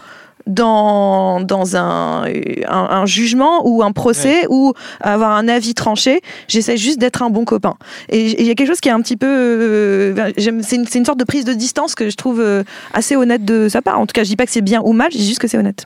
dans, 0.47 1.41
dans 1.41 1.75
un, 1.75 2.25
un, 2.67 3.05
jugement 3.07 3.67
ou 3.67 3.81
un 3.81 3.91
procès 3.91 4.45
ou 4.49 4.73
avoir 5.01 5.31
un 5.31 5.47
avis 5.47 5.73
tranché. 5.73 6.21
J'essaie 6.47 6.77
juste 6.77 6.99
d'être 6.99 7.23
un 7.23 7.31
bon 7.31 7.45
copain. 7.45 7.75
Et 8.09 8.39
il 8.39 8.45
y 8.45 8.51
a 8.51 8.53
quelque 8.53 8.67
chose 8.67 8.79
qui 8.79 8.89
est 8.89 8.91
un 8.91 9.01
petit 9.01 9.17
peu. 9.17 9.27
Euh, 9.27 10.31
c'est 10.37 10.75
une, 10.75 10.85
une, 10.93 11.05
sorte 11.05 11.19
de 11.19 11.23
prise 11.23 11.45
de 11.45 11.53
distance 11.53 11.95
que 11.95 12.11
je 12.11 12.15
trouve 12.15 12.41
euh, 12.41 12.63
assez 12.93 13.15
honnête 13.15 13.43
de 13.43 13.69
sa 13.69 13.81
part. 13.81 13.99
En 13.99 14.05
tout 14.05 14.13
cas, 14.13 14.23
je 14.23 14.29
dis 14.29 14.35
pas 14.35 14.45
que 14.45 14.51
c'est 14.51 14.61
bien 14.61 14.81
ou 14.85 14.93
mal, 14.93 15.11
je 15.11 15.17
dis 15.17 15.27
juste 15.27 15.39
que 15.39 15.47
c'est 15.47 15.57
honnête. 15.57 15.85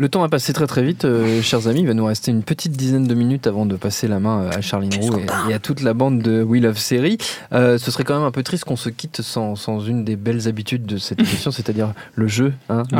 Le 0.00 0.08
temps 0.08 0.22
a 0.22 0.28
passé 0.28 0.52
très 0.52 0.68
très 0.68 0.84
vite, 0.84 1.04
euh, 1.04 1.42
chers 1.42 1.66
amis. 1.66 1.80
Il 1.80 1.88
va 1.88 1.92
nous 1.92 2.04
rester 2.04 2.30
une 2.30 2.44
petite 2.44 2.70
dizaine 2.70 3.08
de 3.08 3.14
minutes 3.16 3.48
avant 3.48 3.66
de 3.66 3.74
passer 3.74 4.06
la 4.06 4.20
main 4.20 4.42
euh, 4.42 4.50
à 4.56 4.60
Charline 4.60 4.94
Roux 4.94 5.18
et, 5.50 5.54
à 5.54 5.58
toute 5.58 5.82
la 5.82 5.92
bande 5.92 6.22
de 6.22 6.40
We 6.40 6.62
Love 6.62 6.78
Série. 6.78 7.18
Euh, 7.52 7.78
ce 7.78 7.90
serait 7.90 8.04
quand 8.04 8.14
même 8.14 8.26
un 8.26 8.30
peu 8.30 8.44
triste 8.44 8.64
qu'on 8.64 8.76
se 8.76 8.90
quitte 8.90 9.22
sans, 9.22 9.56
sans, 9.56 9.80
une 9.80 10.04
des 10.04 10.14
belles 10.14 10.46
habitudes 10.46 10.86
de 10.86 10.98
cette 10.98 11.18
émission, 11.18 11.50
c'est-à-dire 11.50 11.94
le 12.14 12.28
jeu. 12.28 12.52
Hein. 12.68 12.84
Oh 12.92 12.98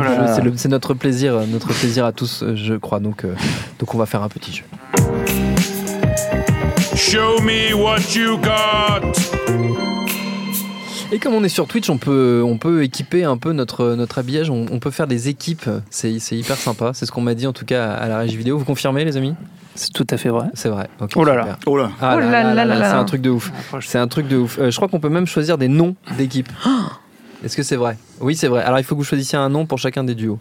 c'est 0.57 0.67
notre 0.67 0.93
plaisir, 0.93 1.39
notre 1.47 1.67
plaisir 1.67 2.03
à 2.03 2.11
tous, 2.11 2.43
je 2.53 2.73
crois. 2.73 2.99
Donc, 2.99 3.25
donc 3.79 3.95
on 3.95 3.97
va 3.97 4.05
faire 4.05 4.21
un 4.21 4.29
petit 4.29 4.51
jeu. 4.51 4.65
Show 6.97 7.39
me 7.41 7.73
what 7.75 8.13
you 8.13 8.37
got. 8.39 9.78
Et 11.11 11.17
comme 11.17 11.33
on 11.33 11.43
est 11.43 11.49
sur 11.49 11.67
Twitch, 11.67 11.89
on 11.89 11.97
peut, 11.97 12.43
on 12.45 12.57
peut 12.57 12.83
équiper 12.83 13.23
un 13.23 13.37
peu 13.37 13.51
notre, 13.51 13.95
notre 13.95 14.19
habillage. 14.19 14.51
On, 14.51 14.79
peut 14.79 14.91
faire 14.91 15.07
des 15.07 15.27
équipes. 15.27 15.67
C'est 15.89 16.13
hyper 16.13 16.55
sympa. 16.55 16.91
C'est 16.93 17.05
ce 17.07 17.11
qu'on 17.11 17.21
m'a 17.21 17.33
dit 17.33 17.47
en 17.47 17.53
tout 17.53 17.65
cas 17.65 17.91
à 17.93 18.07
la 18.07 18.19
régie 18.19 18.37
vidéo. 18.37 18.57
Vous 18.59 18.65
confirmez, 18.65 19.03
les 19.05 19.17
amis? 19.17 19.33
C'est 19.73 19.91
tout 19.91 20.05
à 20.09 20.17
fait 20.17 20.29
vrai. 20.29 20.47
C'est 20.53 20.69
vrai. 20.69 20.87
oh 21.15 21.23
là 21.23 21.35
là. 21.35 21.57
Oh 21.65 21.77
là. 21.77 21.89
Ah 21.99 22.17
c'est 22.19 22.83
un 22.85 23.05
truc 23.05 23.21
de 23.21 23.29
ouf. 23.31 23.51
C'est 23.81 23.97
un 23.97 24.07
truc 24.07 24.27
de 24.27 24.37
ouf. 24.37 24.59
Euh, 24.59 24.69
je 24.69 24.75
crois 24.75 24.87
qu'on 24.87 24.99
peut 24.99 25.09
même 25.09 25.25
choisir 25.25 25.57
des 25.57 25.67
noms 25.67 25.95
d'équipes. 26.17 26.49
Est-ce 27.43 27.55
que 27.55 27.63
c'est 27.63 27.77
vrai? 27.77 27.97
Oui, 28.19 28.35
c'est 28.35 28.47
vrai. 28.47 28.61
Alors 28.63 28.79
il 28.79 28.83
faut 28.83 28.95
que 28.95 28.99
vous 28.99 29.05
choisissiez 29.05 29.37
un 29.37 29.49
nom 29.49 29.65
pour 29.65 29.79
chacun 29.79 30.03
des 30.03 30.15
duos. 30.15 30.37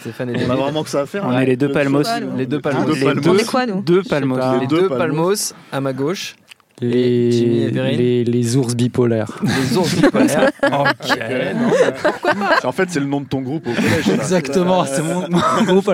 Stéphane 0.00 0.30
et 0.30 0.46
On 0.46 0.50
a 0.50 0.56
vraiment 0.56 0.82
que 0.82 0.90
ça 0.90 1.00
à 1.00 1.06
faire. 1.06 1.24
On 1.26 1.30
là. 1.30 1.42
est 1.42 1.46
les 1.46 1.56
deux 1.56 1.70
palmos. 1.70 2.08
Les 2.36 2.46
deux 2.46 2.60
palmos. 2.60 2.96
Les 2.96 3.04
palmos. 3.04 3.24
deux- 3.24 3.30
On 3.30 3.36
est 3.36 3.46
quoi, 3.46 3.66
nous? 3.66 3.82
Deux 3.82 4.02
palmos. 4.02 4.40
Les 4.60 4.66
deux 4.66 4.88
palmos. 4.88 4.98
palmos 4.98 5.54
à 5.70 5.80
ma 5.80 5.92
gauche. 5.92 6.36
Les, 6.80 7.70
Perrine 7.72 7.98
les, 7.98 8.24
les 8.24 8.56
ours 8.56 8.74
bipolaires. 8.74 9.40
Les 9.70 9.76
ours 9.76 9.94
bipolaires. 9.96 10.50
ok. 10.62 11.18
non, 11.56 12.68
En 12.68 12.72
fait, 12.72 12.88
c'est 12.90 13.00
le 13.00 13.06
nom 13.06 13.20
de 13.20 13.26
ton 13.26 13.40
groupe 13.42 13.66
au 13.66 13.72
collège. 13.72 14.08
Exactement, 14.08 14.84
c'est 14.84 15.02
mon, 15.02 15.28
mon 15.28 15.64
groupe 15.64 15.90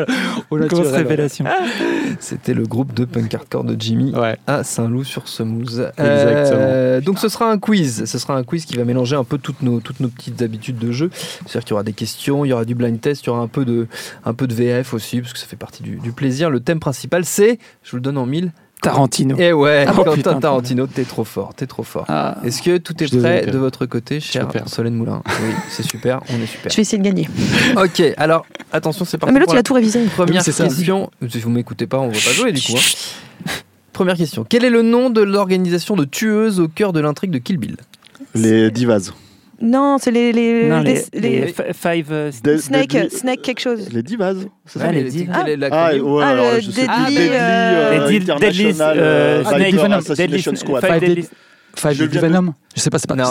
au 0.50 0.56
Grosse 0.58 0.70
naturel. 0.80 0.94
révélation. 0.94 1.44
C'était 2.20 2.54
le 2.54 2.64
groupe 2.66 2.92
de 2.94 3.04
punk 3.04 3.34
hardcore 3.34 3.64
de 3.64 3.76
Jimmy 3.78 4.12
Ouais. 4.14 4.36
à 4.46 4.62
Saint-Loup-sur-Semouse. 4.64 5.80
Exactement. 5.96 6.58
Euh, 6.60 7.00
donc 7.00 7.18
ce 7.18 7.28
sera 7.28 7.50
un 7.50 7.58
quiz. 7.58 8.04
Ce 8.04 8.18
sera 8.18 8.36
un 8.36 8.44
quiz 8.44 8.64
qui 8.64 8.76
va 8.76 8.84
mélanger 8.84 9.16
un 9.16 9.24
peu 9.24 9.38
toutes 9.38 9.62
nos, 9.62 9.80
toutes 9.80 10.00
nos 10.00 10.08
petites 10.08 10.42
habitudes 10.42 10.78
de 10.78 10.92
jeu. 10.92 11.10
C'est-à-dire 11.14 11.60
qu'il 11.64 11.70
y 11.70 11.74
aura 11.74 11.82
des 11.82 11.92
questions, 11.92 12.44
il 12.44 12.48
y 12.48 12.52
aura 12.52 12.64
du 12.64 12.74
blind 12.74 13.00
test, 13.00 13.22
il 13.24 13.26
y 13.26 13.30
aura 13.30 13.40
un 13.40 13.48
peu 13.48 13.64
de, 13.64 13.86
un 14.24 14.34
peu 14.34 14.46
de 14.46 14.54
VF 14.54 14.94
aussi, 14.94 15.20
parce 15.20 15.32
que 15.32 15.38
ça 15.38 15.46
fait 15.46 15.56
partie 15.56 15.82
du, 15.82 15.96
du 15.96 16.12
plaisir. 16.12 16.50
Le 16.50 16.60
thème 16.60 16.80
principal, 16.80 17.24
c'est, 17.24 17.58
je 17.82 17.90
vous 17.90 17.96
le 17.96 18.02
donne 18.02 18.18
en 18.18 18.26
mille. 18.26 18.52
Tarantino. 18.84 19.36
Eh 19.38 19.52
ouais, 19.52 19.84
Ah, 19.88 19.92
Quentin 19.92 20.12
putain. 20.12 20.34
Tarantino, 20.40 20.86
t'es 20.86 21.04
trop 21.04 21.24
fort, 21.24 21.54
t'es 21.54 21.66
trop 21.66 21.82
fort. 21.82 22.04
Ah, 22.08 22.36
Est-ce 22.44 22.62
que 22.62 22.76
tout 22.78 23.02
est 23.02 23.18
prêt 23.18 23.46
de 23.46 23.58
votre 23.58 23.86
côté, 23.86 24.20
cher. 24.20 24.48
Solène 24.66 24.94
Moulin? 24.94 25.22
Oui, 25.26 25.54
c'est 25.70 25.82
super, 25.82 26.20
on 26.30 26.40
est 26.42 26.46
super. 26.46 26.70
Je 26.70 26.76
vais 26.76 26.82
essayer 26.82 26.98
de 26.98 27.04
gagner. 27.04 27.28
Ok, 27.76 28.02
alors 28.16 28.46
attention, 28.72 29.04
c'est 29.04 29.16
Ah, 29.16 29.20
parti. 29.20 29.32
mais 29.34 29.40
là, 29.40 29.46
pour 29.46 29.52
tu 29.52 29.56
la 29.56 29.60
l'as 29.60 29.62
tout 29.64 29.74
révisé. 29.74 30.00
Première 30.14 30.36
Oui, 30.36 30.44
c'est 30.44 30.52
ça. 30.52 30.64
question. 30.68 31.10
Si 31.28 31.40
vous 31.40 31.50
m'écoutez 31.50 31.86
pas, 31.86 31.98
on 31.98 32.06
va 32.08 32.12
pas 32.12 32.18
jouer 32.18 32.52
du 32.52 32.60
coup. 32.60 32.74
hein. 32.76 33.50
Première 33.92 34.16
question. 34.16 34.44
Quel 34.48 34.64
est 34.64 34.70
le 34.70 34.82
nom 34.82 35.08
de 35.10 35.22
l'organisation 35.22 35.94
de 35.96 36.04
tueuses 36.04 36.60
au 36.60 36.68
cœur 36.68 36.92
de 36.92 37.00
l'intrigue 37.00 37.30
de 37.30 37.38
Kill 37.38 37.58
Bill? 37.58 37.76
Les 38.34 38.70
divas. 38.70 39.12
Non, 39.60 39.98
c'est 39.98 40.10
les, 40.10 40.32
les, 40.32 40.68
non, 40.68 40.80
les, 40.80 41.02
les, 41.12 41.40
les 41.46 41.54
Five 41.72 42.12
euh, 42.12 42.30
Snake, 42.30 42.90
de, 42.90 43.04
de, 43.04 43.08
snake 43.08 43.42
quelque 43.42 43.60
chose. 43.60 43.88
Les 43.92 44.02
Divas, 44.02 44.34
c'est 44.66 44.80
ah, 44.82 44.92
Les 44.92 45.04
Divas. 45.04 45.32
Ah, 45.36 45.46
ah, 45.70 45.86
alors, 46.26 46.60
je 46.60 46.70
sais 46.70 46.86
Deadly, 46.86 47.28
euh, 47.30 48.00
euh 48.00 48.38
Deadly 48.38 48.74
euh, 48.80 49.44
Snake 49.44 49.74
Deadly 51.96 52.18
Venom. 52.18 52.54
Je 52.74 52.80
sais 52.80 52.90
pas, 52.90 52.98
c'est 52.98 53.08
pas, 53.08 53.16
non, 53.16 53.24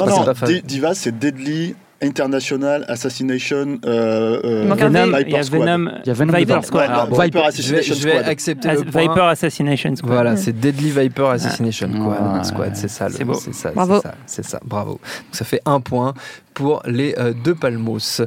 c'est 0.94 1.18
Deadly 1.18 1.76
International 2.04 2.86
Assassination 2.88 3.80
euh, 3.86 4.42
euh, 4.44 4.62
Il 4.64 4.68
manque 4.70 4.82
un 4.82 4.90
Venom, 4.90 5.12
V. 5.18 5.24
il 5.28 5.32
y 5.32 5.36
a 5.36 5.42
Viper 5.42 5.44
Squad. 5.46 5.62
Venom. 5.62 5.92
Il 6.04 6.08
y 6.08 6.10
a 6.10 6.14
Venom 6.14 6.34
Viper. 6.38 6.64
Squad. 6.64 6.90
Ouais, 6.90 6.96
Ah, 6.96 7.06
Viper 7.10 7.24
Viper. 7.24 7.40
je 7.40 7.42
vais, 7.42 7.48
Assassination 7.80 7.96
je 7.96 8.04
vais 8.04 8.12
Squad. 8.12 8.30
accepter 8.30 8.70
As- 8.70 8.76
le 8.76 8.84
point. 8.92 9.02
Viper 9.02 9.22
Assassination 9.22 9.96
Squad. 9.96 10.12
Voilà, 10.14 10.38
c'est 10.38 10.54
Deadly 10.60 10.92
Viper 10.92 11.26
Assassination 11.28 11.90
Ah. 12.20 12.44
Squad. 12.44 12.76
C'est 12.76 12.88
ça, 12.88 13.10
C'est 13.10 13.24
Bravo. 13.24 14.02
c'est 14.26 14.44
ça, 14.46 14.60
bravo. 14.66 14.92
Donc 14.92 15.00
ça 15.32 15.46
fait 15.46 15.62
un 15.66 15.80
point 15.80 16.14
pour 16.54 16.84
les 16.86 17.16
euh, 17.18 17.34
deux 17.34 17.56
palmos. 17.56 18.22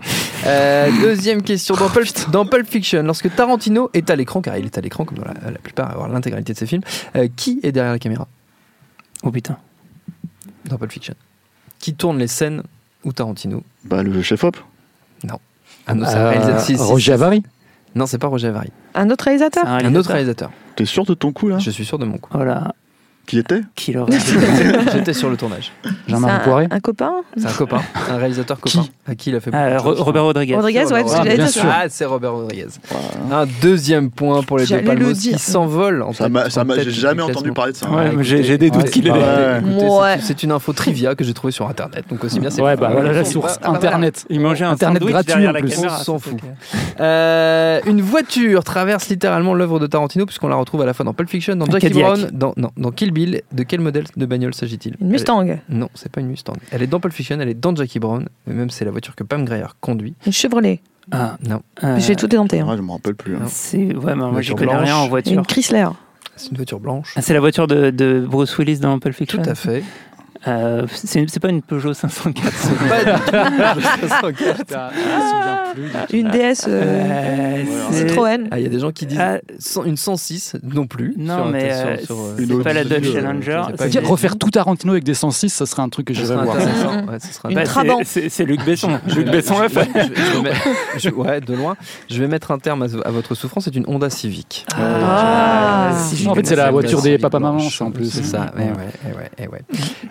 Euh, 0.46 0.90
deuxième 1.02 1.42
question 1.42 1.74
dans 1.76 1.88
Pulp, 1.88 2.08
dans 2.32 2.44
Pulp 2.46 2.66
Fiction, 2.66 3.02
lorsque 3.02 3.32
Tarantino 3.34 3.90
est 3.94 4.10
à 4.10 4.16
l'écran, 4.16 4.40
car 4.40 4.56
il 4.56 4.64
est 4.64 4.76
à 4.78 4.80
l'écran 4.80 5.04
comme 5.04 5.18
dans 5.18 5.24
la, 5.24 5.50
la 5.50 5.58
plupart, 5.58 6.08
l'intégralité 6.08 6.52
de 6.52 6.58
ses 6.58 6.66
films, 6.66 6.82
euh, 7.14 7.28
qui 7.36 7.60
est 7.62 7.72
derrière 7.72 7.92
la 7.92 7.98
caméra? 7.98 8.26
Oh 9.22 9.30
putain. 9.30 9.56
dans 10.64 10.76
Pulp 10.76 10.90
Fiction 10.92 11.14
Qui 11.78 11.94
tourne 11.94 12.18
les 12.18 12.26
scènes 12.26 12.62
où 13.06 13.12
Tarantino 13.12 13.62
Bah, 13.84 14.02
le 14.02 14.20
chef-op. 14.20 14.56
Non, 15.24 15.38
c'est 15.86 15.92
un 15.92 16.02
Euh, 16.02 16.28
réalisateur. 16.30 16.60
si, 16.60 16.76
si, 16.76 16.82
Roger. 16.82 17.12
Avary 17.12 17.42
Non, 17.94 18.04
c'est 18.06 18.18
pas 18.18 18.26
Roger 18.26 18.48
Avary. 18.48 18.70
Un 18.94 19.08
autre 19.10 19.24
réalisateur 19.24 19.64
C'est 19.64 19.86
Un 19.86 19.94
autre 19.94 20.10
réalisateur. 20.10 20.50
T'es 20.74 20.84
sûr 20.84 21.04
de 21.06 21.14
ton 21.14 21.32
coup 21.32 21.48
là? 21.48 21.58
Je 21.58 21.70
suis 21.70 21.84
sûr 21.86 21.98
de 21.98 22.04
mon 22.04 22.18
coup. 22.18 22.30
Voilà. 22.34 22.74
Qui 23.26 23.38
était 23.38 23.60
Qui 23.74 23.92
l'aurait 23.92 24.12
J'étais 24.92 25.12
sur 25.12 25.28
le 25.28 25.36
tournage. 25.36 25.72
Jean-Marie 26.06 26.44
Poiré 26.44 26.68
un, 26.70 26.78
copain? 26.80 27.12
C'est 27.36 27.46
un 27.46 27.52
copain, 27.52 27.80
un 28.10 28.16
réalisateur 28.18 28.58
copain. 28.60 28.82
Qui? 28.82 28.92
À 29.08 29.14
qui 29.16 29.30
il 29.30 29.36
a 29.36 29.40
fait 29.40 29.50
Ah. 29.52 29.78
Robert 29.78 30.22
Rodriguez. 30.24 30.54
Rodriguez, 30.54 30.84
ouais, 30.84 31.02
parce 31.02 31.12
que 31.14 31.18
Ah, 31.20 31.24
j'allais. 31.24 31.44
Ah, 31.64 31.84
c'est 31.88 32.04
Robert 32.04 32.32
Rodriguez. 32.34 32.66
Un 33.32 33.46
deuxième 33.60 34.10
point 34.10 34.42
pour 34.44 34.58
les 34.58 34.66
deux 34.66 34.76
le 34.76 34.82
Palmos 34.84 35.18
dire. 35.18 35.32
qui 35.36 35.38
s'envolent. 35.42 36.02
en 36.02 36.12
Ça 36.12 36.28
m'a, 36.28 36.44
j'ai 36.48 36.90
jamais 36.90 37.14
classement. 37.16 37.24
entendu 37.32 37.52
parler 37.52 37.72
de 37.72 37.76
ça. 37.76 37.90
Ouais, 37.90 38.12
Ah, 38.16 38.22
j'ai 38.22 38.58
des 38.58 38.70
doutes 38.70 38.84
ouais, 38.84 38.90
qu'il 38.90 39.08
est. 39.08 39.10
ouais. 39.10 39.58
Écoutez, 39.60 39.80
c'est- 39.80 39.86
Ouais. 40.00 40.18
c'est 40.20 40.42
une 40.44 40.52
info 40.52 40.72
trivia 40.72 41.14
que 41.16 41.24
j'ai 41.24 41.34
trouvée 41.34 41.52
sur 41.52 41.68
internet. 41.68 42.04
Donc 42.08 42.22
aussi 42.22 42.38
bien 42.38 42.50
c'est 42.50 42.62
Ouais, 42.62 42.76
bah 42.76 42.90
voilà 42.92 43.12
la 43.12 43.24
source. 43.24 43.58
ah, 43.62 43.70
Internet. 43.70 44.24
Il 44.30 44.40
mangeait 44.40 44.64
un 44.64 44.70
Internet 44.72 45.02
gratuit, 45.02 45.46
en 45.48 45.52
la 45.52 45.60
plus. 45.60 45.76
On 45.78 45.88
s'en 45.88 46.18
fout. 46.20 46.34
Euh, 47.00 47.80
une 47.86 48.00
voiture 48.02 48.62
traverse 48.64 49.08
littéralement 49.08 49.54
l'œuvre 49.54 49.78
de 49.80 49.86
Tarantino 49.86 50.26
puisqu'on 50.26 50.48
la 50.48 50.56
retrouve 50.56 50.82
à 50.82 50.86
la 50.86 50.94
fois 50.94 51.04
dans 51.04 51.12
Pulp 51.14 51.28
Fiction, 51.28 51.56
dans 51.56 51.66
Jackie. 51.66 51.90
Brown, 51.90 52.30
dans 52.32 52.90
Kill 52.92 53.12
Bill. 53.16 53.40
De 53.52 53.62
quel 53.62 53.80
modèle 53.80 54.04
de 54.16 54.26
bagnole 54.26 54.54
s'agit-il 54.54 54.94
Une 55.00 55.08
Mustang. 55.08 55.42
Elle 55.42 55.50
est- 55.50 55.60
Non, 55.70 55.88
c'est 55.94 56.12
pas 56.12 56.20
une 56.20 56.28
Mustang. 56.28 56.52
Elle 56.70 56.82
est 56.82 56.86
dans 56.86 57.00
Pulp 57.00 57.12
Fiction, 57.14 57.38
elle 57.40 57.48
est 57.48 57.54
dans 57.54 57.74
Jackie 57.74 57.98
Brown, 57.98 58.28
mais 58.46 58.54
même 58.54 58.68
c'est 58.70 58.84
la 58.84 58.90
voiture 58.90 59.14
que 59.16 59.24
Pam 59.24 59.44
Grier 59.44 59.64
conduit. 59.80 60.14
Une 60.26 60.32
Chevrolet. 60.32 60.80
Ah, 61.12 61.36
Non, 61.48 61.62
euh, 61.84 61.98
J'ai 61.98 62.16
tout 62.16 62.26
édenté. 62.26 62.60
hein. 62.60 62.68
Ouais, 62.68 62.76
je 62.76 62.82
me 62.82 62.90
rappelle 62.92 63.14
plus. 63.14 63.36
hein. 63.36 63.42
C'est 63.46 63.78
ouais, 63.78 64.14
mais 64.14 64.14
moi 64.16 64.28
j'y 64.42 64.50
Voiture 64.50 64.56
connais 64.56 64.72
blanche. 64.72 64.84
rien 64.84 64.96
en 64.96 65.08
voiture. 65.08 65.32
Une 65.38 65.46
Chrysler. 65.46 65.88
c'est 66.36 66.50
une 66.50 66.56
voiture 66.56 66.80
blanche. 66.80 67.12
Ah, 67.16 67.22
c'est 67.22 67.32
la 67.32 67.40
voiture 67.40 67.66
de, 67.66 67.90
de 67.90 68.26
Bruce 68.28 68.56
Willis 68.58 68.78
dans 68.80 68.98
Pulp 68.98 69.14
Fiction. 69.14 69.40
Tout 69.42 69.48
à 69.50 69.54
fait. 69.54 69.82
Euh, 70.48 70.86
c'est 70.92 71.20
une- 71.20 71.28
c'est 71.28 71.40
pas 71.40 71.48
une 71.48 71.62
Peugeot 71.62 71.92
504. 71.94 72.52
Pas 72.88 73.04
du 73.04 73.82
tout. 73.82 74.08
504. 74.08 74.92
Une 76.12 76.28
DS. 76.30 76.66
euh, 76.68 76.82
Euh, 76.82 77.64
c'est- 77.90 78.08
Citroën. 78.08 78.48
Ah, 78.50 78.58
il 78.58 78.62
y 78.62 78.66
a 78.66 78.68
des 78.70 78.78
gens 78.78 78.92
qui 78.92 79.06
disent 79.06 79.18
Ah. 79.20 79.38
une 79.84 79.96
106 79.96 80.54
non 80.62 80.86
plus. 80.86 81.14
Non, 81.18 81.36
sur- 81.36 81.46
mais 81.46 81.98
sur- 82.04 82.16
euh, 82.16 82.34
c'est 82.38 82.62
pas 82.62 82.72
la 82.72 82.84
Dodge 82.84 83.12
Challenger. 83.12 83.62
une- 84.00 84.06
refaire 84.06 84.36
tout 84.36 84.50
Tarantino 84.50 84.92
avec 84.92 85.04
des 85.04 85.14
106, 85.14 85.50
ça 85.52 85.66
serait 85.66 85.82
un 85.82 85.88
truc 85.88 86.06
que 86.06 86.14
j'irais 86.14 86.34
voir. 86.44 86.56
Ouais, 86.56 87.18
Une 87.48 87.54
Bah. 87.56 87.64
Trabant. 87.64 88.00
c'est- 88.04 88.28
Luc 88.44 88.64
Besson. 88.64 88.98
Je 89.06 89.14
vais- 89.14 89.22
Luc 89.22 89.32
Besson 89.32 89.54
vais- 89.58 89.68
fait. 89.68 91.10
ouais, 91.10 91.40
de 91.40 91.54
loin. 91.54 91.76
Je 92.08 92.20
vais 92.20 92.28
mettre 92.28 92.50
un 92.52 92.58
terme 92.58 92.82
à, 92.82 92.86
à 93.06 93.10
votre 93.10 93.34
souffrance. 93.34 93.64
C'est 93.64 93.74
une 93.76 93.84
Honda 93.88 94.10
Civic. 94.10 94.66
Ah. 94.78 95.90
En 96.28 96.34
fait, 96.34 96.46
c'est 96.46 96.56
la 96.56 96.70
voiture 96.70 97.02
des 97.02 97.18
ça, 97.18 97.84
en 97.84 97.90
plus. 97.90 98.10
C'est 98.10 98.24
ça. 98.24 98.52
Ouais. 98.56 98.64
Ouais. 99.48 99.60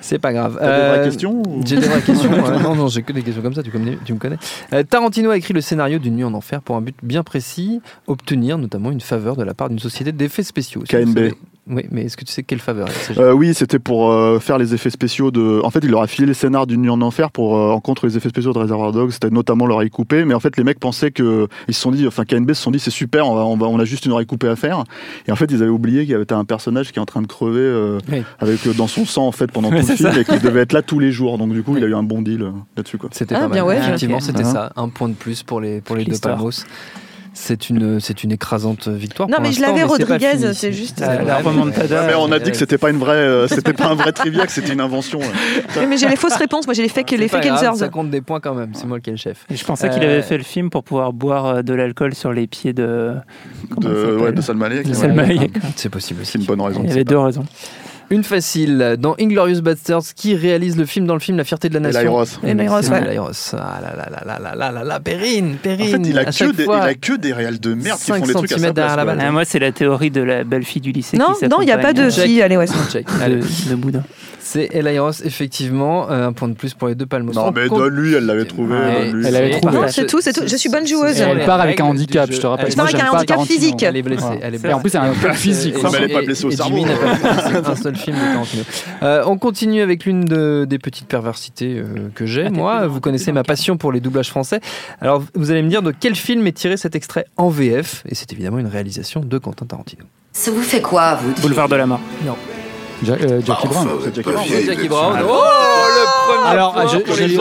C'est 0.02 0.20
pas 0.26 0.34
grave. 0.34 0.58
T'as 0.60 0.66
des 0.66 0.88
vraies 0.90 1.00
Euh, 1.00 1.06
questions 1.06 1.44
ou- 1.48 1.62
J'ai 1.66 1.76
des 1.78 1.88
vraies 1.88 2.02
questions. 2.02 2.32
non, 2.64 2.76
non, 2.76 2.88
j'ai 2.88 3.04
que 3.04 3.14
des 3.14 3.22
questions 3.22 3.44
comme 3.44 3.54
ça. 3.54 3.62
Tu, 3.62 3.70
connais, 3.70 3.98
tu 4.06 4.14
me 4.14 4.18
connais. 4.20 4.38
Euh, 4.74 4.82
Tarantino 4.84 5.30
a 5.30 5.38
écrit 5.38 5.54
le 5.54 5.62
scénario 5.62 6.00
d'une 6.00 6.16
nuit 6.16 6.24
en 6.24 6.34
enfer 6.34 6.62
pour 6.62 6.76
un 6.76 6.82
but 6.82 6.96
bien 7.04 7.22
précis 7.24 7.82
obtenir 8.08 8.58
notamment 8.58 8.90
une 8.92 9.02
faveur 9.02 9.36
de 9.36 9.44
la 9.44 9.54
part 9.54 9.70
d'une 9.70 9.80
société 9.80 10.12
d'effets 10.12 10.42
spéciaux. 10.44 10.84
KNB. 10.88 11.34
Oui, 11.68 11.84
mais 11.90 12.04
est-ce 12.04 12.16
que 12.16 12.24
tu 12.24 12.32
sais 12.32 12.44
quelle 12.44 12.60
faveur 12.60 12.88
Euh, 13.18 13.32
oui, 13.34 13.56
c'était 13.56 13.80
pour 13.80 14.12
euh, 14.12 14.40
faire 14.40 14.60
les 14.60 14.76
effets 14.76 14.92
spéciaux 14.92 15.32
de. 15.32 15.62
En 15.64 15.72
fait, 15.72 15.80
il 15.84 15.90
leur 15.90 16.02
a 16.04 16.08
filé 16.08 16.28
le 16.28 16.36
scénar 16.36 16.68
d'une 16.68 16.82
nuit 16.84 16.90
en 16.92 17.02
enfer 17.02 17.32
pour 17.32 17.58
euh, 17.58 17.72
en 17.72 17.80
contre 17.80 18.06
les 18.06 18.18
effets 18.18 18.30
spéciaux 18.30 18.54
de 18.54 18.60
Reservoir 18.60 18.92
Dogs. 18.92 19.10
C'était 19.12 19.32
notamment 19.32 19.66
l'oreille 19.66 19.90
coupée, 19.90 20.26
mais 20.26 20.36
en 20.36 20.40
fait, 20.40 20.58
les 20.58 20.64
mecs 20.64 20.80
pensaient 20.80 21.10
que 21.10 21.48
ils 21.68 21.74
se 21.74 21.82
sont 21.82 21.90
dit, 21.92 22.06
enfin, 22.06 22.24
KNB 22.24 22.50
se 22.54 22.62
sont 22.62 22.70
dit, 22.70 22.78
c'est 22.80 22.92
super, 22.92 23.28
on, 23.28 23.34
va, 23.36 23.42
on, 23.46 23.58
va- 23.58 23.66
on 23.68 23.80
a 23.80 23.86
juste 23.86 24.06
une 24.06 24.12
oreille 24.12 24.28
coupée 24.28 24.48
à 24.48 24.56
faire. 24.56 24.84
Et 25.28 25.32
en 25.32 25.36
fait, 25.36 25.52
ils 25.52 25.62
avaient 25.64 25.72
oublié 25.72 26.02
qu'il 26.02 26.12
y 26.12 26.14
avait 26.16 26.32
un 26.34 26.46
personnage 26.46 26.92
qui 26.92 27.00
est 27.00 27.02
en 27.02 27.06
train 27.08 27.24
de 27.24 27.28
crever 27.28 27.62
euh, 27.62 27.98
Oui. 28.12 28.22
avec 28.40 28.68
euh, 28.68 28.74
dans 28.74 28.88
son 28.88 29.06
sang 29.06 29.26
en 29.26 29.32
fait 29.32 29.52
pendant 29.52 29.70
tout 29.72 29.76
le 29.78 29.82
film 29.96 30.12
et 30.20 30.24
qui 30.24 30.38
devait 30.40 30.62
être 30.62 30.74
là 30.74 30.84
tous 30.84 31.00
les 31.00 31.12
jours. 31.12 31.38
Donc 31.40 31.52
du 31.52 31.64
coup, 31.64 31.76
il 31.78 31.84
a 31.84 31.88
eu 31.88 31.96
un 31.96 32.04
bon 32.04 32.22
deal 32.22 32.44
euh, 32.44 32.52
là-dessus 32.78 33.00
quoi. 33.00 33.10
C'était 33.12 33.34
Ah, 33.34 33.42
pas 33.42 33.48
bien 33.50 33.66
mal. 33.66 33.76
ouais. 33.76 33.82
Effectivement, 33.84 34.20
c'était 34.20 34.44
Ah. 34.46 34.52
ça. 34.52 34.72
Un 34.76 34.90
point 34.90 35.10
de 35.10 35.16
plus 35.16 35.42
pour 35.42 35.62
les, 35.62 35.82
pour 35.82 35.96
les 35.96 36.06
deux. 36.06 36.20
Palmos. 36.20 36.64
C'est 37.38 37.70
une, 37.70 38.00
c'est 38.00 38.24
une 38.24 38.32
écrasante 38.32 38.88
victoire. 38.88 39.28
Non, 39.28 39.36
pour 39.36 39.44
mais 39.46 39.52
je 39.52 39.60
l'avais, 39.62 39.84
Rodriguez, 39.84 40.54
c'est 40.54 40.72
juste, 40.72 41.02
euh, 41.02 41.18
la 41.18 41.24
mais- 41.24 41.42
remontada. 41.42 42.02
Ouais, 42.02 42.08
mais 42.08 42.14
on 42.16 42.32
a 42.32 42.40
dit 42.40 42.50
que 42.50 42.56
c'était 42.58 42.78
pas 42.78 42.90
une 42.90 42.98
vraie, 42.98 43.12
euh, 43.18 43.48
c'était 43.50 43.74
pas 43.74 43.88
un 43.88 43.94
vrai 43.94 44.14
trivia, 44.14 44.46
que 44.46 44.52
c'était 44.54 44.72
une 44.72 44.80
invention. 44.80 45.20
ouais. 45.76 45.86
Mais 45.86 45.98
j'ai 45.98 46.08
les 46.08 46.16
fausses 46.16 46.38
réponses. 46.38 46.66
Moi, 46.66 46.74
j'ai 46.74 46.82
les 46.84 46.88
fake, 46.90 47.12
les 47.12 47.28
fake 47.28 47.44
grave, 47.44 47.58
answers. 47.58 47.76
Ça 47.78 47.90
compte 47.90 48.10
des 48.10 48.22
points 48.22 48.40
quand 48.40 48.56
même. 48.56 48.70
C'est 48.74 48.88
moi 48.88 49.02
qui 49.02 49.10
ai 49.10 49.14
le 49.14 49.18
chef. 49.18 49.46
Et 49.52 49.58
je 49.58 49.66
pensais 49.66 49.90
qu'il 49.90 50.02
Euh, 50.02 50.06
avait 50.14 50.22
fait 50.22 50.38
le 50.38 50.44
film 50.46 50.70
pour 50.70 50.84
pouvoir 50.86 51.12
boire 51.12 51.46
euh, 51.46 51.62
de 51.62 51.74
l'alcool 51.74 52.16
sur 52.16 52.32
les 52.32 52.48
pieds 52.48 52.72
de. 52.72 53.14
Comment 53.70 53.90
De, 53.90 54.18
ouais, 54.18 54.32
de 54.32 54.40
Salma 54.42 54.68
Hayek. 54.68 54.84
De 54.86 54.90
ouais. 54.90 54.96
Salma 54.96 55.24
Hayek. 55.24 55.52
C'est 55.76 55.90
possible 55.90 56.22
aussi. 56.22 56.32
C'est 56.32 56.40
une 56.40 56.46
bonne 56.46 56.62
raison. 56.62 56.82
Il 56.84 56.90
y 56.90 56.94
avait 56.94 57.04
deux 57.04 57.20
raisons. 57.20 57.46
Une 58.10 58.24
facile 58.24 58.98
dans 59.00 59.16
Inglorious 59.20 59.62
Basterds 59.62 60.14
qui 60.16 60.36
réalise 60.36 60.78
le 60.78 60.86
film 60.86 61.06
dans 61.06 61.14
le 61.14 61.20
film 61.20 61.38
La 61.38 61.44
fierté 61.44 61.70
de 61.70 61.74
la 61.74 61.80
nation. 61.80 62.24
Et 62.44 62.54
ouais. 62.54 63.18
Ah 63.54 63.80
là 63.82 63.96
là 63.96 64.10
là 64.10 64.40
là 64.40 64.56
là 64.56 64.72
là 64.72 64.84
là 64.84 65.00
Perrine, 65.00 65.58
Perrine. 65.62 65.88
En 65.88 66.04
fait, 66.04 66.10
il 66.10 66.20
a, 66.20 66.26
que 66.26 66.52
des, 66.52 66.64
il 66.64 66.72
a 66.72 66.94
que 66.94 67.14
des 67.18 67.32
de 67.32 67.74
merde 67.74 68.00
qui 68.00 68.12
font 68.12 68.20
des 68.20 68.34
trucs 68.34 68.52
à 68.52 68.58
la 68.58 69.16
ah, 69.20 69.32
moi, 69.32 69.46
c'est 69.46 69.60
la 69.60 69.72
théorie 69.72 70.12
de 70.12 70.22
la 70.22 70.44
belle 70.44 70.64
fille 70.64 70.82
du 70.82 70.92
lycée. 70.92 71.18
Non, 71.18 71.34
non, 71.50 71.62
il 71.62 71.66
n'y 71.66 71.72
a 71.72 71.78
pas 71.78 71.94
de 71.94 72.10
fille 72.10 72.38
de 72.38 73.74
ah, 73.74 73.76
Boudin. 73.76 74.04
C'est 74.48 74.70
Elairos, 74.76 75.24
effectivement. 75.24 76.08
Euh, 76.12 76.28
un 76.28 76.32
point 76.34 76.48
de 76.48 76.54
plus 76.54 76.76
pour 76.76 76.88
les 76.88 76.94
deux 76.94 77.08
palmes. 77.08 77.32
Non, 77.34 77.52
mais 77.52 77.68
donne-lui, 77.68 78.14
elle 78.14 78.28
l'avait 78.28 78.46
trouvé. 78.46 78.76
Ouais, 78.76 79.06
donne-lui. 79.08 79.26
Elle 79.26 79.36
avait 79.36 79.54
c'est- 79.54 79.60
trouvé. 79.60 79.76
Non, 79.76 79.88
c'est 79.88 80.06
tout, 80.06 80.22
c'est 80.22 80.34
tout. 80.34 80.44
Je 80.46 80.56
suis 80.56 80.70
bonne 80.70 80.86
joueuse. 80.86 81.20
Elle 81.20 81.44
part 81.46 81.60
avec 81.62 81.80
un 81.80 81.86
handicap, 81.86 82.32
je 82.32 82.40
te 82.40 82.46
rappelle. 82.46 82.68
Elle 82.70 82.76
part 82.76 82.86
avec 82.86 82.96
un 83.02 83.08
handicap 83.10 83.26
Tarantino. 83.26 83.60
physique. 83.60 83.82
Elle 83.82 83.98
est 83.98 84.02
blessée. 84.04 84.24
Elle 84.44 84.54
est 84.54 84.58
Et 84.58 84.60
blessée. 84.60 84.74
en 84.76 84.80
plus, 84.82 84.90
c'est 84.92 84.98
un 85.00 85.10
handicap 85.10 85.34
physique. 85.36 85.76
Elle 85.98 86.04
est 86.04 86.14
pas 86.14 86.22
blessée 86.22 86.46
au 86.46 86.52
cerveau. 86.52 86.76
Jimmy 86.78 86.86
n'a 86.86 86.96
pas 86.96 87.16
fait 87.16 87.68
un 87.70 87.76
seul 87.76 87.96
film 87.96 88.16
de 88.18 88.22
Tarantino. 88.22 88.64
Euh, 89.02 89.24
on 89.26 89.38
continue 89.40 89.82
avec 89.82 90.06
l'une 90.06 90.26
de- 90.26 90.66
des 90.70 90.78
petites 90.78 91.08
perversités 91.08 91.80
euh, 91.80 92.10
que 92.14 92.28
j'ai. 92.28 92.46
Ah, 92.46 92.50
Moi, 92.52 92.82
dans- 92.82 92.88
vous 92.88 93.00
connaissez 93.00 93.32
ma 93.32 93.44
passion 93.44 93.78
pour 93.78 93.92
les 93.92 94.00
doublages 94.00 94.30
français. 94.30 94.60
Alors, 95.02 95.24
vous 95.34 95.50
allez 95.50 95.64
me 95.64 95.70
dire 95.70 95.82
de 95.82 95.92
quel 95.92 96.14
film 96.16 96.46
est 96.46 96.52
tiré 96.56 96.78
cet 96.78 96.96
extrait 96.96 97.26
en 97.38 97.50
VF 97.50 98.04
Et 98.08 98.14
c'est 98.14 98.32
évidemment 98.32 98.60
une 98.60 98.68
réalisation 98.68 99.22
de 99.22 99.38
Quentin 99.40 99.66
Tarantino. 99.66 100.04
Ça 100.34 100.52
vous 100.52 100.62
fait 100.62 100.82
quoi, 100.82 101.16
vous 101.16 101.34
Boulevard 101.42 101.68
de 101.68 101.76
la 101.78 101.88
mort. 101.88 102.00
Ja- 103.04 103.14
euh, 103.14 103.42
Jackie 103.46 103.68
Brown. 103.68 103.88
Enfin, 103.88 104.10
Jackie 104.14 104.66
Jackie 104.66 104.88
Oh, 104.92 105.12
le 105.14 106.48
Alors, 106.48 106.74
point 106.74 106.88
je- 106.88 106.98
pour 107.00 107.16
je 107.16 107.22
les 107.22 107.28
l'ai-. 107.28 107.36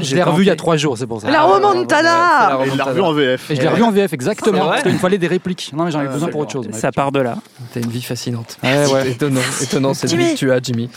Je 0.00 0.14
l'ai 0.14 0.22
revu 0.22 0.42
il 0.44 0.46
y 0.46 0.50
a 0.50 0.56
trois 0.56 0.76
jours, 0.76 0.96
c'est 0.98 1.06
pour 1.06 1.20
ça. 1.20 1.30
La 1.30 1.42
remontada 1.42 2.58
Et 2.64 2.68
il 2.68 2.76
l'a 2.76 2.84
revu 2.84 3.00
en 3.00 3.12
VF. 3.12 3.50
Et 3.50 3.56
je 3.56 3.60
l'ai 3.62 3.68
revu 3.68 3.82
en 3.82 3.90
VF, 3.90 4.12
exactement. 4.12 4.68
Parce 4.68 4.82
qu'il 4.82 4.92
me 4.92 4.98
fallait 4.98 5.18
des 5.18 5.26
répliques. 5.26 5.70
Non, 5.74 5.84
mais 5.84 5.90
j'en 5.90 6.00
avais 6.00 6.08
besoin 6.08 6.28
pour 6.28 6.40
autre 6.40 6.52
chose. 6.52 6.66
Ça 6.72 6.92
part 6.92 7.12
de 7.12 7.20
là. 7.20 7.36
T'as 7.72 7.80
une 7.80 7.90
vie 7.90 8.02
fascinante. 8.02 8.58
Ouais, 8.62 8.86
ouais. 8.92 9.10
Étonnant, 9.10 9.40
étonnant 9.60 9.94
cette 9.94 10.12
vie 10.12 10.34
que 10.34 10.38
tu 10.38 10.52
as, 10.52 10.60
Jimmy. 10.62 10.88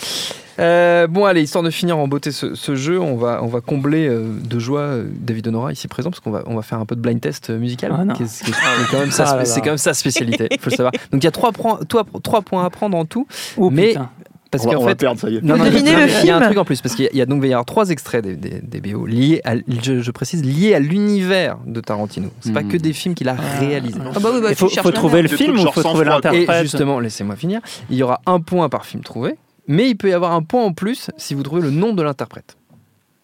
Euh, 0.60 1.08
bon, 1.08 1.26
allez, 1.26 1.42
histoire 1.42 1.64
de 1.64 1.70
finir 1.72 1.98
en 1.98 2.08
beauté 2.08 2.32
ce, 2.32 2.54
ce 2.56 2.76
jeu, 2.76 3.00
on 3.00 3.16
va, 3.16 3.40
on 3.44 3.48
va 3.48 3.60
combler 3.62 4.08
euh, 4.08 4.24
de 4.48 4.60
joie 4.60 4.82
euh, 4.82 5.06
David 5.20 5.48
Honora 5.48 5.72
ici 5.72 5.88
présent, 5.88 6.10
parce 6.12 6.20
qu'on 6.20 6.32
va, 6.32 6.44
on 6.46 6.56
va 6.56 6.62
faire 6.62 6.80
un 6.80 6.86
peu 6.86 6.96
de 6.96 7.02
blind 7.02 7.20
test 7.20 7.50
musical. 7.50 7.92
Ah, 7.94 8.14
c'est 8.28 8.46
quand 8.92 9.00
même 9.00 9.12
sa 9.12 9.24
Ah 9.40 9.44
quand 9.56 9.66
même 9.66 9.78
sa 9.78 9.94
spécialité, 9.94 10.48
il 10.52 10.60
faut 10.60 10.70
le 10.70 10.76
savoir. 10.76 10.92
Donc 11.12 11.22
il 11.22 11.26
y 11.26 11.28
a 11.28 11.32
trois, 11.32 11.52
points- 11.52 11.80
toi, 11.88 12.06
trois 12.22 12.42
points 12.42 12.64
à 12.66 12.70
prendre 12.70 12.98
en 12.98 13.06
tout, 13.06 13.26
Oh, 13.58 13.70
Mais- 13.72 13.90
putain. 13.90 14.10
parce 14.52 14.66
qu'en 14.68 14.86
fait. 14.88 14.94
perdre, 14.96 15.20
ça 15.20 15.30
y 15.32 15.38
est. 15.38 15.42
Non, 15.42 15.56
il 15.56 15.86
y 16.26 16.30
a- 16.30 16.36
a 16.36 16.40
un 16.40 16.42
truc 16.46 16.58
en 16.60 16.66
plus, 16.66 16.82
parce 16.82 16.94
qu'il 16.94 17.10
y 17.12 17.20
a, 17.20 17.24
a 17.24 17.26
donc 17.26 17.38
il 17.38 17.42
va 17.42 17.48
y 17.48 17.54
avoir 17.54 17.66
trois 17.66 17.90
extraits 17.90 18.24
des, 18.24 18.36
des, 18.36 18.62
des 18.62 18.82
BO 18.94 19.08
liés 19.08 19.42
à, 19.46 19.56
je, 19.82 20.02
je 20.02 20.12
précise, 20.12 20.44
liés 20.46 20.76
à 20.76 20.80
l'univers 20.80 21.58
de 21.66 21.82
Tarantino. 21.82 22.30
C'est 22.42 22.54
pas 22.54 22.62
Mhm. 22.62 22.68
que 22.70 22.78
des 22.78 22.94
films 22.94 23.16
qu'il 23.16 23.28
a 23.30 23.36
réalisés. 23.60 23.98
Ah 24.16 24.20
bah 24.20 24.30
oui, 24.32 24.40
bah, 24.42 24.50
Il 24.52 24.56
faut, 24.56 24.70
trouver 24.92 25.24
le 25.24 25.30
film 25.30 25.58
ou 25.58 25.72
faut 25.72 25.82
trouver. 25.82 26.02
Et 26.04 26.10
l'interprète 26.10 26.62
justement, 26.62 27.00
laissez-moi 27.00 27.36
finir, 27.36 27.62
il 27.90 27.98
y 27.98 28.04
aura 28.04 28.22
un 28.28 28.40
point 28.40 28.70
par 28.70 28.86
film 28.86 29.02
trouvé, 29.02 29.36
mais 29.68 29.90
il 29.90 29.96
peut 29.96 30.10
y 30.10 30.14
avoir 30.14 30.34
un 30.34 30.42
point 30.44 30.64
en 30.64 30.74
plus 30.74 31.10
si 31.18 31.34
vous 31.34 31.44
trouvez 31.44 31.62
le 31.62 31.70
nom 31.72 31.94
de 31.94 32.02
l'interprète. 32.04 32.58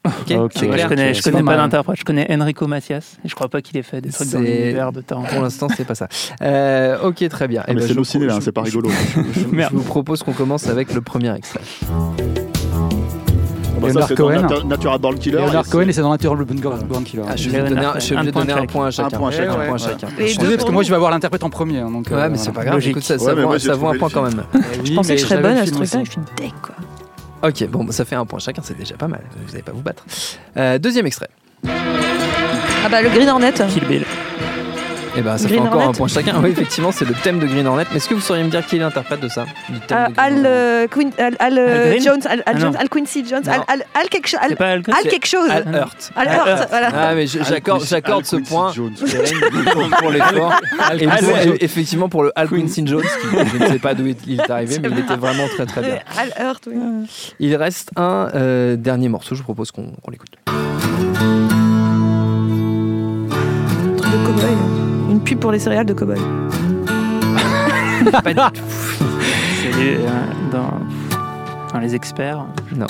Ok, 0.05 0.13
Ok. 0.31 0.51
c'est 0.55 0.61
Ouais, 0.67 0.73
clair. 0.75 0.77
je 0.83 0.87
connais, 0.87 1.13
je 1.13 1.21
connais 1.21 1.43
pas 1.43 1.57
l'interprète, 1.57 1.97
je 1.99 2.05
connais 2.05 2.25
Enrico 2.33 2.65
Macias. 2.67 3.17
Et 3.25 3.27
je 3.27 3.35
crois 3.35 3.49
pas 3.49 3.61
qu'il 3.61 3.75
ait 3.77 3.83
fait 3.83 3.99
des 3.99 4.09
trucs 4.09 4.29
dans 4.29 4.39
l'univers 4.39 4.91
de 4.93 5.01
Tarantino. 5.01 5.33
Pour 5.33 5.43
l'instant, 5.43 5.67
c'est 5.75 5.85
pas 5.85 5.93
ça. 5.95 6.07
Euh, 6.41 6.97
ok, 7.03 7.27
très 7.27 7.47
bien. 7.49 7.61
Ah, 7.63 7.67
Eh 7.69 7.73
mais 7.73 7.81
ben, 7.81 7.87
c'est 7.87 7.93
vous- 7.93 8.03
ciné, 8.05 8.25
là, 8.25 8.39
c'est 8.41 8.53
pas 8.53 8.61
rigolo. 8.61 8.89
Je, 9.33 9.41
vous 9.73 9.83
propose 9.83 10.23
qu'on 10.23 10.33
commence 10.33 10.67
avec 10.67 10.93
le 10.93 11.01
premier 11.01 11.35
extrait. 11.35 11.59
Bah, 13.79 13.87
ça, 13.87 13.93
Leonard 13.93 14.09
dans 14.09 14.15
Cohen. 14.15 14.41
Natu- 14.47 14.67
Natural 14.67 14.99
Born 14.99 15.19
Killer. 15.19 15.37
Leonard 15.37 15.65
et 15.65 15.69
Cohen 15.69 15.83
c'est- 15.83 15.89
et 15.89 15.93
c'est 15.93 16.01
dans 16.01 16.09
Natural 16.11 16.37
Born 16.45 17.03
Killer. 17.03 17.23
Ah, 17.27 17.35
je 17.35 17.41
suis 17.41 17.49
Leonard 17.51 17.61
obligé 17.65 17.75
de 17.75 17.81
donner 17.81 17.85
un, 17.85 17.99
je 17.99 18.31
donner 18.31 18.51
un 18.51 18.55
chacun. 18.55 18.65
point 18.67 18.85
à 18.87 18.91
chacun. 18.91 19.09
point 19.17 19.31
chacun. 19.31 19.51
Un 19.51 19.55
point 19.55 19.71
Ouais. 19.71 19.77
chacun. 19.79 20.07
Les 20.17 20.23
Je 20.23 20.29
suis 20.29 20.37
deux 20.37 20.41
désolé, 20.43 20.57
parce 20.57 20.67
que 20.69 20.73
moi 20.73 20.83
je 20.83 20.89
vais 20.89 20.95
avoir 20.95 21.11
l'interprète 21.11 21.43
en 21.43 21.49
premier. 21.49 21.79
hein, 21.79 21.89
Donc, 21.91 22.07
Ouais, 22.11 22.13
euh, 22.17 22.29
mais 22.31 22.37
c'est 22.37 22.51
pas 22.51 22.63
grave. 22.65 22.85
Écoute, 22.85 23.03
ça, 23.03 23.13
Ouais, 23.15 23.19
ça 23.19 23.33
vaut, 23.35 23.57
ça 23.59 23.73
un 23.73 23.97
point 23.97 24.09
quand 24.13 24.23
même. 24.23 24.43
Je 24.53 24.89
Oui, 24.89 24.95
pensais 24.95 25.15
que 25.15 25.21
je 25.21 25.25
serais 25.25 25.41
bonne 25.41 25.57
à 25.57 25.65
ce 25.65 25.71
truc-là, 25.71 25.99
aussi. 25.99 26.05
je 26.05 26.11
suis 26.11 26.19
une 26.19 26.45
deck 26.45 26.53
quoi. 26.61 26.75
Ok, 27.49 27.67
bon, 27.69 27.85
ça 27.91 28.03
fait 28.05 28.15
un 28.15 28.25
point 28.25 28.39
chacun, 28.39 28.61
c'est 28.63 28.77
déjà 28.77 28.95
pas 28.95 29.07
mal. 29.07 29.21
Vous 29.45 29.51
n'allez 29.51 29.63
pas 29.63 29.71
vous 29.71 29.81
battre. 29.81 30.03
Euh, 30.57 30.77
deuxième 30.77 31.05
extrait. 31.07 31.29
Ah 31.65 32.89
bah 32.89 33.01
le 33.01 33.09
Green 33.09 33.29
Hornet. 33.29 33.53
Kill 33.53 33.85
Bill. 33.85 34.03
Et 35.19 35.21
ben, 35.21 35.37
ça 35.37 35.47
Green 35.49 35.61
fait 35.63 35.67
encore 35.67 35.81
Hornet. 35.81 35.89
un 35.89 35.93
point 35.93 36.07
chacun. 36.07 36.41
Oui, 36.41 36.49
effectivement, 36.51 36.91
c'est 36.93 37.03
le 37.05 37.13
thème 37.13 37.39
de 37.39 37.45
Green 37.45 37.67
Hornet. 37.67 37.83
Mais 37.91 37.97
est-ce 37.97 38.07
que 38.07 38.13
vous 38.13 38.21
sauriez 38.21 38.43
me 38.43 38.49
dire 38.49 38.65
qui 38.65 38.77
est 38.77 38.79
l'interprète 38.79 39.19
de 39.19 39.27
ça 39.27 39.45
du 39.67 39.79
thème 39.81 39.97
Euh, 39.97 40.07
de 40.07 40.13
Green 40.13 40.17
Al, 40.17 40.33
Hornet 40.33 40.47
euh, 40.49 40.87
Quin- 40.87 41.11
Al, 41.17 41.35
Al, 41.39 41.57
euh, 41.57 41.83
Al 41.83 41.89
Green 41.89 42.03
Jones, 42.03 42.21
Al, 42.25 42.31
Al 42.31 42.43
Ah, 42.45 42.59
Jones, 42.59 42.71
non. 42.73 42.79
Al 42.79 42.89
Quincy 42.89 43.25
Jones, 43.29 43.41
Non. 43.45 43.51
Al, 43.51 43.63
Al, 43.67 43.83
Al 44.01 44.09
quelque 44.09 44.27
chose, 44.27 44.39
C'est 44.41 44.51
Al, 44.51 44.55
pas 44.55 44.67
Al 44.69 44.83
Al 44.87 45.09
quelque 45.09 45.25
chose, 45.27 45.49
Al 45.49 45.75
Hurt. 45.75 46.11
Al 46.15 46.27
Al 46.27 46.35
Hurt, 46.37 46.47
Hurt. 46.47 46.69
voilà. 46.69 46.89
Ah, 46.95 47.15
mais 47.15 47.27
je- 47.27 47.39
Al 47.39 47.45
j'accorde, 47.45 47.81
Al 47.81 48.25
ce 48.25 48.35
point 48.37 48.71
Jones. 48.71 48.93
pour, 49.99 50.09
l'effort. 50.11 50.53
Et 50.97 51.05
Al 51.05 51.19
pour- 51.19 51.37
et- 51.37 51.57
effectivement 51.65 52.07
pour 52.07 52.23
le 52.23 52.31
Al 52.35 52.47
Quincy 52.47 52.83
Jones, 52.87 53.01
qui, 53.01 53.57
je 53.59 53.63
ne 53.63 53.67
sais 53.67 53.79
pas 53.79 53.93
d'où 53.93 54.05
il 54.25 54.39
est 54.39 54.49
arrivé, 54.49 54.79
mais 54.81 54.87
il 54.89 54.99
était 54.99 55.15
vraiment 55.17 55.47
très 55.49 55.65
très 55.65 55.81
bien. 55.81 55.99
Al 56.17 56.31
Hurt, 56.45 56.67
oui. 56.71 56.77
Il 57.39 57.55
reste 57.57 57.89
un 57.97 58.29
euh, 58.35 58.75
dernier 58.77 59.09
morceau, 59.09 59.35
je 59.35 59.39
vous 59.39 59.43
propose 59.45 59.71
qu'on 59.71 59.87
qu'on 60.01 60.11
l'écoute. 60.11 60.29
Truc 63.97 64.11
de 64.11 64.25
cowboy. 64.25 64.78
Pub 65.29 65.39
pour 65.39 65.51
les 65.51 65.59
céréales 65.59 65.85
de 65.85 65.93
cowboy. 65.93 66.17
Pas 68.11 68.33
du 68.33 68.35
tout. 68.59 68.65
C'est 69.61 69.95
euh, 69.95 70.07
dans, 70.51 70.79
dans 71.71 71.79
Les 71.79 71.93
Experts. 71.93 72.45
Non. 72.75 72.87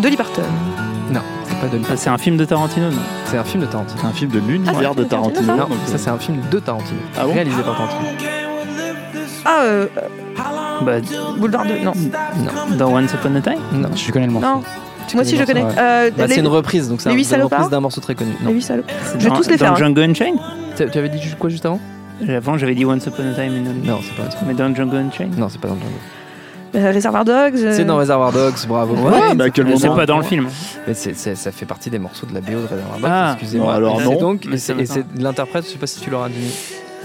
Dolly 0.00 0.16
Parton. 0.16 0.42
Non, 1.10 1.20
c'est 1.48 1.58
pas 1.60 1.76
lui. 1.76 1.84
Ah, 1.90 1.96
c'est 1.96 2.10
un 2.10 2.18
film 2.18 2.36
de 2.36 2.44
Tarantino, 2.44 2.90
non 2.90 3.02
C'est 3.26 3.38
un 3.38 3.44
film 3.44 3.62
de 3.62 3.66
Tarantino. 3.66 3.98
C'est 4.00 4.06
un 4.06 4.12
film 4.12 4.30
de 4.30 4.38
l'univers 4.38 4.92
Ah, 4.92 4.94
de 4.94 5.02
Tarantino. 5.04 5.56
Non, 5.56 5.68
ça 5.86 5.98
c'est 5.98 6.10
un 6.10 6.18
film 6.18 6.38
de 6.48 6.58
Tarantino. 6.60 7.00
Ah 7.18 7.24
bon 7.24 7.32
réalisé 7.34 7.60
par 7.62 7.76
Tarantino. 7.76 8.08
Ah, 9.44 9.62
euh, 9.64 9.86
bah, 10.82 10.92
Boulevard 11.38 11.64
de. 11.66 11.84
Non. 11.84 11.92
Non, 11.96 12.76
Dans 12.76 12.94
Once 12.94 13.12
Upon 13.14 13.34
a 13.34 13.40
Time? 13.40 13.58
Non. 13.72 13.88
Je 13.96 14.12
connais 14.12 14.26
le 14.26 14.32
morceau. 14.32 14.46
Non. 14.48 14.62
Moi 15.14 15.22
aussi, 15.22 15.36
je 15.36 15.44
connais 15.44 15.62
Euh, 15.62 16.10
Bah, 16.16 16.26
les- 16.26 16.34
c'est 16.34 16.40
une 16.40 16.46
reprise, 16.48 16.88
donc 16.88 17.00
c'est 17.00 17.08
un- 17.08 17.12
une 17.12 17.18
reprise 17.18 17.28
salopards 17.28 17.70
d'un 17.70 17.80
morceau 17.80 18.00
très 18.00 18.14
connu. 18.14 18.32
les 18.40 18.46
Non. 18.46 18.52
huit 18.52 18.62
salauds. 18.62 18.82
Je 19.18 19.24
vais 19.24 19.30
Dans- 19.30 19.36
tous 19.36 19.48
les 19.48 19.56
dans 19.56 19.64
faire. 19.64 19.72
hein. 19.72 19.76
Django 19.76 20.00
Unchained 20.00 20.36
Tu 20.76 20.98
avais 20.98 21.08
dit 21.08 21.20
quoi 21.38 21.48
juste 21.50 21.64
avant 21.66 21.80
Avant, 22.28 22.56
j'avais 22.58 22.74
dit 22.74 22.84
Once 22.84 23.04
Upon 23.06 23.22
a 23.30 23.34
Time 23.34 23.52
in 23.54 23.70
Hollywood. 23.70 23.84
Non, 23.86 23.98
c'est 24.02 24.14
pas 24.22 24.30
ça. 24.30 24.38
Mais 24.46 24.54
dans 24.54 24.72
Django 24.74 24.96
Unchained 24.96 25.36
Non, 25.38 25.48
c'est 25.48 25.60
pas 25.60 25.68
dans 25.68 25.74
Django. 25.76 25.88
Euh, 26.76 26.90
Réservoir 26.90 27.24
Dogs. 27.24 27.54
euh, 27.56 27.72
C'est 27.72 27.84
dans 27.84 27.96
Reservoir 27.96 28.32
Dogs, 28.32 28.54
bravo. 28.66 28.94
Ouais, 28.96 29.34
mais 29.36 29.44
à 29.44 29.50
quel 29.50 29.64
Mais 29.64 29.76
C'est 29.76 29.84
moment 29.86 29.96
pas 30.00 30.06
dans 30.06 30.16
le 30.18 30.24
film. 30.24 30.48
Mais 30.88 30.94
ça 30.94 31.52
fait 31.52 31.66
partie 31.66 31.88
des 31.90 32.00
morceaux 32.00 32.26
de 32.26 32.34
la 32.34 32.40
BO 32.40 32.52
de 32.62 32.66
Reservoir 32.66 32.98
Dogs, 32.98 33.08
Ah. 33.12 33.30
excusez-moi. 33.34 33.74
Alors 33.74 34.00
non. 34.00 34.18
donc, 34.18 34.44
Mais 34.46 34.52
et 34.52 34.54
et 34.82 34.86
c'est 34.86 35.04
l'interprète, 35.18 35.64
je 35.66 35.70
sais 35.70 35.78
pas 35.78 35.86
si 35.86 36.00
tu 36.00 36.10
l'auras 36.10 36.28
dit. 36.28 36.54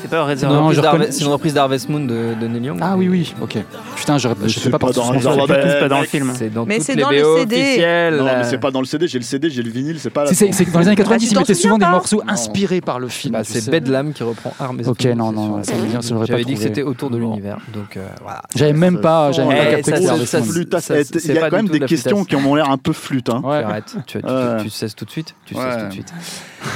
C'est 0.01 0.09
pas 0.09 0.35
Non, 0.47 0.71
je 0.71 0.81
c'est 1.11 1.21
une 1.23 1.27
reprise 1.31 1.53
d'Harvest 1.53 1.89
Moon 1.89 1.99
de, 2.01 2.33
de 2.39 2.47
Neil 2.47 2.63
Young. 2.65 2.79
Ah 2.81 2.95
oui, 2.97 3.07
oui, 3.09 3.33
ok. 3.41 3.57
Putain, 3.95 4.17
j'aurais- 4.17 4.35
je 4.43 4.47
c'est 4.49 4.59
sais 4.61 4.69
pas 4.69 4.79
pas 4.79 4.91
dans 4.91 5.11
Dogs. 5.11 5.21
C'est 5.21 5.79
pas 5.79 5.87
dans 5.89 5.99
le 6.01 6.05
film. 6.05 6.31
C'est 6.35 6.49
dans 6.53 6.65
Mais 6.65 6.77
toutes 6.77 6.85
c'est 6.85 6.95
les 6.95 7.01
dans 7.01 7.09
le 7.09 7.17
CD. 7.39 7.55
officielles. 7.55 8.15
Non, 8.17 8.23
mais 8.25 8.43
c'est 8.43 8.57
pas 8.57 8.71
dans 8.71 8.79
le 8.79 8.85
CD, 8.85 9.07
j'ai 9.07 9.19
le 9.19 9.23
CD, 9.23 9.49
j'ai 9.49 9.63
le 9.63 9.69
vinyle, 9.69 9.99
c'est 9.99 10.09
pas. 10.09 10.25
C'est 10.27 10.71
dans 10.71 10.79
les 10.79 10.87
années 10.87 10.95
90, 10.95 11.27
tu 11.29 11.33
ils 11.35 11.37
mettaient 11.37 11.53
souvent 11.53 11.77
des 11.77 11.85
morceaux 11.85 12.21
inspirés 12.27 12.81
par 12.81 12.99
le 12.99 13.07
film. 13.07 13.33
Bah, 13.33 13.43
c'est 13.43 13.61
sais. 13.61 13.71
Bedlam 13.71 14.13
qui 14.13 14.23
reprend 14.23 14.53
Armes. 14.59 14.81
Ok, 14.85 15.05
non, 15.05 15.31
non, 15.31 15.63
ça 15.63 15.75
me 15.75 15.85
vient, 15.85 16.01
ça, 16.01 16.09
j'aurais 16.09 16.21
pas 16.27 16.33
J'avais 16.33 16.43
dit 16.45 16.53
que 16.55 16.59
c'était 16.61 16.83
autour 16.83 17.09
de 17.09 17.17
l'univers, 17.17 17.57
donc 17.73 17.97
euh, 17.97 18.07
voilà. 18.21 18.41
J'avais 18.55 18.73
même 18.73 19.01
pas, 19.01 19.31
j'avais 19.31 19.55
pas 19.55 19.65
capté 19.65 19.91
ça, 19.91 19.97
que 19.99 21.27
Il 21.29 21.35
y 21.35 21.37
a 21.37 21.49
quand 21.49 21.55
même 21.57 21.67
des 21.67 21.79
questions 21.81 22.23
qui 22.23 22.35
ont 22.35 22.55
l'air 22.55 22.69
un 22.69 22.77
peu 22.77 22.93
flûte. 22.93 23.29
Hein. 23.29 23.41
Ouais. 23.43 23.63
Arrête, 23.63 23.95
tu, 24.07 24.19
tu, 24.21 24.25
Ouais. 24.25 24.63
tu 24.63 24.69
cesses 24.69 24.95
tout 24.95 25.05
de 25.05 25.11
suite. 25.11 25.35
Tu 25.45 25.55
cesses 25.55 25.77
tout 25.79 25.87
de 25.87 25.93
suite. 25.93 26.13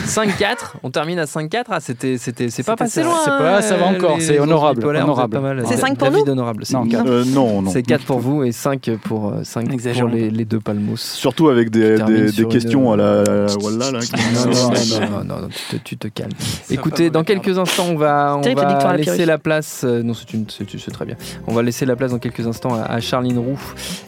5-4, 0.06 0.76
on 0.84 0.90
termine 0.92 1.20
à 1.20 1.26
5-4. 1.26 1.64
Ah, 1.70 1.80
c'était, 1.80 2.18
c'était, 2.18 2.50
c'est 2.50 2.64
pas 2.64 2.76
passé 2.76 3.02
ça. 3.02 3.04
loin. 3.04 3.16
C'est 3.24 3.30
pas- 3.32 3.62
ça 3.62 3.78
va 3.78 3.88
hein, 3.88 3.96
encore, 3.96 4.18
c'est 4.20 4.40
honorable, 4.40 4.82
êtes 4.82 5.04
honorable. 5.04 5.34
pas 5.34 5.40
mal. 5.42 5.64
C'est 5.68 5.78
cinq 5.78 5.98
pour 5.98 6.10
David 6.10 6.26
nous 6.26 6.32
honorable, 6.34 6.66
c'est 6.66 6.74
Non, 6.74 6.86
quatre. 6.88 7.08
Euh, 7.10 7.24
non, 7.26 7.62
non. 7.62 7.72
C'est 7.72 7.84
4 7.84 8.06
pour 8.06 8.20
vous 8.20 8.44
et 8.44 8.52
5 8.52 8.90
pour, 9.04 9.30
euh, 9.30 9.44
5 9.44 9.66
pour 9.66 9.74
Exagérons. 9.74 10.10
les, 10.10 10.30
les 10.30 10.46
deux 10.46 10.60
palmos. 10.60 11.00
Surtout 11.02 11.50
avec 11.50 11.70
des, 11.70 11.98
des, 12.00 12.28
sur 12.30 12.36
des 12.36 12.42
une- 12.44 12.50
questions 12.50 12.92
à 12.92 12.98
la, 12.98 13.22
à 13.22 13.24
la 13.24 13.92
là. 13.92 14.00
qui- 14.00 14.12
Non, 14.34 14.46
non, 14.46 14.70
non, 14.72 15.10
non, 15.10 15.24
non, 15.24 15.42
non, 15.44 15.48
tu, 15.50 15.78
te, 15.78 15.84
tu 15.84 15.98
te 15.98 16.08
calmes. 16.08 16.32
Écoutez, 16.70 17.10
dans 17.10 17.24
quelques 17.24 17.58
instants, 17.58 17.86
on 17.90 17.96
va, 17.98 18.38
on 18.38 18.42
va 18.42 18.98
laisser 18.98 19.26
la 19.26 19.38
place. 19.38 19.82
euh, 19.84 20.04
non, 20.04 20.14
c'est 20.14 20.34
une, 20.34 20.46
c'est, 20.50 20.70
c'est 20.78 20.92
très 20.92 21.06
bien. 21.06 21.16
On 21.48 21.54
va 21.54 21.62
laisser 21.64 21.86
la 21.86 21.96
place 21.96 22.12
dans 22.12 22.20
quelques 22.20 22.46
instants 22.48 22.74
à, 22.76 23.00
Charline 23.00 23.38
Roux 23.38 23.60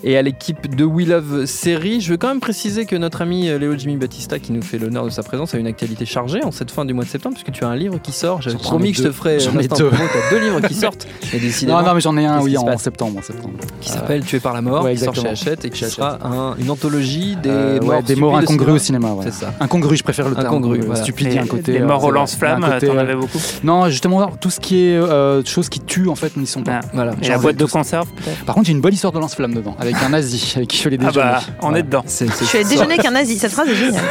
et 0.03 0.17
à 0.17 0.21
l'équipe 0.21 0.73
de 0.75 0.83
We 0.83 1.07
Love 1.07 1.45
série. 1.45 2.01
Je 2.01 2.11
veux 2.11 2.17
quand 2.17 2.27
même 2.29 2.39
préciser 2.39 2.85
que 2.85 2.95
notre 2.95 3.21
ami 3.21 3.49
euh, 3.49 3.57
Léo 3.57 3.75
Jimmy 3.77 3.97
Battista, 3.97 4.39
qui 4.39 4.51
nous 4.51 4.61
fait 4.61 4.77
l'honneur 4.77 5.05
de 5.05 5.09
sa 5.09 5.23
présence, 5.23 5.53
a 5.53 5.57
une 5.57 5.64
actualité 5.67 6.05
chargée 6.05 6.43
en 6.43 6.51
cette 6.51 6.71
fin 6.71 6.85
du 6.85 6.93
mois 6.93 7.03
de 7.03 7.09
septembre, 7.09 7.35
puisque 7.35 7.51
tu 7.57 7.63
as 7.63 7.67
un 7.67 7.75
livre 7.75 7.99
qui 8.01 8.11
sort. 8.11 8.41
J'avais 8.41 8.57
promis 8.57 8.91
que 8.91 8.97
je 8.99 9.03
te 9.03 9.11
ferais 9.11 9.39
J'en 9.39 9.57
ai 9.59 9.67
deux. 9.67 9.89
T'as 9.89 10.29
deux 10.29 10.39
livres 10.39 10.61
qui 10.61 10.73
sortent. 10.85 11.07
Et 11.33 11.39
décidément, 11.39 11.79
Non, 11.81 11.87
non, 11.87 11.93
mais 11.95 12.01
j'en 12.01 12.17
ai 12.17 12.25
un, 12.25 12.41
oui, 12.41 12.57
en 12.57 12.77
septembre. 12.77 13.19
en 13.19 13.21
septembre. 13.21 13.53
qui 13.81 13.89
s'appelle 13.89 14.23
Tué 14.23 14.39
par 14.39 14.53
la 14.53 14.61
mort, 14.61 14.83
Ouais, 14.83 14.95
qui 14.95 15.03
sort 15.03 15.15
chez. 15.15 15.27
Hachette 15.27 15.65
et 15.65 15.69
qui 15.69 15.83
sera 15.85 16.17
un- 16.23 16.55
une 16.57 16.69
anthologie 16.69 17.35
des 17.41 17.49
Euh, 17.49 17.79
ouais, 17.79 17.85
morts 17.85 18.03
des 18.03 18.15
morts 18.15 18.31
stupides 18.35 18.49
au 18.49 18.53
incongrus 18.53 18.75
au 18.75 18.83
cinéma. 18.83 19.11
ouais. 19.13 19.25
C'est 19.25 19.33
ça. 19.45 19.53
Incongru, 19.59 19.95
je 19.97 20.03
préfère 20.03 20.29
le 20.29 20.35
terme. 20.35 20.47
Incongru, 20.47 20.79
euh, 20.79 20.83
voilà. 20.85 21.01
Stupide, 21.01 21.37
un 21.37 21.45
côté. 21.45 21.73
Les 21.73 21.79
euh, 21.81 21.85
morts 21.87 22.01
c'est 22.01 22.07
au 22.07 22.11
lance-flamme, 22.11 22.61
t'en 22.61 22.95
euh, 22.95 22.99
avais 22.99 23.15
beaucoup 23.15 23.39
Non, 23.63 23.89
justement, 23.89 24.27
tout 24.39 24.49
ce 24.49 24.59
qui 24.59 24.85
est 24.87 24.95
euh, 24.97 25.43
choses 25.43 25.69
qui 25.69 25.79
tuent, 25.79 26.09
en 26.09 26.15
fait, 26.15 26.35
n'y 26.37 26.47
sont 26.47 26.63
pas. 26.63 26.79
Ah. 26.83 26.87
Voilà. 26.93 27.13
Et 27.21 27.29
la 27.29 27.37
boîte 27.37 27.55
de 27.57 27.65
conserve, 27.65 28.07
peut-être 28.15 28.45
Par 28.45 28.55
contre, 28.55 28.67
il 28.69 28.71
y 28.71 28.75
a 28.75 28.77
une 28.77 28.81
bonne 28.81 28.93
histoire 28.93 29.13
de 29.13 29.19
lance-flamme 29.19 29.53
dedans, 29.53 29.75
avec 29.79 29.95
un 30.03 30.09
nazi 30.09 30.53
avec 30.57 30.67
qui 30.69 30.77
je 30.77 30.81
fais 30.83 30.89
les 30.89 30.97
Ah 31.01 31.05
déjeuners. 31.07 31.25
bah, 31.25 31.41
on 31.61 31.75
est 31.75 31.83
dedans. 31.83 32.03
Je 32.07 32.25
suis 32.45 32.63
déjeuner 32.65 32.93
avec 32.95 33.05
un 33.05 33.11
nazi, 33.11 33.37
cette 33.37 33.51
phrase 33.51 33.69
est 33.69 33.75
géniale. 33.75 34.03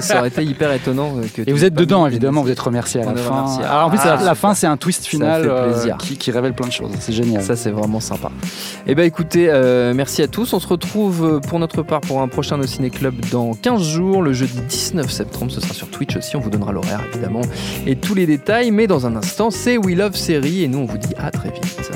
ça 0.00 0.18
aurait 0.18 0.28
été 0.28 0.44
hyper 0.44 0.72
étonnant 0.72 0.95
euh, 1.04 1.26
que 1.34 1.42
Et 1.48 1.52
vous 1.52 1.64
êtes 1.64 1.74
dedans, 1.74 2.06
évidemment, 2.06 2.42
vous 2.42 2.50
êtes 2.50 2.60
remercié 2.60 3.02
à 3.02 3.06
la 3.06 3.16
fin. 3.16 3.46
Alors, 3.62 3.86
en 3.86 3.90
plus, 3.90 3.98
Ah, 4.02 4.16
la, 4.16 4.22
la 4.24 4.34
fin, 4.34 4.54
c'est 4.54 4.66
un 4.66 4.76
twist 4.76 5.06
final 5.06 5.42
fait 5.42 5.48
euh, 5.50 5.72
plaisir. 5.72 5.96
qui, 5.98 6.16
qui 6.16 6.30
révèle 6.30 6.52
plein 6.54 6.66
de 6.66 6.72
choses. 6.72 6.90
C'est 7.00 7.12
génial. 7.12 7.42
Ça, 7.42 7.56
c'est 7.56 7.70
vraiment 7.70 8.00
sympa. 8.00 8.30
Eh 8.86 8.94
bien, 8.94 9.04
écoutez, 9.04 9.48
euh, 9.50 9.92
merci 9.94 10.22
à 10.22 10.28
tous. 10.28 10.52
On 10.52 10.60
se 10.60 10.66
retrouve 10.66 11.24
euh, 11.24 11.40
pour 11.40 11.58
notre 11.58 11.82
part 11.82 12.00
pour 12.00 12.20
un 12.22 12.28
prochain 12.28 12.56
No 12.56 12.66
Ciné 12.66 12.90
Club 12.90 13.14
dans 13.30 13.54
15 13.54 13.82
jours, 13.82 14.22
le 14.22 14.32
jeudi 14.32 14.60
19 14.68 15.10
septembre. 15.10 15.50
Ce 15.52 15.60
sera 15.60 15.74
sur 15.74 15.88
Twitch 15.88 16.16
aussi. 16.16 16.36
On 16.36 16.40
vous 16.40 16.50
donnera 16.50 16.72
l'horaire, 16.72 17.00
évidemment, 17.12 17.42
et 17.86 17.96
tous 17.96 18.14
les 18.14 18.26
détails. 18.26 18.70
Mais 18.70 18.86
dans 18.86 19.06
un 19.06 19.16
instant, 19.16 19.50
c'est 19.50 19.76
We 19.78 19.96
Love 19.96 20.16
Série. 20.16 20.62
Et 20.64 20.68
nous, 20.68 20.78
on 20.78 20.86
vous 20.86 20.98
dit 20.98 21.14
à 21.18 21.30
très 21.30 21.50
vite. 21.50 21.90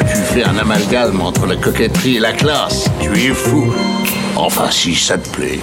Tu 0.00 0.16
fais 0.16 0.44
un 0.44 0.56
amalgame 0.58 1.20
entre 1.20 1.46
la 1.46 1.56
coquetterie 1.56 2.16
et 2.16 2.20
la 2.20 2.32
classe. 2.32 2.90
Tu 3.00 3.10
es 3.10 3.28
fou. 3.34 3.72
Enfin, 4.36 4.70
si 4.70 4.94
ça 4.94 5.18
te 5.18 5.28
plaît. 5.30 5.58